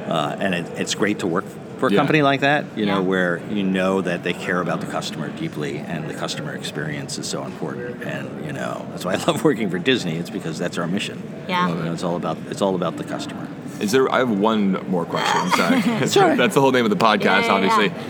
uh, 0.09 0.37
and 0.39 0.55
it, 0.55 0.67
it's 0.79 0.95
great 0.95 1.19
to 1.21 1.27
work 1.27 1.45
for 1.79 1.89
a 1.89 1.93
Yeah. 1.93 1.99
company 1.99 2.23
like 2.23 2.41
that. 2.41 2.65
You 2.77 2.87
know, 2.87 3.03
where 3.03 3.41
you 3.51 3.63
know 3.63 4.01
that 4.01 4.23
they 4.23 4.33
care 4.33 4.61
about 4.61 4.81
the 4.81 4.87
customer 4.87 5.29
deeply, 5.29 5.79
and 5.79 6.09
the 6.09 6.15
customer 6.15 6.55
experience 6.55 7.19
is 7.19 7.27
so 7.27 7.45
important. 7.45 8.03
And 8.03 8.45
you 8.47 8.53
know, 8.53 8.87
that's 8.91 9.05
why 9.05 9.15
I 9.15 9.17
love 9.27 9.45
working 9.45 9.69
for 9.71 9.79
Disney. 9.79 10.17
It's 10.17 10.31
because 10.31 10.59
that's 10.59 10.79
our 10.79 10.87
mission. 10.87 11.23
Yeah. 11.49 11.69
You 11.69 11.75
know, 11.75 11.93
it's 11.93 12.03
all 12.05 12.17
about 12.17 12.39
it's 12.51 12.63
all 12.63 12.75
about 12.75 12.97
the 12.97 13.05
customer. 13.05 13.47
Is 13.81 13.93
there? 13.93 14.11
I 14.13 14.19
have 14.19 14.31
one 14.31 14.73
more 14.91 15.05
question. 15.05 15.41
I'm 15.41 15.51
sorry. 15.83 16.07
Sorry. 16.09 16.37
That's 16.37 16.55
the 16.55 16.61
whole 16.63 16.73
name 16.73 16.85
of 16.85 16.91
the 16.91 16.97
podcast, 16.97 17.25
Yeah, 17.43 17.47
yeah, 17.47 17.53
obviously. 17.53 17.87
yeah. 17.89 18.03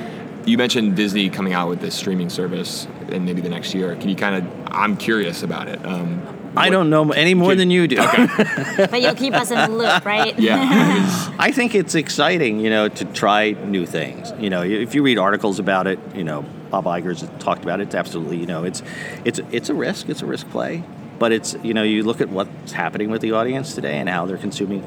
You 0.47 0.57
mentioned 0.59 0.95
Disney 0.95 1.29
coming 1.29 1.55
out 1.55 1.69
with 1.69 1.81
this 1.81 1.97
streaming 1.97 2.29
service 2.31 2.87
in 3.09 3.25
maybe 3.25 3.41
the 3.41 3.49
next 3.49 3.75
year. 3.75 3.97
Can 3.97 4.09
you 4.09 4.15
kind 4.15 4.37
of? 4.37 4.53
I'm 4.71 4.97
curious 4.97 5.43
about 5.43 5.67
it. 5.69 5.85
Um, 5.85 6.23
I 6.57 6.71
don't 6.71 6.91
know 6.91 7.13
any 7.13 7.35
more 7.35 7.51
Kid- 7.51 7.59
than 7.59 7.71
you 7.71 7.87
do. 7.89 7.97
but 8.77 9.01
you'll 9.01 9.15
keep 9.15 9.35
us 9.35 9.51
in 9.51 9.59
the 9.59 9.77
loop, 9.77 10.05
right? 10.05 10.39
Yeah. 10.39 11.35
I 11.39 11.53
think 11.53 11.75
it's 11.75 11.95
exciting, 11.95 12.61
you 12.61 12.71
know, 12.71 12.89
to 12.89 13.05
try 13.05 13.51
new 13.51 13.87
things. 13.87 14.33
You 14.39 14.51
know, 14.51 14.63
if 14.63 14.95
you 14.95 15.03
read 15.03 15.19
articles 15.19 15.59
about 15.59 15.87
it, 15.87 15.99
you 16.15 16.25
know, 16.25 16.45
Bob 16.71 16.85
Iger's 16.85 17.25
talked 17.39 17.63
about 17.63 17.81
it. 17.81 17.85
It's 17.85 17.95
absolutely, 17.95 18.39
you 18.39 18.47
know, 18.47 18.65
it's 18.65 18.83
it's 19.25 19.41
it's 19.51 19.69
a 19.69 19.75
risk. 19.75 20.09
It's 20.09 20.23
a 20.23 20.27
risk 20.27 20.49
play, 20.51 20.83
but 21.19 21.33
it's 21.33 21.57
you 21.63 21.75
know, 21.75 21.83
you 21.83 22.03
look 22.03 22.21
at 22.21 22.29
what's 22.29 22.73
happening 22.73 23.11
with 23.11 23.23
the 23.23 23.33
audience 23.33 23.75
today 23.75 23.99
and 23.99 24.09
how 24.09 24.27
they're 24.27 24.39
consuming 24.39 24.83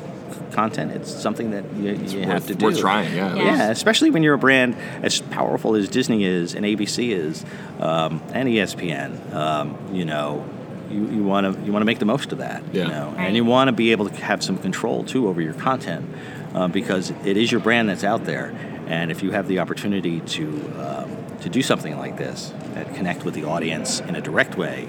content. 0.52 0.92
It's 0.92 1.12
something 1.12 1.52
that 1.52 1.64
you, 1.76 1.94
you 1.94 2.26
have 2.26 2.48
to 2.48 2.56
do. 2.56 2.66
worth 2.66 2.80
trying. 2.80 3.16
Yeah. 3.16 3.36
Yeah. 3.36 3.44
Yeah, 3.44 3.70
especially 3.70 4.10
when 4.10 4.24
you're 4.24 4.34
a 4.34 4.40
brand 4.40 4.76
as 5.02 5.22
powerful 5.22 5.76
as 5.76 5.88
Disney 5.88 6.26
is 6.26 6.56
and 6.56 6.66
ABC 6.66 7.12
is, 7.12 7.46
um, 7.80 8.22
and 8.34 8.50
ESPN. 8.50 9.34
Um, 9.34 9.78
you 9.94 10.06
know, 10.06 10.46
you 10.90 11.08
you 11.08 11.24
want 11.24 11.56
to 11.56 11.66
you 11.66 11.72
want 11.72 11.82
to 11.82 11.86
make 11.86 12.00
the 12.00 12.06
most 12.06 12.32
of 12.32 12.38
that. 12.40 12.64
Yeah. 12.72 12.84
You 12.84 12.90
know, 12.90 13.14
Right. 13.18 13.28
and 13.28 13.36
you 13.36 13.46
want 13.46 13.68
to 13.68 13.72
be 13.72 13.92
able 13.92 14.10
to 14.10 14.16
have 14.24 14.44
some 14.44 14.58
control 14.58 15.04
too 15.04 15.28
over 15.28 15.42
your 15.42 15.54
content 15.54 16.06
uh, 16.54 16.68
because 16.68 17.12
it 17.26 17.38
is 17.38 17.52
your 17.52 17.62
brand 17.62 17.90
that's 17.90 18.04
out 18.04 18.26
there. 18.26 18.54
And 18.88 19.12
if 19.12 19.22
you 19.22 19.32
have 19.32 19.48
the 19.48 19.60
opportunity 19.60 20.20
to 20.22 20.48
um, 20.80 21.16
to 21.42 21.50
do 21.50 21.62
something 21.62 21.98
like 21.98 22.18
this 22.18 22.52
and 22.76 22.96
connect 22.96 23.24
with 23.24 23.34
the 23.36 23.46
audience 23.46 24.00
in 24.02 24.16
a 24.16 24.22
direct 24.22 24.58
way, 24.58 24.88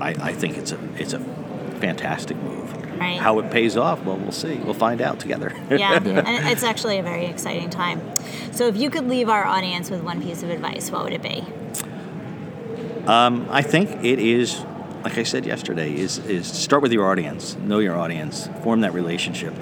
I, 0.00 0.10
I 0.10 0.32
think 0.32 0.58
it's 0.58 0.72
a 0.72 0.78
it's 0.96 1.12
a 1.12 1.20
fantastic 1.80 2.36
move. 2.36 2.72
Right. 2.98 3.18
How 3.18 3.40
it 3.40 3.50
pays 3.50 3.76
off, 3.76 4.04
well, 4.04 4.16
we'll 4.16 4.30
see. 4.30 4.54
We'll 4.56 4.74
find 4.74 5.00
out 5.00 5.18
together. 5.18 5.52
Yeah, 5.70 5.96
and 6.04 6.48
it's 6.48 6.62
actually 6.62 6.98
a 6.98 7.02
very 7.02 7.26
exciting 7.26 7.68
time. 7.68 8.00
So, 8.52 8.68
if 8.68 8.76
you 8.76 8.90
could 8.90 9.08
leave 9.08 9.28
our 9.28 9.44
audience 9.44 9.90
with 9.90 10.02
one 10.02 10.22
piece 10.22 10.44
of 10.44 10.50
advice, 10.50 10.90
what 10.92 11.02
would 11.02 11.12
it 11.12 11.22
be? 11.22 11.44
Um, 13.06 13.48
I 13.50 13.62
think 13.62 14.04
it 14.04 14.20
is, 14.20 14.62
like 15.02 15.18
I 15.18 15.22
said 15.24 15.44
yesterday, 15.46 15.94
is 15.94 16.18
is 16.18 16.46
start 16.46 16.82
with 16.82 16.92
your 16.92 17.10
audience, 17.10 17.56
know 17.56 17.78
your 17.78 17.96
audience, 17.96 18.48
form 18.62 18.80
that 18.82 18.94
relationship. 18.94 19.54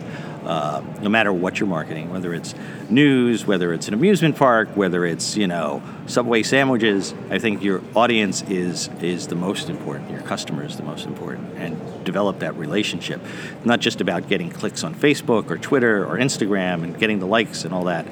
Uh, 0.44 0.82
no 1.02 1.10
matter 1.10 1.32
what 1.32 1.60
you're 1.60 1.68
marketing, 1.68 2.10
whether 2.10 2.32
it's 2.32 2.54
news, 2.88 3.46
whether 3.46 3.74
it's 3.74 3.88
an 3.88 3.94
amusement 3.94 4.36
park, 4.36 4.68
whether 4.74 5.04
it's 5.04 5.36
you 5.36 5.46
know 5.46 5.82
Subway 6.06 6.42
sandwiches, 6.42 7.14
I 7.30 7.38
think 7.38 7.62
your 7.62 7.82
audience 7.94 8.42
is 8.42 8.88
is 9.00 9.28
the 9.28 9.34
most 9.34 9.68
important. 9.68 10.10
Your 10.10 10.22
customer 10.22 10.64
is 10.64 10.76
the 10.76 10.82
most 10.82 11.06
important, 11.06 11.56
and 11.56 12.04
develop 12.04 12.40
that 12.40 12.56
relationship. 12.56 13.20
Not 13.64 13.80
just 13.80 14.00
about 14.00 14.28
getting 14.28 14.50
clicks 14.50 14.82
on 14.82 14.94
Facebook 14.94 15.50
or 15.50 15.58
Twitter 15.58 16.04
or 16.04 16.16
Instagram 16.16 16.84
and 16.84 16.98
getting 16.98 17.18
the 17.18 17.26
likes 17.26 17.64
and 17.64 17.72
all 17.74 17.84
that 17.84 18.06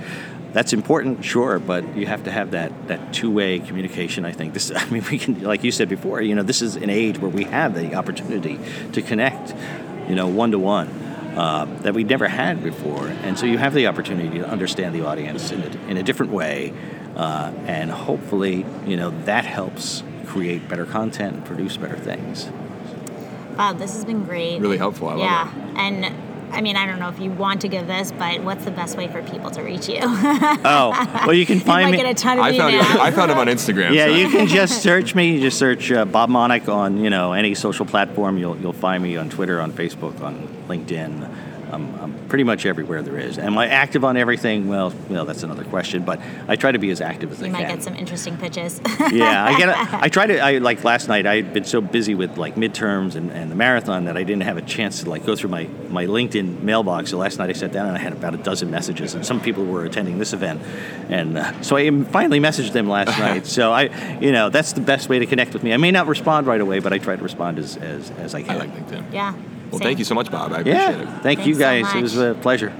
that's 0.52 0.72
important, 0.72 1.24
sure, 1.24 1.58
but 1.58 1.96
you 1.96 2.06
have 2.06 2.24
to 2.24 2.30
have 2.30 2.52
that 2.52 2.88
that 2.88 3.12
two-way 3.12 3.58
communication. 3.58 4.24
I 4.24 4.32
think 4.32 4.54
this. 4.54 4.72
I 4.74 4.88
mean, 4.88 5.04
we 5.10 5.18
can, 5.18 5.42
like 5.42 5.64
you 5.64 5.72
said 5.72 5.88
before, 5.88 6.22
you 6.22 6.34
know, 6.34 6.42
this 6.42 6.62
is 6.62 6.76
an 6.76 6.90
age 6.90 7.18
where 7.18 7.30
we 7.30 7.44
have 7.44 7.74
the 7.74 7.94
opportunity 7.94 8.58
to 8.92 9.02
connect, 9.02 9.54
you 10.08 10.14
know, 10.14 10.26
one 10.26 10.50
to 10.52 10.58
one. 10.58 10.88
Uh, 11.36 11.66
that 11.82 11.94
we 11.94 12.02
never 12.02 12.26
had 12.26 12.64
before, 12.64 13.06
and 13.06 13.38
so 13.38 13.46
you 13.46 13.58
have 13.58 13.72
the 13.72 13.86
opportunity 13.86 14.40
to 14.40 14.48
understand 14.48 14.92
the 14.92 15.06
audience 15.06 15.52
in 15.52 15.62
a, 15.62 15.66
in 15.88 15.96
a 15.96 16.02
different 16.02 16.32
way, 16.32 16.74
uh, 17.14 17.52
and 17.66 17.92
hopefully, 17.92 18.66
you 18.88 18.96
know, 18.96 19.10
that 19.24 19.44
helps 19.44 20.02
create 20.26 20.68
better 20.68 20.84
content 20.84 21.36
and 21.36 21.44
produce 21.44 21.76
better 21.76 21.96
things. 21.96 22.50
Wow, 23.56 23.72
this 23.72 23.94
has 23.94 24.04
been 24.04 24.24
great. 24.24 24.60
Really 24.60 24.78
helpful. 24.78 25.08
I 25.08 25.14
love 25.14 25.20
yeah, 25.20 25.70
it. 25.70 25.78
and 25.78 26.27
I 26.50 26.60
mean, 26.60 26.76
I 26.76 26.86
don't 26.86 26.98
know 26.98 27.08
if 27.08 27.18
you 27.20 27.30
want 27.30 27.60
to 27.62 27.68
give 27.68 27.86
this, 27.86 28.10
but 28.12 28.42
what's 28.42 28.64
the 28.64 28.70
best 28.70 28.96
way 28.96 29.06
for 29.08 29.22
people 29.22 29.50
to 29.52 29.62
reach 29.62 29.88
you? 29.88 29.98
Oh, 30.02 31.22
well, 31.26 31.34
you 31.34 31.46
can 31.50 31.58
you 31.58 31.64
find 31.64 31.84
might 31.86 31.92
me. 31.92 31.96
get 31.98 32.06
a 32.10 32.14
ton 32.14 32.38
of 32.38 32.44
I 32.44 32.56
found, 32.56 32.74
emails. 32.74 32.90
him, 32.92 33.00
I 33.00 33.10
found 33.10 33.30
him 33.30 33.38
on 33.38 33.46
Instagram. 33.48 33.92
Yeah, 33.94 34.06
so- 34.06 34.14
you 34.14 34.30
can 34.30 34.46
just 34.46 34.82
search 34.82 35.14
me. 35.14 35.32
You 35.34 35.40
just 35.40 35.58
search 35.58 35.90
uh, 35.92 36.04
Bob 36.04 36.30
Monick 36.30 36.68
on 36.72 36.98
you 36.98 37.10
know 37.10 37.32
any 37.32 37.54
social 37.54 37.86
platform. 37.86 38.38
You'll 38.38 38.56
you'll 38.58 38.72
find 38.72 39.02
me 39.02 39.16
on 39.16 39.28
Twitter, 39.30 39.60
on 39.60 39.72
Facebook, 39.72 40.20
on 40.22 40.48
LinkedIn. 40.68 41.28
Pretty 42.28 42.44
much 42.44 42.66
everywhere 42.66 43.02
there 43.02 43.18
is. 43.18 43.38
Am 43.38 43.56
I 43.58 43.68
active 43.68 44.04
on 44.04 44.16
everything? 44.16 44.68
Well, 44.68 44.92
well, 45.08 45.24
that's 45.24 45.42
another 45.42 45.64
question. 45.64 46.04
But 46.04 46.20
I 46.46 46.56
try 46.56 46.72
to 46.72 46.78
be 46.78 46.90
as 46.90 47.00
active 47.00 47.32
as 47.32 47.40
you 47.40 47.46
I 47.46 47.50
might 47.50 47.68
get 47.68 47.82
some 47.82 47.94
interesting 47.94 48.36
pitches. 48.36 48.80
yeah, 49.12 49.44
I 49.44 49.56
get. 49.58 49.68
A, 49.68 49.74
I 50.04 50.08
try 50.08 50.26
to. 50.26 50.38
I 50.38 50.58
like 50.58 50.84
last 50.84 51.08
night. 51.08 51.26
I 51.26 51.36
had 51.36 51.52
been 51.52 51.64
so 51.64 51.80
busy 51.80 52.14
with 52.14 52.36
like 52.36 52.54
midterms 52.56 53.14
and, 53.14 53.30
and 53.32 53.50
the 53.50 53.54
marathon 53.56 54.04
that 54.04 54.16
I 54.16 54.22
didn't 54.22 54.42
have 54.42 54.56
a 54.56 54.62
chance 54.62 55.02
to 55.02 55.10
like 55.10 55.24
go 55.24 55.34
through 55.34 55.50
my 55.50 55.64
my 55.88 56.06
LinkedIn 56.06 56.62
mailbox. 56.62 57.10
So 57.10 57.18
last 57.18 57.38
night 57.38 57.50
I 57.50 57.54
sat 57.54 57.72
down 57.72 57.88
and 57.88 57.96
I 57.96 58.00
had 58.00 58.12
about 58.12 58.34
a 58.34 58.38
dozen 58.38 58.70
messages, 58.70 59.14
and 59.14 59.24
some 59.24 59.40
people 59.40 59.64
were 59.64 59.84
attending 59.84 60.18
this 60.18 60.32
event, 60.32 60.62
and 61.08 61.38
uh, 61.38 61.62
so 61.62 61.76
I 61.76 61.90
finally 62.04 62.40
messaged 62.40 62.72
them 62.72 62.88
last 62.88 63.18
night. 63.18 63.46
So 63.46 63.72
I, 63.72 64.18
you 64.20 64.32
know, 64.32 64.50
that's 64.50 64.72
the 64.72 64.80
best 64.80 65.08
way 65.08 65.18
to 65.18 65.26
connect 65.26 65.52
with 65.52 65.62
me. 65.62 65.72
I 65.72 65.76
may 65.78 65.90
not 65.90 66.06
respond 66.06 66.46
right 66.46 66.60
away, 66.60 66.78
but 66.80 66.92
I 66.92 66.98
try 66.98 67.16
to 67.16 67.22
respond 67.22 67.58
as 67.58 67.76
as, 67.76 68.10
as 68.12 68.34
I 68.34 68.38
I 68.38 68.42
can. 68.42 68.58
like 68.58 68.74
LinkedIn. 68.74 69.12
yeah. 69.12 69.34
Well, 69.70 69.78
same. 69.78 69.86
thank 69.86 69.98
you 69.98 70.04
so 70.04 70.14
much, 70.14 70.30
Bob. 70.30 70.52
I 70.52 70.60
appreciate 70.60 70.78
yeah, 70.80 71.18
it. 71.18 71.22
thank 71.22 71.46
you 71.46 71.54
Thanks 71.54 71.88
so 71.90 71.94
guys. 71.94 71.98
it 71.98 72.02
was 72.02 72.18
a 72.18 72.34
pleasure. 72.34 72.72